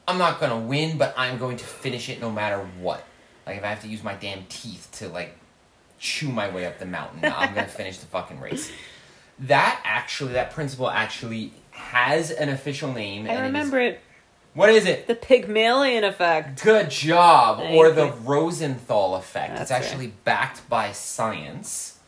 I'm 0.09 0.19
not 0.19 0.39
to 0.51 0.59
win, 0.59 0.99
but 0.99 1.15
I'm 1.17 1.39
going 1.39 1.57
to 1.57 1.65
finish 1.65 2.09
it 2.09 2.21
no 2.21 2.31
matter 2.31 2.59
what. 2.81 3.05
Like, 3.47 3.59
if 3.59 3.65
I 3.65 3.69
have 3.69 3.83
to 3.83 3.89
use 3.89 4.03
my 4.03 4.15
damn 4.15 4.45
teeth 4.49 4.89
to, 4.99 5.09
like, 5.09 5.37
chew 5.99 6.29
my 6.29 6.49
way 6.51 6.67
up 6.67 6.79
the 6.79 6.87
mountain, 6.87 7.25
I'm 7.25 7.55
to 7.67 7.73
finish 7.77 7.99
the 7.99 8.07
fucking 8.07 8.41
race. 8.41 8.71
That 9.41 9.81
actually, 9.85 10.33
that 10.35 10.51
principle 10.53 10.91
actually 10.91 11.53
has 11.71 12.31
an 12.31 12.49
official 12.49 12.93
name. 12.93 13.27
I 13.27 13.31
and 13.31 13.39
it 13.39 13.41
is- 13.41 13.47
remember 13.47 13.81
it. 13.81 14.01
what 14.55 14.71
is 14.71 14.87
it? 14.87 15.07
The 15.07 15.15
Pygmalion 15.15 16.05
effect. 16.05 16.63
Good 16.63 16.91
job. 16.91 17.59
Thank 17.59 17.75
or 17.77 17.91
the 17.91 18.07
you. 18.07 18.13
Rosenthal 18.25 19.15
effect. 19.17 19.53
it's 19.53 19.71
That's 19.71 19.71
actually 19.71 20.09
backed 20.25 20.69
by 20.69 20.93
science. 20.93 21.99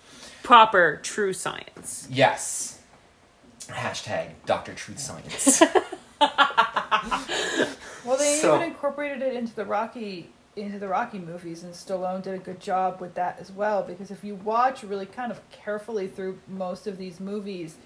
Proper 0.42 1.00
true 1.02 1.32
science. 1.32 2.06
Yes. 2.10 2.80
Hashtag 3.68 4.30
Dr. 4.44 4.74
Truth 4.74 4.98
Science. 5.00 5.62
Well, 8.04 8.16
they 8.16 8.38
So- 8.38 8.56
even 8.56 8.68
incorporated 8.68 9.22
it 9.22 9.34
into 9.34 9.54
the 9.54 9.64
Rocky 9.64 10.30
into 10.56 10.78
the 10.78 10.86
Rocky 10.86 11.18
movies, 11.18 11.64
and 11.64 11.74
Stallone 11.74 12.22
did 12.22 12.32
a 12.34 12.38
good 12.38 12.60
job 12.60 13.00
with 13.00 13.14
that 13.14 13.38
as 13.40 13.50
well. 13.50 13.82
Because 13.82 14.12
if 14.12 14.22
you 14.22 14.36
watch 14.36 14.84
really 14.84 15.06
kind 15.06 15.32
of 15.32 15.40
carefully 15.50 16.06
through 16.06 16.38
most 16.46 16.86
of 16.86 16.96
these 16.96 17.18
movies, 17.18 17.76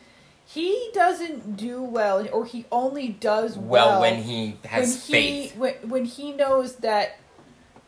he 0.44 0.90
doesn't 0.92 1.56
do 1.56 1.82
well, 1.82 2.26
or 2.30 2.44
he 2.44 2.66
only 2.70 3.08
does 3.08 3.56
well, 3.56 3.92
well, 3.92 4.00
when 4.02 4.22
he 4.22 4.58
has 4.66 4.88
when 4.88 4.98
faith. 4.98 5.52
He, 5.52 5.58
when, 5.58 5.74
when 5.88 6.04
he 6.04 6.32
knows 6.32 6.76
that 6.76 7.16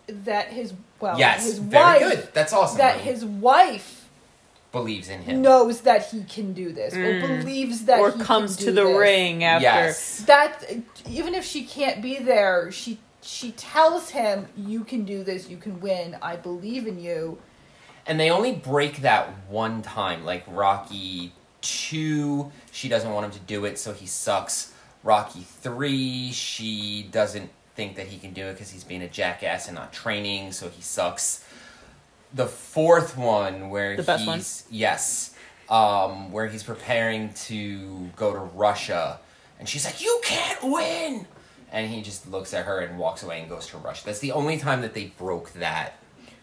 that 0.07 0.49
his 0.49 0.73
well 0.99 1.19
yes, 1.19 1.45
his 1.45 1.59
very 1.59 1.85
wife 1.85 2.01
good. 2.01 2.29
That's 2.35 2.53
awesome. 2.53 2.79
that 2.79 3.01
his 3.01 3.25
wife 3.25 4.00
believes 4.73 5.09
in 5.09 5.23
him. 5.23 5.43
knows 5.43 5.81
that 5.83 6.07
he 6.11 6.23
can 6.25 6.53
do 6.53 6.73
this 6.73 6.95
or 6.95 6.99
Mm. 6.99 7.39
believes 7.41 7.85
that 7.87 7.99
or 8.01 8.13
he 8.13 8.21
comes 8.23 8.57
can 8.57 8.67
to 8.67 8.73
the 8.73 8.85
this. 8.85 8.97
ring 8.97 9.45
after. 9.45 9.65
Yes. 9.65 10.21
that 10.27 10.65
even 11.09 11.35
if 11.35 11.45
she 11.45 11.65
can't 11.65 12.01
be 12.01 12.19
there 12.19 12.71
she 12.71 12.99
she 13.23 13.53
tells 13.53 14.11
him 14.11 14.47
you 14.57 14.83
can 14.85 15.05
do 15.05 15.23
this 15.25 15.49
you 15.51 15.57
can 15.59 15.79
win 15.81 16.17
i 16.23 16.37
believe 16.37 16.87
in 16.87 16.99
you 17.01 17.37
And 18.07 18.19
they 18.19 18.31
only 18.31 18.53
break 18.53 19.03
that 19.03 19.29
one 19.49 19.83
time. 19.83 20.25
Like 20.25 20.45
Rocky 20.49 21.33
2, 21.63 22.51
she 22.73 22.89
doesn't 22.89 23.13
want 23.13 23.27
him 23.27 23.33
to 23.33 23.39
do 23.41 23.65
it, 23.67 23.79
so 23.79 23.93
he 23.93 24.07
sucks. 24.07 24.73
Rocky 25.05 25.41
3, 25.43 26.33
she 26.33 27.09
doesn't 27.13 27.51
think 27.77 27.97
that 27.97 28.07
he 28.09 28.19
can 28.19 28.33
do 28.33 28.47
it 28.47 28.53
because 28.55 28.71
he's 28.71 28.85
being 28.85 29.03
a 29.03 29.09
jackass 29.09 29.67
and 29.69 29.77
not 29.77 29.93
training, 29.93 30.53
so 30.53 30.69
he 30.71 30.83
sucks. 30.83 31.45
The 32.35 32.47
fourth 32.47 33.17
one, 33.17 33.71
where 33.71 33.97
The 33.97 34.03
best 34.03 34.21
he's. 34.25 34.29
one? 34.29 34.43
Yes. 34.77 35.35
Um, 35.69 36.33
where 36.33 36.47
he's 36.49 36.63
preparing 36.63 37.33
to 37.47 38.09
go 38.17 38.33
to 38.33 38.39
Russia, 38.39 39.21
and 39.59 39.69
she's 39.69 39.85
like, 39.85 40.01
You 40.03 40.21
can't 40.25 40.63
win! 40.65 41.27
And 41.73 41.89
he 41.91 42.03
just 42.03 42.29
looks 42.29 42.53
at 42.55 42.65
her 42.67 42.81
and 42.81 42.99
walks 42.99 43.23
away 43.23 43.41
and 43.41 43.49
goes 43.49 43.69
to 43.69 43.79
Russia. 43.79 44.05
That's 44.07 44.19
the 44.19 44.33
only 44.33 44.59
time 44.59 44.81
that 44.83 44.95
they 44.95 45.07
broke 45.19 45.53
that. 45.55 45.95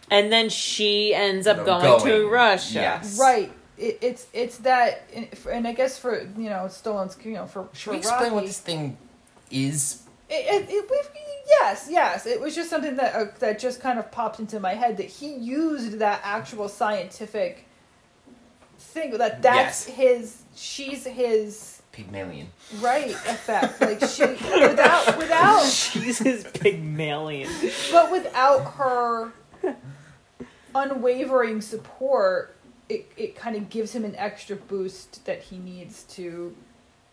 And 0.09 0.31
then 0.31 0.47
she 0.49 1.13
ends 1.13 1.45
up 1.47 1.57
No, 1.57 1.65
going, 1.65 1.99
to 2.03 2.05
going. 2.07 2.29
Russia. 2.29 2.73
Yes. 2.75 3.19
right 3.19 3.51
it, 3.77 3.99
it's 4.01 4.25
it's 4.33 4.57
that 4.59 5.03
and 5.51 5.67
i 5.67 5.71
guess 5.71 5.99
for 5.99 6.21
you 6.37 6.49
know 6.49 6.65
stallone's 6.67 7.15
you 7.23 7.33
know 7.33 7.45
for, 7.45 7.67
Should 7.73 7.83
for 7.83 7.91
we 7.91 7.97
explain 7.97 8.21
Rocky, 8.21 8.33
what 8.35 8.45
this 8.45 8.59
thing 8.59 8.97
is? 9.51 10.01
It, 10.29 10.33
it, 10.63 10.69
it, 10.69 10.89
we- 10.89 10.97
yes 11.47 11.87
yes 11.89 12.25
it 12.25 12.39
was 12.41 12.53
just 12.55 12.69
something 12.69 12.95
that 12.97 13.15
uh, 13.15 13.25
that 13.39 13.57
just 13.59 13.79
kind 13.79 13.97
of 13.97 14.11
popped 14.11 14.39
into 14.39 14.59
my 14.59 14.73
head 14.73 14.97
that 14.97 15.05
he 15.07 15.33
used 15.35 15.99
that 15.99 16.19
actual 16.23 16.67
scientific 16.67 17.65
thing 18.77 19.11
that 19.17 19.41
that's 19.41 19.87
Yes. 19.87 19.95
his 19.95 20.41
she's 20.55 21.05
his 21.05 21.81
Pygmalion. 21.93 22.47
right 22.79 23.09
effect 23.11 23.79
like 23.89 23.99
she 24.01 24.23
without 24.25 25.17
without 25.17 25.63
She's 25.65 26.19
his 26.19 26.43
Pygmalion. 26.43 27.49
but 27.91 28.11
without 28.11 28.59
her 28.73 29.31
unwavering 30.75 31.61
support 31.61 32.55
it, 32.89 33.11
it 33.17 33.35
kind 33.35 33.55
of 33.55 33.69
gives 33.69 33.93
him 33.93 34.05
an 34.05 34.15
extra 34.15 34.55
boost 34.55 35.25
that 35.25 35.41
he 35.43 35.57
needs 35.57 36.03
to 36.03 36.55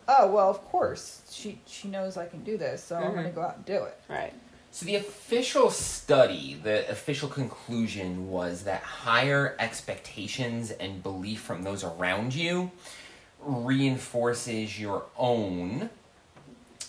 oh 0.07 0.27
well 0.31 0.49
of 0.49 0.63
course 0.65 1.21
she 1.31 1.59
she 1.65 1.87
knows 1.87 2.17
i 2.17 2.25
can 2.25 2.43
do 2.43 2.57
this 2.57 2.83
so 2.83 2.95
i'm 2.95 3.11
Mhm. 3.11 3.15
gonna 3.15 3.31
go 3.31 3.41
out 3.41 3.55
and 3.57 3.65
do 3.65 3.83
it 3.83 3.97
Right. 4.09 4.33
So 4.71 4.85
the 4.85 4.97
official 4.97 5.69
study, 5.71 6.59
the 6.61 6.89
official 6.91 7.29
conclusion 7.29 8.29
was 8.29 8.63
that 8.65 8.81
higher 8.83 9.55
expectations 9.57 10.69
and 10.71 11.01
belief 11.01 11.39
from 11.39 11.63
those 11.63 11.81
around 11.85 12.35
you 12.35 12.71
reinforces 13.39 14.79
your 14.79 15.03
own. 15.17 15.89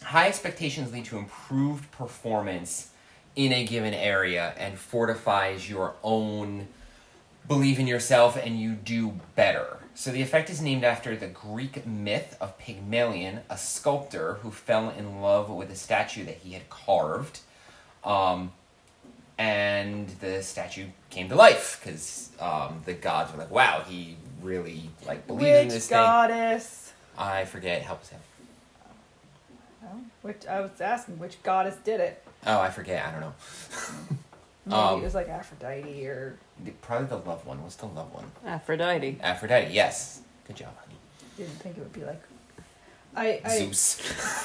High 0.03 0.27
expectations 0.29 0.93
lead 0.93 1.05
to 1.07 1.19
improved 1.19 1.91
performance 1.93 2.91
in 3.37 3.53
a 3.53 3.65
given 3.65 3.95
area 3.95 4.55
and 4.59 4.79
fortifies 4.79 5.69
your 5.71 5.95
own 6.03 6.67
believe 7.49 7.79
in 7.79 7.87
yourself 7.87 8.37
and 8.37 8.61
you 8.61 8.73
do 8.73 9.21
better. 9.35 9.79
So 9.95 10.11
the 10.11 10.21
effect 10.21 10.51
is 10.51 10.61
named 10.61 10.85
after 10.85 11.17
the 11.17 11.27
Greek 11.27 11.87
myth 11.87 12.37
of 12.41 12.59
Pygmalion, 12.59 13.41
a 13.49 13.57
sculptor 13.57 14.35
who 14.43 14.51
fell 14.51 14.91
in 14.91 15.23
love 15.23 15.49
with 15.49 15.71
a 15.71 15.75
statue 15.75 16.25
that 16.27 16.37
he 16.37 16.53
had 16.53 16.69
carved. 16.69 17.41
Um, 18.05 18.53
and 19.39 20.09
the 20.21 20.43
statue 20.43 20.87
came 21.11 21.29
to 21.29 21.35
life 21.35 21.81
because 21.83 22.31
um, 22.41 22.83
the 22.85 22.95
gods 22.95 23.33
were 23.33 23.39
like, 23.39 23.51
"Wow, 23.51 23.83
he 23.87 24.17
really 24.43 24.91
like 25.07 25.27
believed 25.27 25.47
in 25.47 25.65
which 25.67 25.75
this 25.75 25.89
goddess 25.89 26.93
thing." 27.17 27.27
I 27.27 27.45
forget. 27.45 27.83
Help 27.83 28.03
us 28.03 28.13
out. 28.13 28.21
Oh, 29.85 30.01
which 30.23 30.47
i 30.47 30.61
was 30.61 30.81
asking 30.81 31.19
which 31.19 31.41
goddess 31.45 31.77
did 31.85 32.01
it 32.01 32.23
Oh, 32.47 32.61
I 32.61 32.71
forget. 32.71 33.05
I 33.05 33.11
don't 33.11 33.21
know. 33.21 33.35
maybe 34.67 34.79
Um, 34.79 35.01
it 35.01 35.05
was 35.05 35.15
like 35.15 35.29
aphrodite 35.29 36.07
or 36.07 36.39
The- 36.65 36.73
Probably 36.73 37.07
the 37.07 37.17
love 37.19 37.47
one. 37.47 37.63
What's 37.63 37.77
the 37.77 37.87
love 37.87 38.13
one? 38.13 38.31
Aphrodite. 38.45 39.19
Aphrodite. 39.23 39.73
Yes. 39.73 40.21
Good 40.47 40.57
job, 40.57 40.75
honey. 40.81 40.99
Didn't 41.37 41.53
think 41.61 41.77
it 41.77 41.81
would 41.81 41.93
be 41.93 42.05
like. 42.05 42.23
I, 43.19 43.41
I 43.45 43.49
Zeus, 43.59 43.99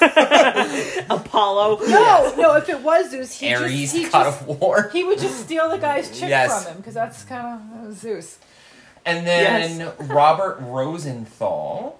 Apollo. 1.10 1.80
no 1.88 2.34
no 2.38 2.56
if 2.56 2.68
it 2.70 2.80
was 2.80 3.10
Zeus 3.10 3.38
he 3.38 3.54
Ares, 3.54 3.70
just 3.70 3.94
he 3.96 4.04
god 4.08 4.24
just 4.24 4.40
of 4.48 4.60
war. 4.60 4.88
he 4.94 5.04
would 5.04 5.18
just 5.18 5.40
steal 5.40 5.68
the 5.68 5.76
guy's 5.76 6.08
chick 6.18 6.30
Yes. 6.30 6.64
from 6.64 6.72
him 6.72 6.76
because 6.80 6.94
that's 6.94 7.22
kind 7.24 7.60
of 7.86 7.92
Zeus. 7.94 8.38
And 9.04 9.26
then 9.26 9.92
Robert 10.08 10.58
Rosenthal 10.60 11.98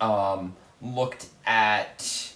um, 0.00 0.54
looked 0.80 1.26
at, 1.44 2.32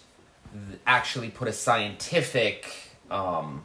actually 0.86 1.30
put 1.30 1.46
a 1.48 1.53
scientific 1.53 2.66
um, 3.11 3.62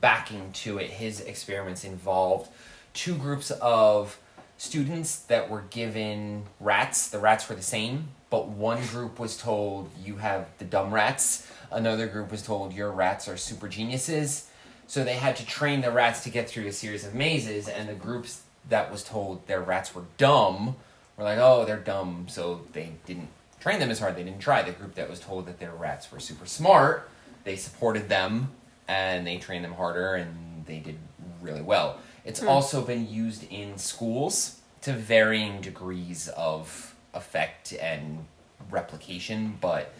backing 0.00 0.52
to 0.52 0.78
it. 0.78 0.90
His 0.90 1.20
experiments 1.20 1.84
involved 1.84 2.50
two 2.94 3.14
groups 3.14 3.50
of 3.50 4.18
students 4.56 5.20
that 5.20 5.48
were 5.48 5.62
given 5.70 6.44
rats. 6.60 7.08
The 7.08 7.18
rats 7.18 7.48
were 7.48 7.54
the 7.54 7.62
same, 7.62 8.08
but 8.30 8.48
one 8.48 8.84
group 8.86 9.18
was 9.18 9.36
told, 9.36 9.90
You 10.04 10.16
have 10.16 10.46
the 10.58 10.64
dumb 10.64 10.92
rats. 10.92 11.50
Another 11.70 12.06
group 12.06 12.30
was 12.30 12.42
told, 12.42 12.72
Your 12.72 12.90
rats 12.90 13.28
are 13.28 13.36
super 13.36 13.68
geniuses. 13.68 14.50
So 14.86 15.04
they 15.04 15.14
had 15.14 15.36
to 15.36 15.46
train 15.46 15.82
the 15.82 15.90
rats 15.90 16.24
to 16.24 16.30
get 16.30 16.48
through 16.48 16.66
a 16.66 16.72
series 16.72 17.04
of 17.04 17.14
mazes, 17.14 17.68
and 17.68 17.88
the 17.88 17.94
groups 17.94 18.42
that 18.68 18.90
was 18.90 19.02
told 19.04 19.46
their 19.46 19.60
rats 19.60 19.94
were 19.94 20.04
dumb 20.16 20.76
were 21.16 21.24
like, 21.24 21.38
oh, 21.38 21.64
they're 21.64 21.76
dumb, 21.76 22.26
so 22.28 22.62
they 22.72 22.92
didn't 23.06 23.28
train 23.60 23.80
them 23.80 23.90
as 23.90 23.98
hard. 23.98 24.16
They 24.16 24.24
didn't 24.24 24.40
try. 24.40 24.62
The 24.62 24.72
group 24.72 24.94
that 24.94 25.10
was 25.10 25.20
told 25.20 25.46
that 25.46 25.58
their 25.58 25.72
rats 25.72 26.10
were 26.10 26.20
super 26.20 26.46
smart, 26.46 27.10
they 27.44 27.56
supported 27.56 28.08
them 28.08 28.50
and 28.88 29.26
they 29.26 29.36
trained 29.36 29.64
them 29.64 29.74
harder, 29.74 30.14
and 30.14 30.64
they 30.66 30.78
did 30.78 30.98
really 31.40 31.62
well. 31.62 31.98
It's 32.24 32.42
also 32.42 32.82
been 32.82 33.08
used 33.08 33.50
in 33.50 33.78
schools 33.78 34.60
to 34.82 34.92
varying 34.92 35.60
degrees 35.60 36.28
of 36.36 36.94
effect 37.14 37.72
and 37.74 38.24
replication, 38.70 39.56
but 39.60 39.92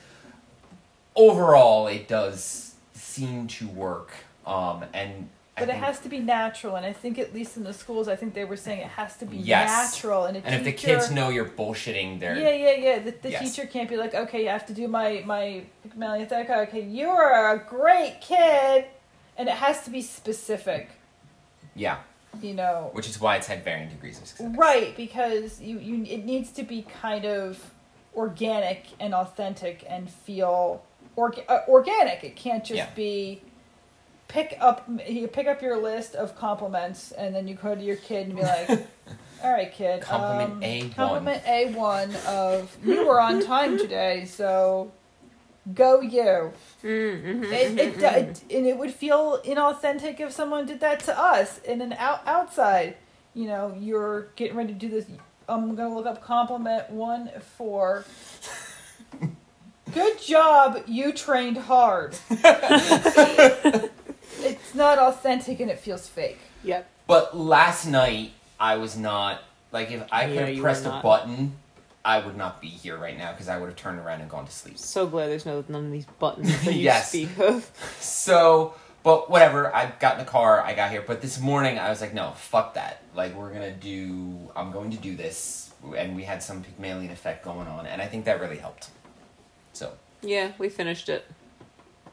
overall, 1.14 1.86
it 1.86 2.08
does 2.08 2.74
seem 2.94 3.46
to 3.48 3.68
work. 3.68 4.12
Um, 4.46 4.84
and 4.94 5.28
But 5.60 5.68
it 5.68 5.76
has 5.76 6.00
to 6.00 6.08
be 6.08 6.18
natural, 6.20 6.76
and 6.76 6.84
I 6.86 6.92
think 6.92 7.18
at 7.18 7.32
least 7.34 7.56
in 7.56 7.64
the 7.64 7.72
schools, 7.72 8.08
I 8.08 8.16
think 8.16 8.34
they 8.34 8.44
were 8.44 8.56
saying 8.56 8.80
it 8.80 8.88
has 8.88 9.16
to 9.18 9.26
be 9.26 9.36
Yes. 9.36 9.68
natural. 9.94 10.24
And, 10.24 10.36
a 10.36 10.44
and 10.44 10.54
if 10.54 10.64
the 10.64 10.72
kids 10.72 11.10
know 11.10 11.28
you're 11.28 11.44
bullshitting, 11.44 12.20
they're 12.20 12.36
Yeah, 12.38 12.50
yeah, 12.50 12.72
yeah. 12.76 12.98
The, 13.00 13.10
the 13.22 13.30
Yes. 13.30 13.54
teacher 13.54 13.66
can't 13.68 13.88
be 13.88 13.96
like, 13.96 14.14
okay, 14.14 14.42
you 14.42 14.48
have 14.48 14.66
to 14.66 14.72
do 14.74 14.88
my 14.88 15.22
my 15.26 15.64
Theta. 15.98 16.60
Okay, 16.68 16.82
you 16.82 17.08
are 17.08 17.54
a 17.54 17.58
great 17.58 18.20
kid, 18.20 18.84
and 19.36 19.48
it 19.48 19.54
has 19.54 19.84
to 19.84 19.90
be 19.90 20.02
specific. 20.02 20.88
yeah, 21.74 21.98
You 22.42 22.54
know, 22.54 22.90
which 22.92 23.08
is 23.08 23.20
why 23.20 23.36
it's 23.36 23.46
had 23.46 23.64
varying 23.64 23.88
degrees 23.88 24.18
of 24.20 24.26
success. 24.28 24.54
right? 24.56 24.96
Because 24.96 25.60
you 25.60 25.78
you 25.78 26.04
it 26.04 26.24
needs 26.24 26.50
to 26.52 26.62
be 26.62 26.82
kind 27.02 27.24
of 27.24 27.72
organic 28.16 28.86
and 28.98 29.14
authentic 29.14 29.84
and 29.88 30.10
feel 30.10 30.82
orga- 31.16 31.44
uh, 31.48 31.60
organic. 31.68 32.24
It 32.24 32.34
can't 32.36 32.64
just 32.64 32.76
Yeah. 32.76 32.90
be 32.94 33.42
pick 34.28 34.56
up 34.60 34.88
you 35.08 35.26
pick 35.26 35.46
up 35.46 35.62
your 35.62 35.76
list 35.82 36.14
of 36.14 36.36
compliments 36.36 37.12
and 37.12 37.34
then 37.34 37.48
you 37.48 37.54
go 37.54 37.74
to 37.74 37.82
your 37.82 37.96
kid 37.96 38.26
and 38.28 38.36
be 38.36 38.42
like 38.42 38.68
all 39.42 39.50
right 39.52 39.72
kid 39.72 40.02
Compliment 40.02 40.52
um, 40.52 40.60
A1." 40.60 40.94
compliment 40.94 41.44
a1 41.44 42.26
of 42.26 42.76
you 42.84 43.06
were 43.06 43.20
on 43.20 43.40
time 43.40 43.78
today 43.78 44.24
so 44.26 44.92
go 45.74 46.00
you 46.00 46.52
Mm-hmm. 46.84 47.44
it, 47.44 47.78
it, 47.78 48.02
it, 48.02 48.42
and 48.50 48.66
it 48.66 48.78
would 48.78 48.92
feel 48.92 49.40
inauthentic 49.44 50.20
if 50.20 50.32
someone 50.32 50.64
did 50.66 50.80
that 50.80 51.00
to 51.00 51.18
us 51.18 51.58
in 51.60 51.80
an 51.80 51.92
out, 51.94 52.20
outside 52.26 52.96
you 53.34 53.46
know 53.46 53.74
you're 53.78 54.28
getting 54.36 54.56
ready 54.56 54.72
to 54.72 54.78
do 54.78 54.88
this 54.88 55.06
i'm 55.48 55.74
gonna 55.74 55.94
look 55.94 56.06
up 56.06 56.22
compliment 56.22 56.88
one 56.90 57.30
for 57.56 58.04
good 59.92 60.20
job 60.20 60.82
you 60.86 61.12
trained 61.12 61.56
hard 61.58 62.16
it's 64.40 64.74
not 64.74 64.98
authentic 64.98 65.60
and 65.60 65.70
it 65.70 65.78
feels 65.78 66.08
fake 66.08 66.38
Yep. 66.64 66.88
But 67.06 67.36
last 67.36 67.86
night, 67.86 68.32
I 68.60 68.76
was 68.76 68.96
not 68.96 69.40
like 69.72 69.90
if 69.90 70.02
I 70.12 70.26
could 70.26 70.34
Yeah, 70.34 70.40
have 70.46 70.54
you 70.56 70.60
pressed 70.62 70.84
a 70.84 70.88
not. 70.88 71.02
button, 71.02 71.56
I 72.04 72.18
would 72.24 72.36
not 72.36 72.60
be 72.60 72.68
here 72.68 72.96
right 72.96 73.16
now 73.16 73.32
because 73.32 73.48
I 73.48 73.58
would 73.58 73.66
have 73.66 73.76
turned 73.76 73.98
around 73.98 74.20
and 74.22 74.28
gone 74.30 74.44
to 74.46 74.52
sleep. 74.52 74.76
So 74.78 75.06
glad 75.06 75.28
there's 75.28 75.46
no 75.46 75.64
none 75.68 75.86
of 75.86 75.92
these 75.92 76.06
buttons 76.18 76.48
that 76.64 76.74
you 76.74 76.80
Yes. 76.80 77.08
speak 77.10 77.38
of. 77.38 77.70
So, 78.00 78.74
but 79.04 79.30
whatever. 79.30 79.74
I 79.74 79.92
got 80.00 80.14
in 80.18 80.24
the 80.24 80.30
car. 80.30 80.60
I 80.60 80.74
got 80.74 80.90
here. 80.90 81.02
But 81.06 81.22
this 81.22 81.40
morning, 81.40 81.78
I 81.78 81.88
was 81.90 82.00
like, 82.00 82.12
no, 82.12 82.32
fuck 82.32 82.74
that. 82.74 83.02
Like 83.14 83.34
we're 83.36 83.52
gonna 83.52 83.72
do. 83.72 84.36
I'm 84.56 84.70
going 84.72 84.90
to 84.90 84.96
do 84.98 85.16
this, 85.16 85.70
and 85.96 86.14
we 86.16 86.24
had 86.24 86.42
some 86.42 86.62
Pygmalion 86.62 87.10
effect 87.12 87.44
going 87.44 87.68
on, 87.68 87.86
and 87.86 88.02
I 88.02 88.06
think 88.06 88.24
that 88.26 88.40
really 88.40 88.58
helped. 88.58 88.88
So, 89.72 89.92
Yeah, 90.22 90.52
we 90.58 90.68
finished 90.68 91.08
it. 91.08 91.24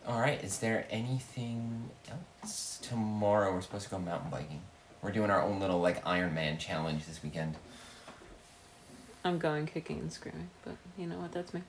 All 0.07 0.19
right. 0.19 0.41
Is 0.43 0.59
there 0.59 0.85
anything 0.89 1.89
else? 2.41 2.79
Tomorrow 2.81 3.53
we're 3.53 3.61
supposed 3.61 3.85
to 3.85 3.91
go 3.91 3.99
mountain 3.99 4.29
biking. 4.29 4.61
We're 5.01 5.11
doing 5.11 5.29
our 5.29 5.41
own 5.41 5.59
little 5.59 5.79
like 5.79 6.05
Iron 6.05 6.33
Man 6.33 6.57
challenge 6.57 7.05
this 7.05 7.21
weekend. 7.23 7.55
I'm 9.23 9.39
going 9.39 9.65
kicking 9.65 9.99
and 9.99 10.11
screaming, 10.11 10.49
but 10.63 10.75
you 10.97 11.07
know 11.07 11.17
what? 11.17 11.31
That's 11.31 11.53
me. 11.53 11.61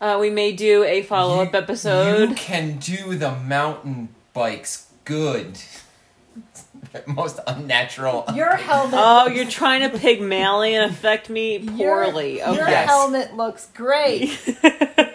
Uh, 0.00 0.18
we 0.20 0.30
may 0.30 0.52
do 0.52 0.84
a 0.84 1.02
follow 1.02 1.40
up 1.42 1.54
episode. 1.54 2.30
You 2.30 2.34
can 2.34 2.78
do 2.78 3.16
the 3.16 3.32
mountain 3.36 4.08
bikes 4.32 4.88
good. 5.04 5.58
Most 7.06 7.40
unnatural. 7.46 8.24
your 8.34 8.54
helmet 8.56 8.94
Oh, 9.00 9.26
you're 9.28 9.46
trying 9.50 9.90
to 9.90 9.98
Pygmalion 9.98 10.84
affect 10.84 11.28
me 11.28 11.58
your- 11.58 12.04
poorly. 12.04 12.38
your, 12.38 12.48
Okay. 12.50 12.58
Yes. 12.70 12.88
helmet 12.88 13.36
looks 13.36 13.66
great 13.74 14.38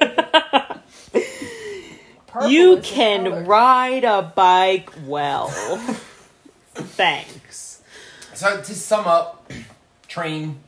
Purple 2.33 2.49
you 2.49 2.77
can 2.81 3.25
color. 3.25 3.43
ride 3.43 4.03
a 4.03 4.21
bike 4.23 4.89
well. 5.05 5.47
Thanks. 6.73 7.81
So 8.33 8.57
to 8.61 8.73
sum 8.75 9.05
up, 9.05 9.51
train, 10.07 10.59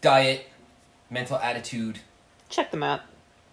diet, 0.00 0.46
mental 1.10 1.36
attitude. 1.36 1.98
Check 2.48 2.70
them 2.70 2.82
out. 2.82 3.00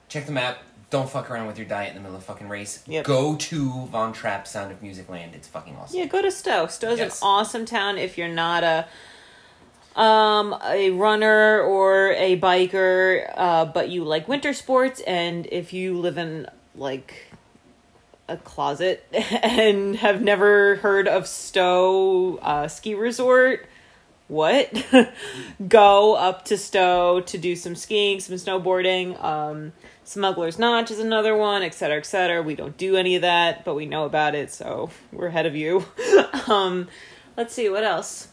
Check 0.09 0.25
the 0.27 0.31
map. 0.31 0.59
Don't 0.91 1.09
fuck 1.09 1.31
around 1.31 1.47
with 1.47 1.57
your 1.57 1.67
diet 1.67 1.89
in 1.89 1.95
the 1.95 2.01
middle 2.01 2.15
of 2.15 2.21
a 2.21 2.25
fucking 2.25 2.47
race. 2.47 2.83
Yep. 2.87 3.05
Go 3.05 3.35
to 3.35 3.87
Von 3.87 4.13
Trapp 4.13 4.47
Sound 4.47 4.71
of 4.71 4.81
Music 4.83 5.09
Land. 5.09 5.33
It's 5.33 5.47
fucking 5.47 5.75
awesome. 5.75 5.97
Yeah, 5.99 6.05
go 6.05 6.21
to 6.21 6.31
Stowe. 6.31 6.67
Stowe's 6.67 6.99
Yes. 6.99 7.19
an 7.21 7.27
awesome 7.27 7.65
town 7.65 7.97
if 7.97 8.17
you're 8.17 8.27
not 8.27 8.63
a 8.63 8.85
um 9.99 10.55
a 10.63 10.91
runner 10.91 11.61
or 11.63 12.11
a 12.13 12.39
biker, 12.39 13.31
uh, 13.35 13.65
but 13.65 13.89
you 13.89 14.03
like 14.03 14.27
winter 14.27 14.53
sports, 14.53 15.01
and 15.01 15.47
if 15.51 15.73
you 15.73 15.97
live 15.97 16.17
in 16.17 16.47
like 16.75 17.31
a 18.27 18.37
closet 18.37 19.05
and 19.13 19.95
have 19.97 20.21
never 20.21 20.75
heard 20.77 21.07
of 21.07 21.27
Stowe 21.27 22.37
uh, 22.37 22.67
ski 22.67 22.95
resort. 22.95 23.67
What? 24.27 24.85
Go 25.67 26.15
up 26.15 26.45
to 26.45 26.57
Stowe 26.57 27.21
to 27.21 27.37
do 27.37 27.55
some 27.55 27.75
skiing, 27.75 28.19
some 28.19 28.35
snowboarding. 28.35 29.21
Um, 29.23 29.73
Smuggler's 30.03 30.57
Notch 30.57 30.89
is 30.91 30.99
another 30.99 31.35
one, 31.35 31.61
et 31.61 31.73
cetera, 31.73 31.97
et 31.97 32.05
cetera. 32.05 32.41
We 32.41 32.55
don't 32.55 32.77
do 32.77 32.95
any 32.95 33.15
of 33.15 33.21
that, 33.21 33.63
but 33.65 33.75
we 33.75 33.85
know 33.85 34.05
about 34.05 34.33
it, 34.33 34.51
so 34.51 34.89
we're 35.11 35.27
ahead 35.27 35.45
of 35.45 35.55
you. 35.55 35.85
um, 36.47 36.87
let's 37.37 37.53
see, 37.53 37.69
what 37.69 37.83
else? 37.83 38.29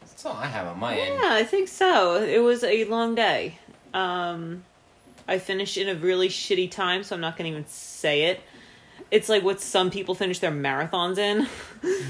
That's 0.00 0.24
all 0.24 0.34
I 0.34 0.46
have 0.46 0.66
on 0.66 0.78
my 0.78 0.96
end. 0.96 1.18
Yeah, 1.20 1.30
I 1.32 1.44
think 1.44 1.68
so. 1.68 2.22
It 2.22 2.38
was 2.38 2.64
a 2.64 2.84
long 2.84 3.14
day. 3.14 3.58
Um, 3.92 4.64
I 5.26 5.38
finished 5.38 5.76
in 5.76 5.88
a 5.88 5.94
really 5.94 6.28
shitty 6.28 6.70
time, 6.70 7.02
so 7.02 7.14
I'm 7.14 7.20
not 7.20 7.36
to 7.36 7.44
even 7.44 7.66
say 7.66 8.24
it. 8.24 8.40
It's 9.10 9.28
like 9.28 9.42
what 9.42 9.60
some 9.60 9.90
people 9.90 10.14
finish 10.14 10.38
their 10.38 10.50
marathons 10.50 11.18
in. 11.18 11.46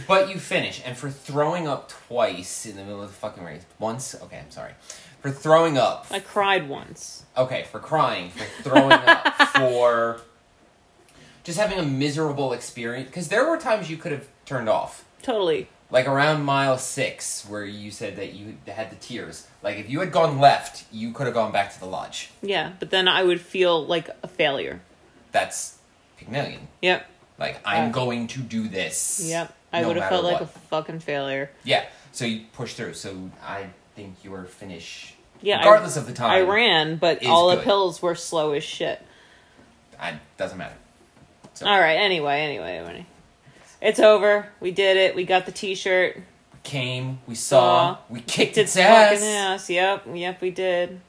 But 0.07 0.29
you 0.29 0.39
finish, 0.39 0.83
and 0.85 0.97
for 0.97 1.09
throwing 1.09 1.67
up 1.67 1.89
twice 1.89 2.67
in 2.67 2.77
the 2.77 2.85
middle 2.85 3.03
of 3.03 3.09
the 3.09 3.15
fucking 3.15 3.43
race, 3.43 3.63
once. 3.79 4.15
Okay, 4.23 4.39
I'm 4.39 4.51
sorry. 4.51 4.73
For 5.23 5.31
throwing 5.31 5.79
up. 5.79 6.07
I 6.11 6.21
cried 6.21 6.69
once. 6.69 7.25
Okay, 7.37 7.65
for 7.71 7.79
crying, 7.79 8.31
for 8.31 8.45
throwing 8.63 8.93
up, 8.93 9.33
for 9.57 10.21
just 11.45 11.59
having 11.59 11.79
a 11.79 11.85
miserable 11.85 12.53
experience. 12.53 13.09
Because 13.09 13.29
there 13.29 13.49
were 13.49 13.57
times 13.57 13.89
you 13.89 13.97
could 13.97 14.13
have 14.13 14.27
turned 14.45 14.69
off. 14.69 15.07
Totally. 15.23 15.69
Like 15.93 16.09
around 16.09 16.43
mile 16.45 16.79
six, 16.79 17.45
where 17.47 17.65
you 17.65 17.91
said 17.91 18.17
that 18.17 18.33
you 18.33 18.57
had 18.67 18.91
the 18.91 18.97
tears. 18.97 19.47
Like 19.63 19.77
if 19.77 19.89
you 19.91 20.01
had 20.01 20.11
gone 20.11 20.41
left, 20.41 20.85
you 20.91 21.13
could 21.13 21.27
have 21.27 21.35
gone 21.35 21.53
back 21.53 21.73
to 21.75 21.79
the 21.79 21.87
lodge. 21.87 22.31
Yeah, 22.43 22.73
but 22.81 22.89
then 22.91 23.07
I 23.07 23.23
would 23.23 23.41
feel 23.41 23.85
like 23.87 24.09
a 24.23 24.27
failure. 24.29 24.81
That's 25.33 25.77
Pygmalion. 26.17 26.67
Yep. 26.81 27.07
Like 27.39 27.61
I'm 27.65 27.91
Uh, 27.91 27.93
going 27.93 28.27
to 28.29 28.41
do 28.41 28.69
this. 28.69 29.21
Yep. 29.27 29.53
I 29.73 29.83
no 29.83 29.89
would 29.89 29.97
have 29.99 30.09
felt 30.09 30.25
like 30.25 30.41
a 30.41 30.47
fucking 30.47 31.01
failure. 31.01 31.51
Yeah. 31.63 31.85
So 32.13 32.25
you 32.25 32.47
push 32.55 32.73
through. 32.75 32.95
So 32.95 33.31
I 33.47 33.67
think 33.95 34.17
your 34.25 34.45
finish, 34.45 35.13
Yeah. 35.43 35.57
I- 35.57 35.59
regardless 35.61 35.97
of 35.99 36.07
the 36.07 36.13
time, 36.15 36.31
I 36.31 36.41
ran, 36.41 36.97
but 36.97 37.25
all 37.27 37.49
the 37.51 37.57
good. 37.57 37.65
pills 37.65 38.01
were 38.01 38.15
slow 38.15 38.53
as 38.53 38.65
shit. 38.65 39.01
It 40.03 40.15
doesn't 40.39 40.57
matter. 40.59 40.75
So 41.55 41.67
All 41.67 41.79
right. 41.79 41.97
Anyway, 41.97 42.41
anyway, 42.41 42.79
anyway. 42.79 43.07
It's 43.83 43.99
over. 44.01 44.47
We 44.61 44.71
did 44.71 44.97
it. 44.97 45.15
We 45.17 45.25
got 45.25 45.45
the 45.45 45.53
T-shirt. 45.53 46.17
came, 46.63 47.19
we 47.27 47.35
saw, 47.35 47.95
Saw. 47.97 47.99
we 48.09 48.21
kicked 48.21 48.55
Did 48.55 48.63
its 48.63 48.77
ass. 48.77 49.11
fucking 49.19 49.27
ass. 49.29 49.69
Yep, 49.69 50.07
yep, 50.15 50.41
we 50.41 50.51
did. 50.51 51.01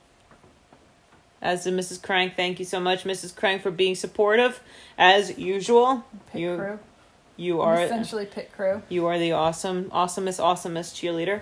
As 1.41 1.65
did 1.65 1.73
Mrs. 1.75 2.01
Crank. 2.01 2.35
Thank 2.35 2.57
you 2.59 2.65
so 2.65 2.79
much, 2.79 3.03
Mrs. 3.03 3.35
Crank, 3.35 3.61
for 3.61 3.69
being 3.69 3.95
supportive 3.95 4.61
as 4.97 5.37
usual. 5.37 6.03
Pit 6.31 6.41
you 6.41 6.55
crew. 6.57 6.79
you 7.37 7.61
I'm 7.61 7.67
are 7.67 7.81
essentially 7.83 8.25
pit 8.25 8.51
crew. 8.55 8.81
you 8.89 9.05
are 9.05 9.19
the 9.19 9.33
awesome, 9.33 9.85
awesomest, 9.91 10.39
awesomest 10.41 10.95
cheerleader. 10.95 11.41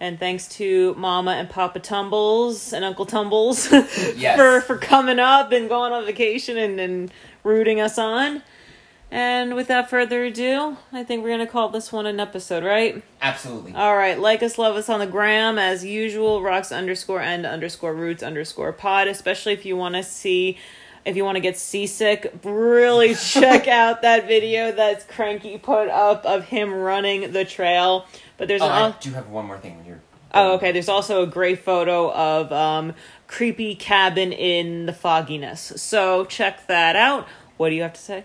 And 0.00 0.18
thanks 0.18 0.48
to 0.56 0.94
Mama 0.94 1.32
and 1.32 1.48
Papa 1.48 1.78
Tumbles 1.78 2.72
and 2.72 2.84
Uncle 2.84 3.06
Tumbles 3.06 3.70
Yes. 4.16 4.36
for 4.36 4.60
for 4.62 4.76
coming 4.76 5.18
up 5.20 5.52
and 5.52 5.68
going 5.68 5.92
on 5.92 6.04
vacation 6.04 6.56
and, 6.56 6.80
and 6.80 7.12
rooting 7.44 7.80
us 7.80 7.96
on. 7.98 8.42
And 9.14 9.54
without 9.54 9.88
further 9.88 10.24
ado, 10.24 10.76
I 10.92 11.04
think 11.04 11.22
we're 11.22 11.30
gonna 11.30 11.46
call 11.46 11.68
this 11.68 11.92
one 11.92 12.04
an 12.04 12.18
episode, 12.18 12.64
right? 12.64 13.00
Absolutely. 13.22 13.72
All 13.72 13.96
right, 13.96 14.18
like 14.18 14.42
us, 14.42 14.58
love 14.58 14.74
us 14.74 14.88
on 14.88 14.98
the 14.98 15.06
gram 15.06 15.56
as 15.56 15.84
usual. 15.84 16.42
Rocks 16.42 16.72
underscore 16.72 17.20
and 17.20 17.46
underscore 17.46 17.94
roots 17.94 18.24
underscore 18.24 18.72
pod. 18.72 19.06
Especially 19.06 19.52
if 19.52 19.64
you 19.64 19.76
want 19.76 19.94
to 19.94 20.02
see, 20.02 20.58
if 21.04 21.14
you 21.14 21.24
want 21.24 21.36
to 21.36 21.40
get 21.40 21.56
seasick, 21.56 22.34
really 22.42 23.14
check 23.30 23.68
out 23.68 24.02
that 24.02 24.26
video 24.26 24.72
that's 24.72 25.04
Cranky 25.04 25.58
put 25.58 25.88
up 25.90 26.26
of 26.26 26.46
him 26.46 26.74
running 26.74 27.30
the 27.30 27.44
trail. 27.44 28.08
But 28.36 28.48
there's 28.48 28.62
oh, 28.62 28.66
an 28.66 28.72
I 28.72 28.96
do 28.98 29.12
have 29.12 29.28
one 29.28 29.46
more 29.46 29.58
thing 29.58 29.76
when 29.76 29.86
you're. 29.86 30.00
oh 30.32 30.54
okay. 30.54 30.72
There's 30.72 30.88
also 30.88 31.22
a 31.22 31.26
great 31.28 31.60
photo 31.60 32.12
of 32.12 32.52
um 32.52 32.94
creepy 33.28 33.76
cabin 33.76 34.32
in 34.32 34.86
the 34.86 34.92
fogginess. 34.92 35.72
So 35.76 36.24
check 36.24 36.66
that 36.66 36.96
out. 36.96 37.28
What 37.58 37.68
do 37.68 37.76
you 37.76 37.82
have 37.82 37.92
to 37.92 38.00
say? 38.00 38.24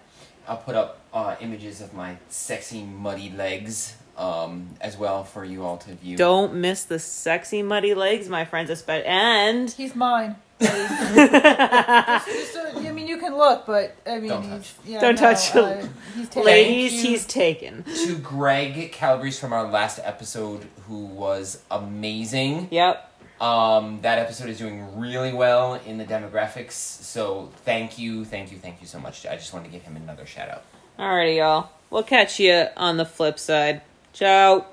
I'll 0.50 0.58
put 0.58 0.76
up 0.76 0.98
uh, 1.14 1.36
images 1.40 1.80
of 1.80 1.94
my 1.94 2.18
sexy 2.30 2.84
muddy 2.84 3.30
legs 3.30 3.96
um, 4.18 4.70
as 4.82 4.98
well 4.98 5.24
for 5.24 5.46
you 5.46 5.64
all 5.64 5.78
to 5.78 5.94
view. 5.94 6.18
Don't 6.18 6.56
miss 6.56 6.84
the 6.84 6.98
sexy 7.00 7.62
muddy 7.62 7.94
legs, 7.94 8.28
my 8.28 8.44
friends. 8.46 8.70
Especially 8.70 9.06
and. 9.06 9.70
He's 9.70 9.96
mine. 9.96 10.36
Just- 10.60 12.28
just, 12.28 12.58
uh, 12.58 12.80
I 12.80 12.92
mean, 12.92 13.08
you 13.08 13.18
can 13.18 13.38
look, 13.38 13.66
but 13.66 13.96
I 14.06 14.20
mean, 14.20 14.28
Don't 14.30 14.44
he's, 14.44 14.52
touch. 14.52 14.74
yeah, 14.86 15.00
Don't 15.00 15.16
no, 15.16 15.22
touch. 15.22 15.56
uh, 15.56 15.88
he's 16.16 16.28
taken. 16.28 16.44
Ladies, 16.46 17.02
he's 17.02 17.26
taken. 17.26 17.84
to 17.84 18.18
Greg 18.18 18.92
Calabrese 18.92 19.40
from 19.40 19.54
our 19.54 19.70
last 19.70 20.00
episode, 20.04 20.66
who 20.88 21.06
was 21.06 21.62
amazing. 21.72 22.68
Yep. 22.72 23.09
Um, 23.42 24.00
that 24.02 24.20
episode 24.20 24.50
is 24.50 24.58
doing 24.58 25.00
really 25.00 25.34
well 25.34 25.76
in 25.76 25.98
the 25.98 26.06
demographics. 26.06 26.72
So 26.72 27.50
thank 27.64 27.98
you, 27.98 28.26
thank 28.26 28.52
you, 28.52 28.58
thank 28.58 28.82
you 28.82 28.88
so 28.88 29.00
much. 29.00 29.26
I 29.26 29.36
just 29.36 29.54
wanted 29.54 29.66
to 29.66 29.72
give 29.72 29.84
him 29.84 29.96
another 29.96 30.26
shout 30.26 30.50
out. 30.50 30.64
Alrighty, 30.98 31.38
y'all. 31.38 31.70
We'll 31.90 32.04
catch 32.04 32.40
you 32.40 32.68
on 32.76 32.98
the 32.98 33.06
flip 33.06 33.40
side. 33.40 33.82
Ciao. 34.14 34.66